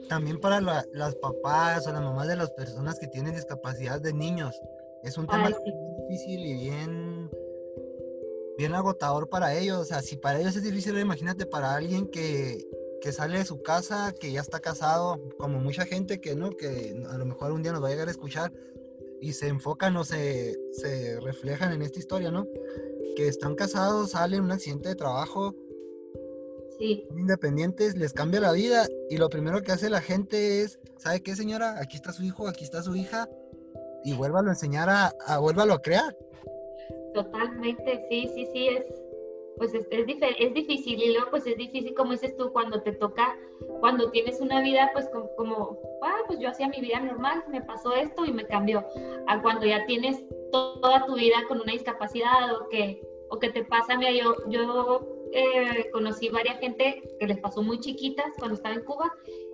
también 0.07 0.39
para 0.39 0.61
las 0.61 1.15
papás 1.15 1.87
o 1.87 1.91
las 1.91 2.01
mamás 2.01 2.27
de 2.27 2.35
las 2.35 2.51
personas 2.51 2.99
que 2.99 3.07
tienen 3.07 3.35
discapacidad 3.35 4.01
de 4.01 4.13
niños, 4.13 4.59
es 5.03 5.17
un 5.17 5.27
tema 5.27 5.49
difícil 6.07 6.45
y 6.45 6.53
bien 6.55 7.29
bien 8.59 8.73
agotador 8.73 9.29
para 9.29 9.57
ellos. 9.57 9.79
O 9.79 9.85
sea, 9.85 10.01
si 10.01 10.17
para 10.17 10.39
ellos 10.39 10.55
es 10.55 10.63
difícil, 10.63 10.99
imagínate 10.99 11.45
para 11.45 11.73
alguien 11.73 12.07
que, 12.07 12.67
que 13.01 13.13
sale 13.13 13.37
de 13.37 13.45
su 13.45 13.61
casa, 13.61 14.13
que 14.19 14.33
ya 14.33 14.41
está 14.41 14.59
casado, 14.59 15.17
como 15.37 15.59
mucha 15.59 15.85
gente 15.85 16.19
que 16.19 16.35
no, 16.35 16.51
que 16.51 17.01
a 17.09 17.17
lo 17.17 17.25
mejor 17.25 17.53
un 17.53 17.63
día 17.63 17.71
nos 17.71 17.81
va 17.81 17.87
a 17.87 17.91
llegar 17.91 18.09
a 18.09 18.11
escuchar 18.11 18.51
y 19.21 19.31
se 19.31 19.47
enfocan 19.47 19.95
o 19.95 20.03
se, 20.03 20.59
se 20.73 21.19
reflejan 21.21 21.71
en 21.71 21.81
esta 21.81 21.99
historia, 21.99 22.31
¿no? 22.31 22.47
Que 23.15 23.29
están 23.29 23.55
casados, 23.55 24.11
salen 24.11 24.41
un 24.41 24.51
accidente 24.51 24.89
de 24.89 24.95
trabajo, 24.95 25.55
sí. 26.79 27.07
independientes, 27.15 27.95
les 27.95 28.13
cambia 28.13 28.39
la 28.39 28.51
vida 28.51 28.87
y 29.09 29.17
lo 29.17 29.29
primero 29.29 29.61
que 29.61 29.71
hace 29.71 29.89
la 29.89 30.01
gente 30.01 30.61
es, 30.61 30.79
¿sabe 30.97 31.21
qué 31.21 31.35
señora? 31.35 31.79
Aquí 31.79 31.97
está 31.97 32.11
su 32.11 32.23
hijo, 32.23 32.47
aquí 32.47 32.63
está 32.63 32.81
su 32.81 32.95
hija 32.95 33.29
y 34.03 34.13
vuélvalo 34.13 34.49
a 34.49 34.53
enseñar 34.53 34.89
a, 34.89 35.13
a 35.27 35.39
vuélvalo 35.39 35.73
a 35.73 35.81
crear. 35.81 36.15
Totalmente, 37.13 38.05
sí, 38.09 38.29
sí, 38.33 38.47
sí, 38.53 38.67
es, 38.67 38.85
pues 39.59 39.73
es, 39.73 39.85
es, 39.91 40.05
es, 40.39 40.53
difícil 40.53 41.01
y 41.01 41.13
luego 41.13 41.31
pues 41.31 41.45
es 41.45 41.57
difícil 41.57 41.93
como 41.93 42.13
dices 42.13 42.35
tú 42.37 42.51
cuando 42.53 42.81
te 42.81 42.93
toca, 42.93 43.35
cuando 43.81 44.09
tienes 44.09 44.39
una 44.39 44.61
vida 44.61 44.89
pues 44.93 45.09
como, 45.35 45.77
ah, 46.01 46.21
pues 46.27 46.39
yo 46.39 46.49
hacía 46.49 46.69
mi 46.69 46.79
vida 46.79 46.99
normal, 47.01 47.43
me 47.49 47.61
pasó 47.61 47.93
esto 47.93 48.25
y 48.25 48.31
me 48.31 48.45
cambió, 48.45 48.85
a 49.27 49.41
cuando 49.41 49.65
ya 49.65 49.85
tienes 49.85 50.23
toda 50.51 51.05
tu 51.05 51.15
vida 51.15 51.35
con 51.47 51.59
una 51.59 51.73
discapacidad 51.73 52.55
o 52.55 52.69
que, 52.69 53.01
o 53.29 53.37
que 53.37 53.49
te 53.49 53.65
pasa, 53.65 53.97
mira, 53.97 54.11
yo, 54.11 54.35
yo 54.49 55.18
eh, 55.33 55.89
conocí 55.91 56.29
varias 56.29 56.59
gente 56.59 57.01
que 57.19 57.27
les 57.27 57.39
pasó 57.39 57.61
muy 57.61 57.79
chiquitas 57.79 58.27
cuando 58.37 58.55
estaba 58.55 58.75
en 58.75 58.83
Cuba 58.83 59.11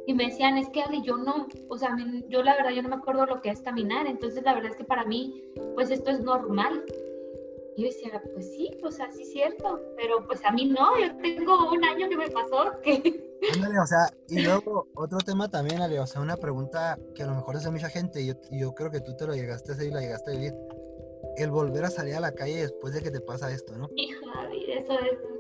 y 0.07 0.13
me 0.13 0.25
decían, 0.25 0.57
es 0.57 0.69
que 0.69 0.81
Ale, 0.81 1.01
yo 1.03 1.17
no, 1.17 1.47
o 1.67 1.77
sea, 1.77 1.95
yo 2.29 2.43
la 2.43 2.55
verdad 2.55 2.71
yo 2.71 2.81
no 2.81 2.89
me 2.89 2.95
acuerdo 2.95 3.25
lo 3.25 3.41
que 3.41 3.49
es 3.49 3.61
caminar, 3.61 4.07
entonces 4.07 4.43
la 4.43 4.53
verdad 4.53 4.71
es 4.71 4.77
que 4.77 4.83
para 4.83 5.05
mí 5.05 5.43
pues 5.75 5.89
esto 5.89 6.11
es 6.11 6.19
normal 6.21 6.83
y 7.77 7.81
yo 7.81 7.88
decía, 7.89 8.23
pues 8.33 8.51
sí, 8.51 8.69
o 8.83 8.91
sea, 8.91 9.11
sí 9.11 9.23
es 9.23 9.31
cierto, 9.33 9.81
pero 9.97 10.25
pues 10.25 10.43
a 10.45 10.51
mí 10.51 10.65
no, 10.65 10.97
yo 10.97 11.15
tengo 11.17 11.71
un 11.71 11.83
año 11.83 12.07
que 12.07 12.17
me 12.17 12.29
pasó 12.29 12.79
que... 12.81 13.35
Ándale, 13.53 13.79
o 13.79 13.85
sea, 13.85 14.09
y 14.29 14.41
luego 14.41 14.88
otro 14.95 15.17
tema 15.19 15.49
también, 15.49 15.81
Ale, 15.81 15.99
o 15.99 16.07
sea, 16.07 16.21
una 16.21 16.38
pregunta 16.38 16.97
que 17.13 17.23
a 17.23 17.27
lo 17.27 17.35
mejor 17.35 17.57
hace 17.57 17.69
mucha 17.69 17.89
gente, 17.89 18.21
y 18.21 18.27
yo, 18.27 18.33
yo 18.49 18.73
creo 18.73 18.91
que 18.91 19.01
tú 19.01 19.15
te 19.17 19.27
lo 19.27 19.33
llegaste 19.33 19.71
a 19.71 19.75
hacer 19.75 19.88
y 19.88 19.91
la 19.91 19.99
llegaste 19.99 20.31
a 20.31 20.35
vivir, 20.35 20.53
el 21.35 21.51
volver 21.51 21.83
a 21.83 21.89
salir 21.89 22.15
a 22.15 22.21
la 22.21 22.33
calle 22.33 22.61
después 22.61 22.93
de 22.93 23.01
que 23.01 23.11
te 23.11 23.19
pasa 23.19 23.51
esto, 23.51 23.75
¿no? 23.75 23.89
Hija, 23.95 24.49
eso 24.67 24.93
es 24.99 25.35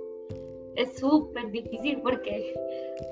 es 0.75 0.97
súper 0.97 1.51
difícil 1.51 2.01
porque, 2.01 2.53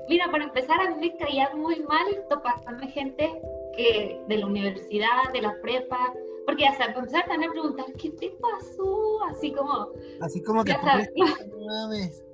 mira, 0.08 0.30
para 0.30 0.44
empezar, 0.44 0.80
a 0.80 0.94
mí 0.94 0.96
me 1.00 1.16
caía 1.16 1.50
muy 1.54 1.80
mal 1.80 2.06
toparme 2.28 2.88
gente 2.88 3.30
que 3.76 4.20
de 4.28 4.36
la 4.36 4.46
universidad, 4.46 5.32
de 5.32 5.42
la 5.42 5.60
prepa, 5.60 6.12
porque 6.46 6.66
hasta 6.66 6.86
empezaron 6.86 7.42
a 7.42 7.50
preguntar, 7.50 7.86
¿qué 8.00 8.10
te 8.10 8.30
pasó? 8.40 9.22
Así 9.24 9.52
como... 9.52 9.88
Así 10.20 10.42
como 10.42 10.64
que... 10.64 10.74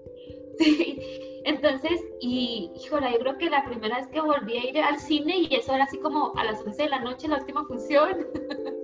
Sí. 0.58 1.00
Entonces, 1.44 2.04
y 2.20 2.70
híjole, 2.76 3.12
yo 3.12 3.18
creo 3.20 3.38
que 3.38 3.48
la 3.48 3.64
primera 3.64 3.96
vez 3.96 4.08
que 4.08 4.20
volví 4.20 4.58
a 4.58 4.68
ir 4.68 4.78
al 4.78 5.00
cine 5.00 5.38
y 5.38 5.54
eso 5.54 5.74
era 5.74 5.84
así 5.84 5.98
como 5.98 6.34
a 6.36 6.44
las 6.44 6.60
11 6.60 6.82
de 6.82 6.88
la 6.90 7.00
noche, 7.00 7.28
la 7.28 7.38
última 7.38 7.64
función. 7.64 8.26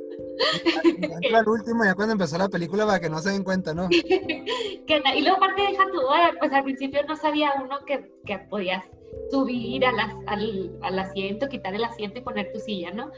El 1.22 1.49
último, 1.49 1.85
ya 1.85 1.94
cuando 1.94 2.12
empezó 2.12 2.38
la 2.38 2.49
película 2.49 2.87
para 2.87 3.01
que 3.01 3.09
no 3.09 3.20
se 3.20 3.31
den 3.31 3.44
cuenta, 3.44 3.75
¿no? 3.75 3.88
y 3.90 5.22
luego 5.22 5.37
aparte 5.37 5.62
deja 5.62 5.85
tu 5.87 6.01
pues 6.38 6.53
al 6.53 6.64
principio 6.64 7.01
no 7.09 7.16
sabía 7.16 7.53
uno 7.62 7.85
que, 7.87 8.11
que 8.25 8.38
podías 8.51 8.85
subir 9.31 9.85
a 9.85 9.92
las, 9.92 10.14
al, 10.27 10.77
al 10.83 10.99
asiento, 10.99 11.49
quitar 11.49 11.75
el 11.75 11.85
asiento 11.85 12.18
y 12.18 12.22
poner 12.22 12.53
tu 12.53 12.59
silla, 12.61 12.90
¿no? 12.90 13.11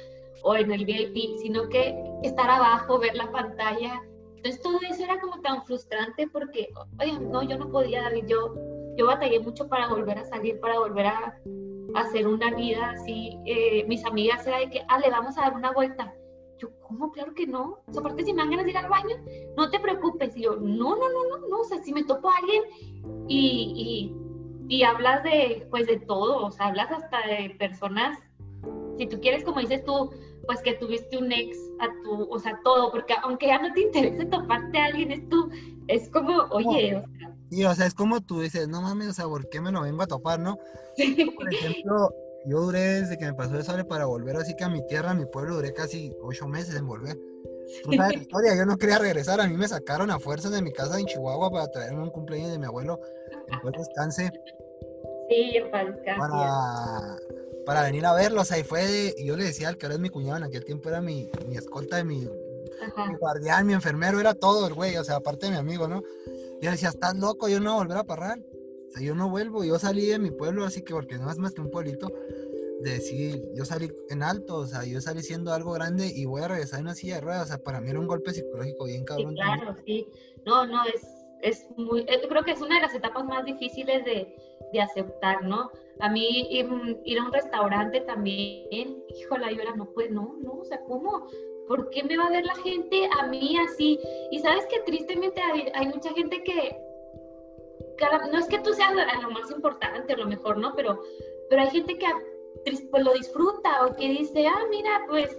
o 0.42 0.56
en 0.56 0.70
el 0.70 0.84
VIP, 0.84 1.38
sino 1.38 1.68
que 1.68 1.96
estar 2.22 2.48
abajo, 2.48 2.98
ver 2.98 3.14
la 3.14 3.30
pantalla. 3.30 4.02
Entonces 4.36 4.62
todo 4.62 4.78
eso 4.88 5.02
era 5.04 5.20
como 5.20 5.40
tan 5.40 5.64
frustrante 5.64 6.28
porque, 6.28 6.68
oye, 7.00 7.18
no, 7.18 7.42
yo 7.42 7.58
no 7.58 7.70
podía, 7.70 8.10
yo, 8.26 8.54
yo 8.96 9.06
batallé 9.06 9.40
mucho 9.40 9.68
para 9.68 9.88
volver 9.88 10.18
a 10.18 10.24
salir, 10.24 10.60
para 10.60 10.78
volver 10.78 11.06
a, 11.06 11.38
hacer 11.94 12.26
una 12.28 12.54
vida 12.54 12.90
así. 12.90 13.38
Eh, 13.46 13.84
mis 13.88 14.04
amigas 14.04 14.46
era 14.46 14.58
de 14.58 14.70
que, 14.70 14.82
ah, 14.88 14.98
le 14.98 15.10
vamos 15.10 15.36
a 15.38 15.42
dar 15.42 15.54
una 15.54 15.72
vuelta. 15.72 16.14
Yo, 16.58 16.68
¿cómo? 16.80 17.12
Claro 17.12 17.34
que 17.34 17.46
no. 17.46 17.78
O 17.86 17.92
sea, 17.92 18.00
aparte, 18.00 18.24
si 18.24 18.32
me 18.32 18.42
dan 18.42 18.50
ganas 18.50 18.64
de 18.64 18.72
ir 18.72 18.76
al 18.76 18.88
baño, 18.88 19.16
no 19.56 19.70
te 19.70 19.80
preocupes. 19.80 20.36
Y 20.36 20.42
yo, 20.42 20.56
no, 20.56 20.96
no, 20.96 21.08
no, 21.08 21.38
no, 21.38 21.48
no. 21.48 21.60
O 21.60 21.64
sea, 21.64 21.82
si 21.82 21.92
me 21.92 22.04
topo 22.04 22.30
a 22.30 22.36
alguien 22.36 22.62
y, 23.28 24.12
y, 24.68 24.76
y 24.76 24.82
hablas 24.82 25.22
de, 25.22 25.66
pues, 25.70 25.86
de 25.86 25.98
todo. 26.00 26.46
O 26.46 26.50
sea, 26.50 26.66
hablas 26.66 26.90
hasta 26.90 27.26
de 27.26 27.50
personas, 27.58 28.18
si 28.98 29.06
tú 29.06 29.20
quieres, 29.20 29.44
como 29.44 29.60
dices 29.60 29.84
tú, 29.84 30.10
pues 30.46 30.62
que 30.62 30.72
tuviste 30.74 31.18
un 31.18 31.30
ex 31.30 31.56
a 31.78 31.88
tu, 32.02 32.26
o 32.30 32.38
sea, 32.38 32.58
todo, 32.64 32.90
porque 32.90 33.14
aunque 33.22 33.48
ya 33.48 33.60
no 33.60 33.72
te 33.74 33.82
interese 33.82 34.24
toparte 34.24 34.78
a 34.78 34.86
alguien, 34.86 35.12
es 35.12 35.28
tú, 35.28 35.50
es 35.88 36.08
como, 36.08 36.38
oye, 36.50 36.96
o 36.96 37.04
sea. 37.18 37.34
Sí, 37.50 37.64
o 37.64 37.74
sea, 37.74 37.86
es 37.86 37.94
como 37.94 38.20
tú 38.20 38.40
dices, 38.40 38.66
no 38.66 38.82
mames, 38.82 39.08
o 39.08 39.12
sea, 39.12 39.26
¿por 39.26 39.48
qué 39.48 39.60
me 39.60 39.72
lo 39.72 39.82
vengo 39.82 40.02
a 40.02 40.06
topar, 40.06 40.40
no? 40.40 40.56
Por 41.36 41.52
ejemplo, 41.52 42.10
yo 42.46 42.60
duré 42.60 43.00
desde 43.00 43.18
que 43.18 43.26
me 43.26 43.34
pasó 43.34 43.58
eso 43.58 43.86
para 43.86 44.06
volver 44.06 44.36
así 44.36 44.54
que 44.54 44.64
a 44.64 44.68
mi 44.68 44.84
tierra, 44.86 45.10
a 45.10 45.14
mi 45.14 45.26
pueblo, 45.26 45.56
duré 45.56 45.72
casi 45.72 46.14
ocho 46.22 46.46
meses 46.46 46.74
en 46.76 46.86
volver. 46.86 47.16
Tú 47.84 47.92
sabes 47.92 48.16
la 48.16 48.22
historia, 48.22 48.56
yo 48.56 48.64
no 48.64 48.76
quería 48.76 48.98
regresar, 48.98 49.40
a 49.40 49.46
mí 49.46 49.56
me 49.56 49.68
sacaron 49.68 50.10
a 50.10 50.18
fuerza 50.18 50.50
de 50.50 50.62
mi 50.62 50.72
casa 50.72 50.98
en 50.98 51.06
Chihuahua 51.06 51.50
para 51.50 51.68
traerme 51.68 52.02
un 52.02 52.10
cumpleaños 52.10 52.50
de 52.52 52.58
mi 52.58 52.66
abuelo, 52.66 53.00
después 53.50 53.74
descanse. 53.76 54.32
Sí, 55.28 55.52
para 55.70 55.94
Para 56.16 57.16
para 57.68 57.82
venir 57.82 58.06
a 58.06 58.14
verlo, 58.14 58.40
o 58.40 58.44
sea, 58.46 58.58
y 58.58 58.64
fue 58.64 58.82
de, 58.82 59.14
y 59.18 59.26
yo 59.26 59.36
le 59.36 59.44
decía 59.44 59.68
al 59.68 59.76
que 59.76 59.84
ahora 59.84 59.96
es 59.96 60.00
mi 60.00 60.08
cuñado, 60.08 60.38
en 60.38 60.44
aquel 60.44 60.64
tiempo 60.64 60.88
era 60.88 61.02
mi, 61.02 61.30
mi 61.46 61.54
escolta 61.54 61.96
de 61.96 62.04
mi, 62.04 62.20
mi 62.20 63.14
guardián, 63.20 63.66
mi 63.66 63.74
enfermero, 63.74 64.18
era 64.20 64.32
todo 64.32 64.66
el 64.66 64.72
güey, 64.72 64.96
o 64.96 65.04
sea, 65.04 65.16
aparte 65.16 65.44
de 65.44 65.52
mi 65.52 65.58
amigo, 65.58 65.86
¿no? 65.86 66.02
Y 66.62 66.64
yo 66.64 66.70
decía, 66.70 66.88
estás 66.88 67.14
loco, 67.18 67.46
yo 67.46 67.60
no 67.60 67.72
voy 67.72 67.80
a 67.80 67.82
volver 67.82 67.98
a 67.98 68.04
parrar. 68.04 68.38
O 68.88 68.90
sea, 68.90 69.02
yo 69.02 69.14
no 69.14 69.28
vuelvo, 69.28 69.64
yo 69.64 69.78
salí 69.78 70.06
de 70.06 70.18
mi 70.18 70.30
pueblo, 70.30 70.64
así 70.64 70.82
que 70.82 70.94
porque 70.94 71.18
no 71.18 71.30
es 71.30 71.38
más 71.38 71.52
que 71.52 71.60
un 71.60 71.70
pueblito, 71.70 72.08
de 72.80 72.92
decir, 72.92 73.42
yo 73.54 73.64
salí 73.64 73.90
en 74.08 74.22
alto, 74.22 74.56
o 74.56 74.66
sea, 74.66 74.84
yo 74.84 75.00
salí 75.00 75.22
siendo 75.22 75.52
algo 75.52 75.72
grande 75.72 76.10
y 76.14 76.24
voy 76.26 76.42
a 76.42 76.48
regresar 76.48 76.80
en 76.80 76.86
una 76.86 76.94
silla 76.94 77.16
de 77.16 77.20
ruedas, 77.22 77.44
o 77.44 77.46
sea, 77.48 77.58
para 77.58 77.80
mí 77.80 77.90
era 77.90 77.98
un 77.98 78.06
golpe 78.06 78.32
psicológico 78.32 78.84
bien 78.84 79.04
cabrón. 79.04 79.30
Sí, 79.30 79.36
claro, 79.36 79.76
sí. 79.84 80.08
No, 80.46 80.66
no, 80.66 80.84
es, 80.84 81.06
es 81.42 81.66
muy, 81.76 82.06
yo 82.06 82.28
creo 82.28 82.44
que 82.44 82.52
es 82.52 82.60
una 82.60 82.76
de 82.76 82.82
las 82.82 82.94
etapas 82.94 83.24
más 83.24 83.44
difíciles 83.44 84.04
de, 84.04 84.34
de 84.72 84.80
aceptar, 84.80 85.42
¿no? 85.44 85.70
A 86.00 86.08
mí 86.08 86.46
ir, 86.50 86.66
ir, 87.04 87.18
a 87.18 87.24
un 87.24 87.32
restaurante 87.32 88.00
también, 88.02 89.02
híjole, 89.08 89.54
yo 89.56 89.62
era, 89.62 89.74
no, 89.74 89.86
pues, 89.92 90.10
no, 90.10 90.36
no, 90.40 90.52
o 90.60 90.64
sea, 90.64 90.80
¿cómo? 90.84 91.26
¿Por 91.66 91.90
qué 91.90 92.04
me 92.04 92.16
va 92.16 92.26
a 92.26 92.30
ver 92.30 92.44
la 92.44 92.54
gente 92.56 93.08
a 93.18 93.26
mí 93.26 93.56
así? 93.58 93.98
Y 94.30 94.38
sabes 94.38 94.64
que 94.66 94.80
tristemente 94.80 95.40
hay, 95.40 95.68
hay 95.74 95.88
mucha 95.88 96.12
gente 96.14 96.42
que, 96.44 96.76
no 98.30 98.38
es 98.38 98.46
que 98.46 98.58
tú 98.60 98.72
seas 98.72 98.92
lo 99.22 99.30
más 99.30 99.50
importante 99.50 100.14
o 100.14 100.16
lo 100.16 100.26
mejor, 100.26 100.58
¿no? 100.58 100.74
Pero, 100.74 101.00
pero 101.48 101.62
hay 101.62 101.70
gente 101.70 101.98
que 101.98 102.06
pues 102.64 103.04
lo 103.04 103.12
disfruta 103.14 103.86
o 103.86 103.96
que 103.96 104.08
dice, 104.08 104.46
ah, 104.46 104.64
mira, 104.70 105.04
pues, 105.08 105.36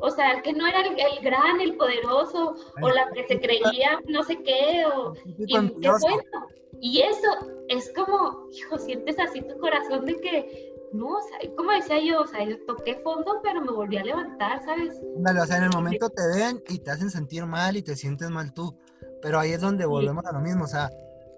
o 0.00 0.10
sea, 0.10 0.40
que 0.42 0.52
no 0.52 0.66
era 0.66 0.80
el, 0.80 1.20
gran, 1.22 1.60
el 1.60 1.76
poderoso, 1.76 2.54
o 2.80 2.88
la 2.88 3.10
que 3.12 3.26
se 3.26 3.40
creía 3.40 4.00
no 4.08 4.22
sé 4.22 4.42
qué, 4.42 4.84
o 4.86 5.14
y, 5.24 5.46
qué 5.46 5.90
bueno. 6.00 6.46
Y 6.80 7.02
eso 7.02 7.28
es 7.68 7.92
como, 7.94 8.48
hijo, 8.52 8.78
sientes 8.78 9.18
así 9.18 9.42
tu 9.42 9.58
corazón 9.58 10.06
de 10.06 10.18
que, 10.20 10.74
no, 10.92 11.08
o 11.08 11.20
sea, 11.20 11.38
como 11.54 11.72
decía 11.72 12.00
yo, 12.00 12.22
o 12.22 12.26
sea, 12.26 12.42
yo 12.44 12.56
toqué 12.64 12.96
fondo, 13.02 13.40
pero 13.42 13.60
me 13.60 13.70
volví 13.70 13.98
a 13.98 14.04
levantar, 14.04 14.64
¿sabes? 14.64 14.98
Vale, 15.18 15.40
o 15.40 15.46
sea, 15.46 15.58
en 15.58 15.64
el 15.64 15.70
momento 15.70 16.08
te 16.08 16.22
ven 16.34 16.62
y 16.68 16.78
te 16.78 16.90
hacen 16.90 17.10
sentir 17.10 17.44
mal 17.44 17.76
y 17.76 17.82
te 17.82 17.94
sientes 17.96 18.30
mal 18.30 18.54
tú, 18.54 18.74
pero 19.20 19.38
ahí 19.38 19.52
es 19.52 19.60
donde 19.60 19.84
volvemos 19.84 20.24
a 20.24 20.32
lo 20.32 20.40
mismo, 20.40 20.64
o 20.64 20.68
sea, 20.68 20.90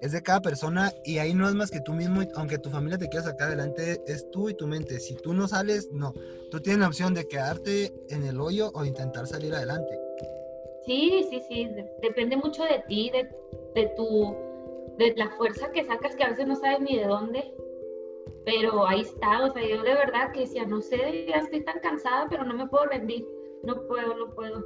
es 0.03 0.11
de 0.11 0.21
cada 0.21 0.43
persona 0.43 0.93
y 1.05 1.19
ahí 1.19 1.33
no 1.33 1.49
es 1.49 1.55
más 1.55 1.71
que 1.71 1.81
tú 1.81 1.93
mismo, 1.93 2.23
aunque 2.35 2.59
tu 2.59 2.71
familia 2.71 2.99
te 2.99 3.09
quiera 3.09 3.25
sacar 3.25 3.47
adelante, 3.47 4.03
es 4.09 4.29
tú 4.33 4.49
y 4.49 4.55
tu 4.55 4.67
mente. 4.67 4.99
Si 4.99 5.15
tú 5.15 5.33
no 5.33 5.47
sales, 5.47 5.91
no. 5.93 6.13
Tú 6.51 6.61
tienes 6.61 6.81
la 6.81 6.89
opción 6.89 7.15
de 7.15 7.29
quedarte 7.29 7.93
en 8.09 8.25
el 8.25 8.41
hoyo 8.41 8.73
o 8.75 8.85
intentar 8.85 9.29
salir 9.29 9.55
adelante. 9.55 9.97
Sí, 10.85 11.25
sí, 11.31 11.41
sí, 11.49 11.69
depende 12.03 12.37
mucho 12.37 12.65
de 12.65 12.83
ti, 12.89 13.11
de, 13.11 13.31
de, 13.81 13.93
tu, 13.95 14.37
de 14.99 15.15
la 15.17 15.31
fuerza 15.37 15.71
que 15.71 15.85
sacas, 15.85 16.17
que 16.17 16.25
a 16.25 16.31
veces 16.31 16.49
no 16.49 16.57
sabes 16.57 16.81
ni 16.81 16.99
de 16.99 17.07
dónde, 17.07 17.55
pero 18.45 18.85
ahí 18.89 19.03
está, 19.03 19.45
o 19.45 19.53
sea, 19.53 19.63
yo 19.65 19.85
de 19.85 19.95
verdad 19.95 20.33
que 20.33 20.41
decía, 20.41 20.67
no 20.67 20.81
sé, 20.81 21.27
ya 21.29 21.37
estoy 21.37 21.65
tan 21.65 21.79
cansada, 21.79 22.27
pero 22.29 22.43
no 22.43 22.55
me 22.55 22.67
puedo 22.67 22.87
rendir, 22.87 23.25
no 23.63 23.87
puedo, 23.87 24.17
no 24.17 24.35
puedo. 24.35 24.65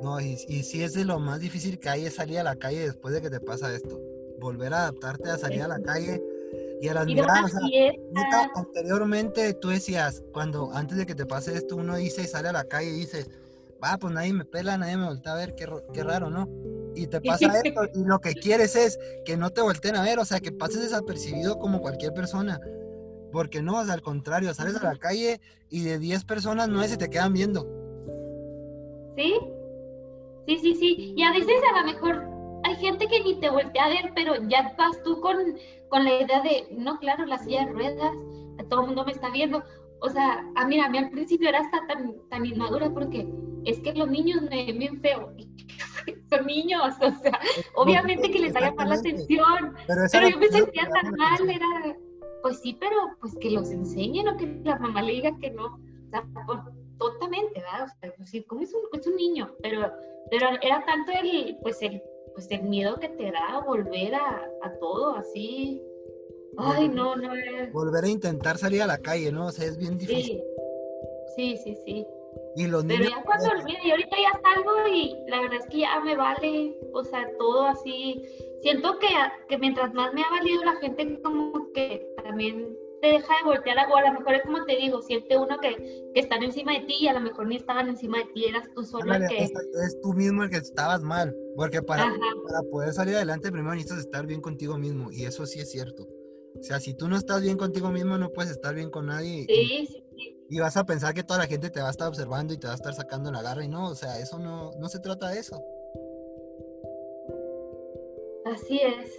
No, 0.00 0.20
y, 0.20 0.36
y 0.46 0.62
sí 0.62 0.84
es 0.84 0.92
de 0.94 1.04
lo 1.04 1.18
más 1.18 1.40
difícil 1.40 1.80
que 1.80 1.88
hay 1.88 2.06
es 2.06 2.14
salir 2.14 2.38
a 2.38 2.44
la 2.44 2.54
calle 2.54 2.86
después 2.86 3.12
de 3.12 3.20
que 3.20 3.30
te 3.30 3.40
pasa 3.40 3.74
esto 3.74 4.00
volver 4.40 4.72
a 4.74 4.82
adaptarte 4.82 5.30
a 5.30 5.38
salir 5.38 5.62
a 5.62 5.68
la 5.68 5.80
calle 5.80 6.22
y 6.80 6.88
a 6.88 6.94
las 6.94 7.06
miradas. 7.06 7.52
anteriormente 8.54 9.54
tú 9.54 9.68
decías, 9.68 10.22
cuando 10.32 10.70
antes 10.72 10.98
de 10.98 11.06
que 11.06 11.14
te 11.14 11.26
pase 11.26 11.54
esto, 11.54 11.76
uno 11.76 11.96
dice 11.96 12.22
y 12.22 12.26
sale 12.26 12.48
a 12.48 12.52
la 12.52 12.64
calle 12.64 12.90
y 12.90 13.00
dices, 13.00 13.30
va, 13.82 13.96
pues 13.98 14.12
nadie 14.12 14.32
me 14.32 14.44
pela, 14.44 14.76
nadie 14.76 14.96
me 14.96 15.06
voltea 15.06 15.32
a 15.32 15.36
ver, 15.36 15.54
qué, 15.54 15.66
qué 15.92 16.02
raro, 16.02 16.30
¿no? 16.30 16.48
Y 16.94 17.06
te 17.06 17.20
pasa 17.20 17.46
esto 17.64 17.82
y 17.94 18.04
lo 18.04 18.20
que 18.20 18.34
quieres 18.34 18.76
es 18.76 18.98
que 19.24 19.36
no 19.36 19.50
te 19.50 19.60
volteen 19.60 19.96
a 19.96 20.02
ver, 20.02 20.18
o 20.18 20.24
sea, 20.24 20.40
que 20.40 20.52
pases 20.52 20.82
desapercibido 20.82 21.58
como 21.58 21.80
cualquier 21.80 22.12
persona. 22.12 22.60
Porque 23.32 23.60
no, 23.62 23.80
o 23.80 23.84
sea, 23.84 23.94
al 23.94 24.02
contrario, 24.02 24.52
sales 24.54 24.76
a 24.76 24.84
la 24.84 24.98
calle 24.98 25.40
y 25.68 25.82
de 25.82 25.98
10 25.98 26.24
personas, 26.24 26.68
9 26.68 26.88
se 26.88 26.96
te 26.96 27.10
quedan 27.10 27.32
viendo. 27.32 27.66
Sí, 29.16 29.34
sí, 30.46 30.58
sí, 30.58 30.74
sí. 30.74 31.14
Y 31.16 31.22
a 31.22 31.32
veces 31.32 31.56
a 31.74 31.80
lo 31.80 31.92
mejor 31.92 32.35
hay 32.66 32.76
gente 32.76 33.06
que 33.06 33.20
ni 33.22 33.38
te 33.38 33.48
voltea 33.48 33.84
a 33.84 33.88
ver, 33.88 34.12
pero 34.14 34.34
ya 34.48 34.74
vas 34.76 35.00
tú 35.04 35.20
con, 35.20 35.36
con 35.88 36.04
la 36.04 36.20
idea 36.20 36.42
de, 36.42 36.66
no, 36.72 36.98
claro, 36.98 37.24
la 37.24 37.38
silla 37.38 37.64
de 37.64 37.72
ruedas, 37.72 38.12
todo 38.68 38.80
el 38.80 38.86
mundo 38.88 39.04
me 39.04 39.12
está 39.12 39.30
viendo. 39.30 39.62
O 40.00 40.10
sea, 40.10 40.44
a 40.56 40.66
mí, 40.66 40.78
a 40.80 40.88
mí 40.88 40.98
al 40.98 41.10
principio 41.10 41.48
era 41.48 41.60
hasta 41.60 41.86
tan, 41.86 42.14
tan 42.28 42.44
inmadura 42.44 42.90
porque 42.90 43.28
es 43.64 43.80
que 43.80 43.92
los 43.94 44.08
niños 44.08 44.42
me 44.42 44.66
ven 44.66 44.78
bien 44.78 45.00
feo. 45.00 45.32
Son 46.30 46.46
niños, 46.46 46.94
o 47.00 47.10
sea, 47.22 47.38
obviamente 47.76 48.30
que 48.30 48.40
les 48.40 48.54
va 48.54 48.58
a 48.58 48.70
llamar 48.70 48.88
la 48.88 48.94
atención. 48.96 49.76
Pero, 49.86 50.28
yo 50.28 50.38
me 50.38 50.48
sentía 50.48 50.88
tan 50.88 51.12
mal, 51.12 51.48
era, 51.48 51.96
pues 52.42 52.60
sí, 52.60 52.76
pero 52.80 52.96
pues 53.20 53.36
que 53.40 53.50
los 53.50 53.70
enseñen 53.70 54.28
o 54.28 54.36
que 54.36 54.60
la 54.64 54.78
mamá 54.78 55.02
le 55.02 55.12
diga 55.12 55.38
que 55.38 55.50
no. 55.50 55.66
O 55.66 56.10
sea, 56.10 56.24
pues, 56.46 56.58
totalmente, 56.98 57.60
¿verdad? 57.60 57.84
O 57.84 58.00
sea, 58.00 58.12
pues, 58.16 58.44
como 58.48 58.62
es 58.62 58.74
un, 58.74 58.80
es 58.92 59.06
un 59.06 59.16
niño, 59.16 59.50
pero, 59.62 59.92
pero 60.30 60.48
era 60.62 60.84
tanto 60.84 61.12
el, 61.12 61.56
pues 61.62 61.80
el 61.82 62.02
pues 62.36 62.50
el 62.50 62.64
miedo 62.64 63.00
que 63.00 63.08
te 63.08 63.32
da 63.32 63.62
volver 63.66 64.14
a, 64.14 64.78
todo 64.78 65.16
así. 65.16 65.82
Ay, 66.58 66.86
no, 66.86 67.16
no 67.16 67.34
es. 67.34 67.72
Volver 67.72 68.04
a 68.04 68.08
intentar 68.08 68.58
salir 68.58 68.82
a 68.82 68.86
la 68.86 68.98
calle, 68.98 69.32
¿no? 69.32 69.46
O 69.46 69.50
sea, 69.50 69.64
es 69.64 69.78
bien 69.78 69.96
difícil. 69.96 70.42
Sí, 71.34 71.56
sí, 71.56 71.74
sí. 71.86 72.06
Y 72.56 72.66
los 72.66 72.84
Pero 72.84 73.04
ya 73.04 73.22
cuando 73.24 73.48
olvide, 73.50 73.78
y 73.84 73.90
ahorita 73.90 74.16
ya 74.18 74.40
salgo 74.42 74.88
y 74.88 75.16
la 75.28 75.40
verdad 75.40 75.58
es 75.60 75.66
que 75.66 75.78
ya 75.78 75.98
me 76.00 76.14
vale, 76.14 76.78
o 76.92 77.02
sea, 77.04 77.26
todo 77.38 77.64
así. 77.64 78.22
Siento 78.60 78.98
que, 78.98 79.08
que 79.48 79.56
mientras 79.56 79.94
más 79.94 80.12
me 80.12 80.22
ha 80.22 80.30
valido 80.30 80.62
la 80.62 80.76
gente, 80.76 81.18
como 81.22 81.72
que 81.72 82.06
también 82.22 82.76
te 83.06 83.12
deja 83.12 83.34
de 83.38 83.44
voltear, 83.44 83.76
o 83.88 83.96
a 83.96 84.02
lo 84.02 84.12
mejor 84.18 84.34
es 84.34 84.42
como 84.42 84.64
te 84.64 84.76
digo, 84.76 85.00
siente 85.02 85.36
uno 85.36 85.58
que, 85.60 85.76
que 86.12 86.20
están 86.20 86.42
encima 86.42 86.72
de 86.72 86.80
ti 86.80 86.96
y 87.00 87.08
a 87.08 87.12
lo 87.12 87.20
mejor 87.20 87.46
ni 87.46 87.56
estaban 87.56 87.88
encima 87.88 88.18
de 88.18 88.24
ti, 88.34 88.46
eras 88.46 88.68
tú 88.74 88.82
solo 88.82 89.14
el 89.14 89.28
que... 89.28 89.44
Es, 89.44 90.00
tú 90.02 90.12
mismo 90.12 90.42
el 90.42 90.50
que 90.50 90.56
estabas 90.56 91.02
mal, 91.02 91.34
porque 91.56 91.82
para, 91.82 92.12
para 92.46 92.62
poder 92.70 92.92
salir 92.92 93.14
adelante 93.14 93.52
primero 93.52 93.74
necesitas 93.74 94.00
estar 94.00 94.26
bien 94.26 94.40
contigo 94.40 94.76
mismo, 94.76 95.12
y 95.12 95.24
eso 95.24 95.46
sí 95.46 95.60
es 95.60 95.70
cierto. 95.70 96.08
O 96.58 96.62
sea, 96.62 96.80
si 96.80 96.94
tú 96.94 97.06
no 97.08 97.16
estás 97.16 97.42
bien 97.42 97.56
contigo 97.56 97.90
mismo, 97.90 98.18
no 98.18 98.32
puedes 98.32 98.50
estar 98.50 98.74
bien 98.74 98.90
con 98.90 99.06
nadie. 99.06 99.44
Sí, 99.46 99.52
y, 99.52 99.86
sí, 99.86 100.44
Y 100.48 100.58
vas 100.58 100.76
a 100.76 100.84
pensar 100.84 101.14
que 101.14 101.22
toda 101.22 101.38
la 101.40 101.46
gente 101.46 101.70
te 101.70 101.80
va 101.80 101.88
a 101.88 101.90
estar 101.90 102.08
observando 102.08 102.54
y 102.54 102.58
te 102.58 102.66
va 102.66 102.72
a 102.72 102.76
estar 102.76 102.94
sacando 102.94 103.30
la 103.30 103.42
garra, 103.42 103.64
y 103.64 103.68
no, 103.68 103.90
o 103.90 103.94
sea, 103.94 104.18
eso 104.18 104.38
no, 104.38 104.72
no 104.80 104.88
se 104.88 104.98
trata 104.98 105.28
de 105.28 105.38
eso. 105.38 105.62
Así 108.46 108.80
es. 108.80 109.12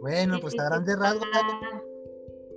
Bueno, 0.00 0.38
pues 0.40 0.58
a 0.58 0.64
grandes 0.64 0.98
rasgos, 0.98 1.26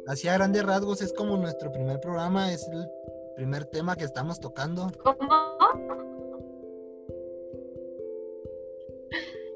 Así 0.09 0.27
a 0.27 0.33
grandes 0.33 0.65
rasgos 0.65 1.03
es 1.03 1.13
como 1.13 1.37
nuestro 1.37 1.71
primer 1.71 1.99
programa, 1.99 2.51
es 2.51 2.67
el 2.67 2.89
primer 3.35 3.65
tema 3.65 3.95
que 3.95 4.05
estamos 4.05 4.39
tocando. 4.39 4.87
¿Cómo? 5.03 5.29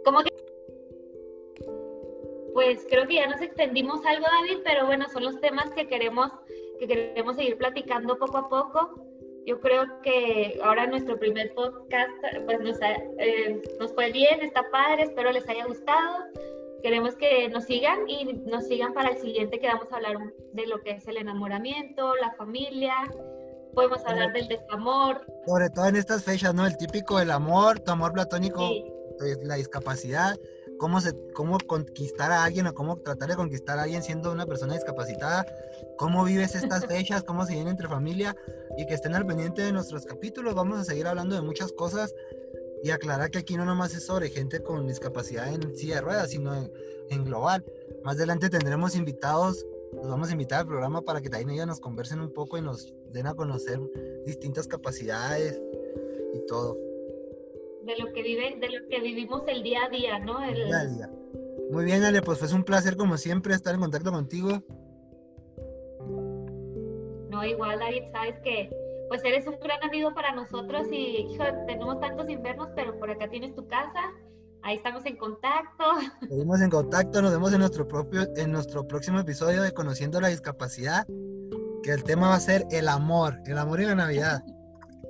¿Cómo 0.06 0.20
que? 0.20 0.30
Pues 2.54 2.86
creo 2.88 3.08
que 3.08 3.16
ya 3.16 3.28
nos 3.28 3.42
extendimos 3.42 4.06
algo, 4.06 4.28
David, 4.28 4.60
pero 4.64 4.86
bueno, 4.86 5.08
son 5.12 5.24
los 5.24 5.42
temas 5.42 5.72
que 5.72 5.88
queremos, 5.88 6.32
que 6.80 6.86
queremos 6.86 7.36
seguir 7.36 7.58
platicando 7.58 8.20
poco 8.20 8.38
a 8.38 8.48
poco. 8.48 9.08
Yo 9.48 9.60
creo 9.60 9.86
que 10.04 10.60
ahora 10.64 10.86
nuestro 10.86 11.18
primer 11.18 11.52
podcast 11.56 12.14
pues 12.46 12.60
nos, 12.60 12.78
eh, 13.18 13.60
nos 13.80 13.92
fue 13.94 14.12
bien, 14.12 14.42
está 14.42 14.70
padre, 14.70 15.06
espero 15.06 15.32
les 15.32 15.50
haya 15.50 15.66
gustado 15.66 16.28
queremos 16.84 17.16
que 17.16 17.48
nos 17.48 17.64
sigan 17.64 18.08
y 18.10 18.26
nos 18.26 18.68
sigan 18.68 18.94
para 18.94 19.12
el 19.12 19.18
siguiente 19.18 19.60
que 19.60 19.68
vamos 19.68 19.88
a 19.92 19.96
hablar 19.96 20.18
de 20.52 20.68
lo 20.68 20.82
que 20.82 20.92
es 20.92 21.08
el 21.08 21.16
enamoramiento, 21.16 22.14
la 22.16 22.34
familia, 22.34 22.94
podemos 23.74 24.06
hablar 24.06 24.34
del 24.34 24.50
desamor. 24.50 25.26
Sobre 25.48 25.70
todo 25.70 25.88
en 25.88 25.96
estas 25.96 26.26
fechas, 26.26 26.54
¿no? 26.54 26.68
El 26.68 26.76
típico 26.78 27.18
del 27.18 27.32
amor, 27.32 27.80
tu 27.80 27.92
amor 27.92 28.12
platónico, 28.12 28.70
pues, 29.18 29.40
la 29.44 29.56
discapacidad, 29.56 30.38
cómo, 30.78 31.00
se, 31.00 31.14
cómo 31.34 31.58
conquistar 31.66 32.34
a 32.34 32.44
alguien 32.44 32.68
o 32.68 32.74
cómo 32.74 32.98
tratar 32.98 33.30
de 33.30 33.38
conquistar 33.38 33.80
a 33.80 33.84
alguien 33.84 34.04
siendo 34.04 34.34
una 34.34 34.46
persona 34.46 34.74
discapacitada, 34.74 35.46
cómo 35.98 36.26
vives 36.26 36.54
estas 36.54 36.86
fechas, 36.86 37.24
cómo 37.24 37.46
se 37.46 37.54
viene 37.54 37.70
entre 37.70 37.88
familia 37.88 38.36
y 38.78 38.86
que 38.86 38.94
estén 38.94 39.16
al 39.16 39.26
pendiente 39.26 39.62
de 39.62 39.72
nuestros 39.72 40.06
capítulos. 40.06 40.54
Vamos 40.54 40.80
a 40.80 40.84
seguir 40.84 41.08
hablando 41.08 41.34
de 41.34 41.42
muchas 41.42 41.72
cosas 41.72 42.14
y 42.84 42.92
aclarar 42.92 43.32
que 43.32 43.40
aquí 43.40 43.56
no 43.56 43.64
nomás 43.64 43.96
es 43.96 44.06
sobre 44.06 44.30
gente 44.30 44.62
con 44.62 44.86
discapacidad 44.86 45.54
en 45.54 45.74
silla 45.74 45.96
de 45.96 46.02
ruedas, 46.02 46.30
sino 46.32 46.54
en, 47.10 47.24
global. 47.24 47.64
Más 48.04 48.18
adelante 48.18 48.50
tendremos 48.50 48.96
invitados, 48.96 49.66
los 49.94 50.08
vamos 50.08 50.30
a 50.30 50.34
invitar 50.34 50.62
al 50.62 50.68
programa 50.68 51.02
para 51.02 51.22
que 51.22 51.30
también 51.30 51.52
ellos 51.52 51.68
nos 51.68 51.80
conversen 51.80 52.20
un 52.20 52.34
poco 52.34 52.58
y 52.58 52.62
nos 52.62 52.94
den 53.12 53.28
a 53.28 53.36
conocer 53.36 53.80
distintas 54.26 54.68
capacidades 54.68 55.62
y 56.34 56.46
todo. 56.46 56.78
De 57.84 57.98
lo 57.98 58.12
que 58.12 58.22
vive, 58.22 58.58
de 58.60 58.70
lo 58.70 58.88
que 58.90 59.00
vivimos 59.00 59.44
el 59.48 59.64
día 59.64 59.86
a 59.86 59.90
día, 59.90 60.20
¿no? 60.20 60.44
El... 60.44 60.56
Día 60.56 60.80
a 60.80 60.86
día. 60.86 61.10
Muy 61.72 61.86
bien, 61.86 62.04
Ale, 62.04 62.22
pues 62.22 62.40
fue 62.40 62.54
un 62.54 62.64
placer 62.64 62.98
como 62.98 63.16
siempre 63.18 63.54
estar 63.54 63.74
en 63.74 63.82
contacto 63.82 64.12
contigo. 64.12 64.62
No, 67.30 67.46
igual, 67.46 67.80
David, 67.80 68.04
sabes 68.12 68.36
que 68.44 68.83
pues 69.14 69.24
eres 69.26 69.46
un 69.46 69.60
gran 69.60 69.78
amigo 69.84 70.12
para 70.16 70.32
nosotros 70.34 70.88
y 70.92 71.28
hijo, 71.30 71.44
tenemos 71.68 72.00
tantos 72.00 72.28
invernos, 72.28 72.70
pero 72.76 72.98
por 72.98 73.12
acá 73.12 73.30
tienes 73.30 73.54
tu 73.54 73.68
casa. 73.68 74.12
Ahí 74.64 74.78
estamos 74.78 75.06
en 75.06 75.18
contacto. 75.18 75.84
Seguimos 76.28 76.60
en 76.62 76.72
contacto, 76.72 77.22
nos 77.22 77.32
vemos 77.32 77.54
en 77.54 77.60
nuestro 77.60 77.88
propio, 77.88 78.24
en 78.36 78.52
nuestro 78.52 78.88
próximo 78.88 79.20
episodio 79.20 79.62
de 79.62 79.72
Conociendo 79.72 80.20
la 80.20 80.30
Discapacidad, 80.30 81.06
que 81.84 81.92
el 81.92 82.04
tema 82.04 82.30
va 82.30 82.36
a 82.38 82.40
ser 82.40 82.66
el 82.72 82.88
amor, 82.88 83.38
el 83.46 83.60
amor 83.60 83.82
y 83.82 83.86
la 83.86 83.94
Navidad. 83.94 84.42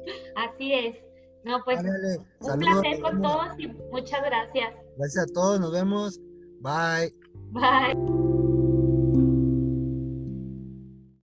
Así 0.36 0.74
es. 0.74 0.97
No, 1.45 1.64
pues 1.64 1.80
un 2.41 2.60
placer 2.60 2.99
con 2.99 3.22
todos 3.22 3.58
y 3.58 3.68
muchas 3.89 4.22
gracias. 4.22 4.74
Gracias 4.97 5.24
a 5.24 5.34
todos, 5.34 5.62
nos 5.62 5.72
vemos. 5.72 6.20
Bye. 6.60 7.16
Bye. 7.51 8.22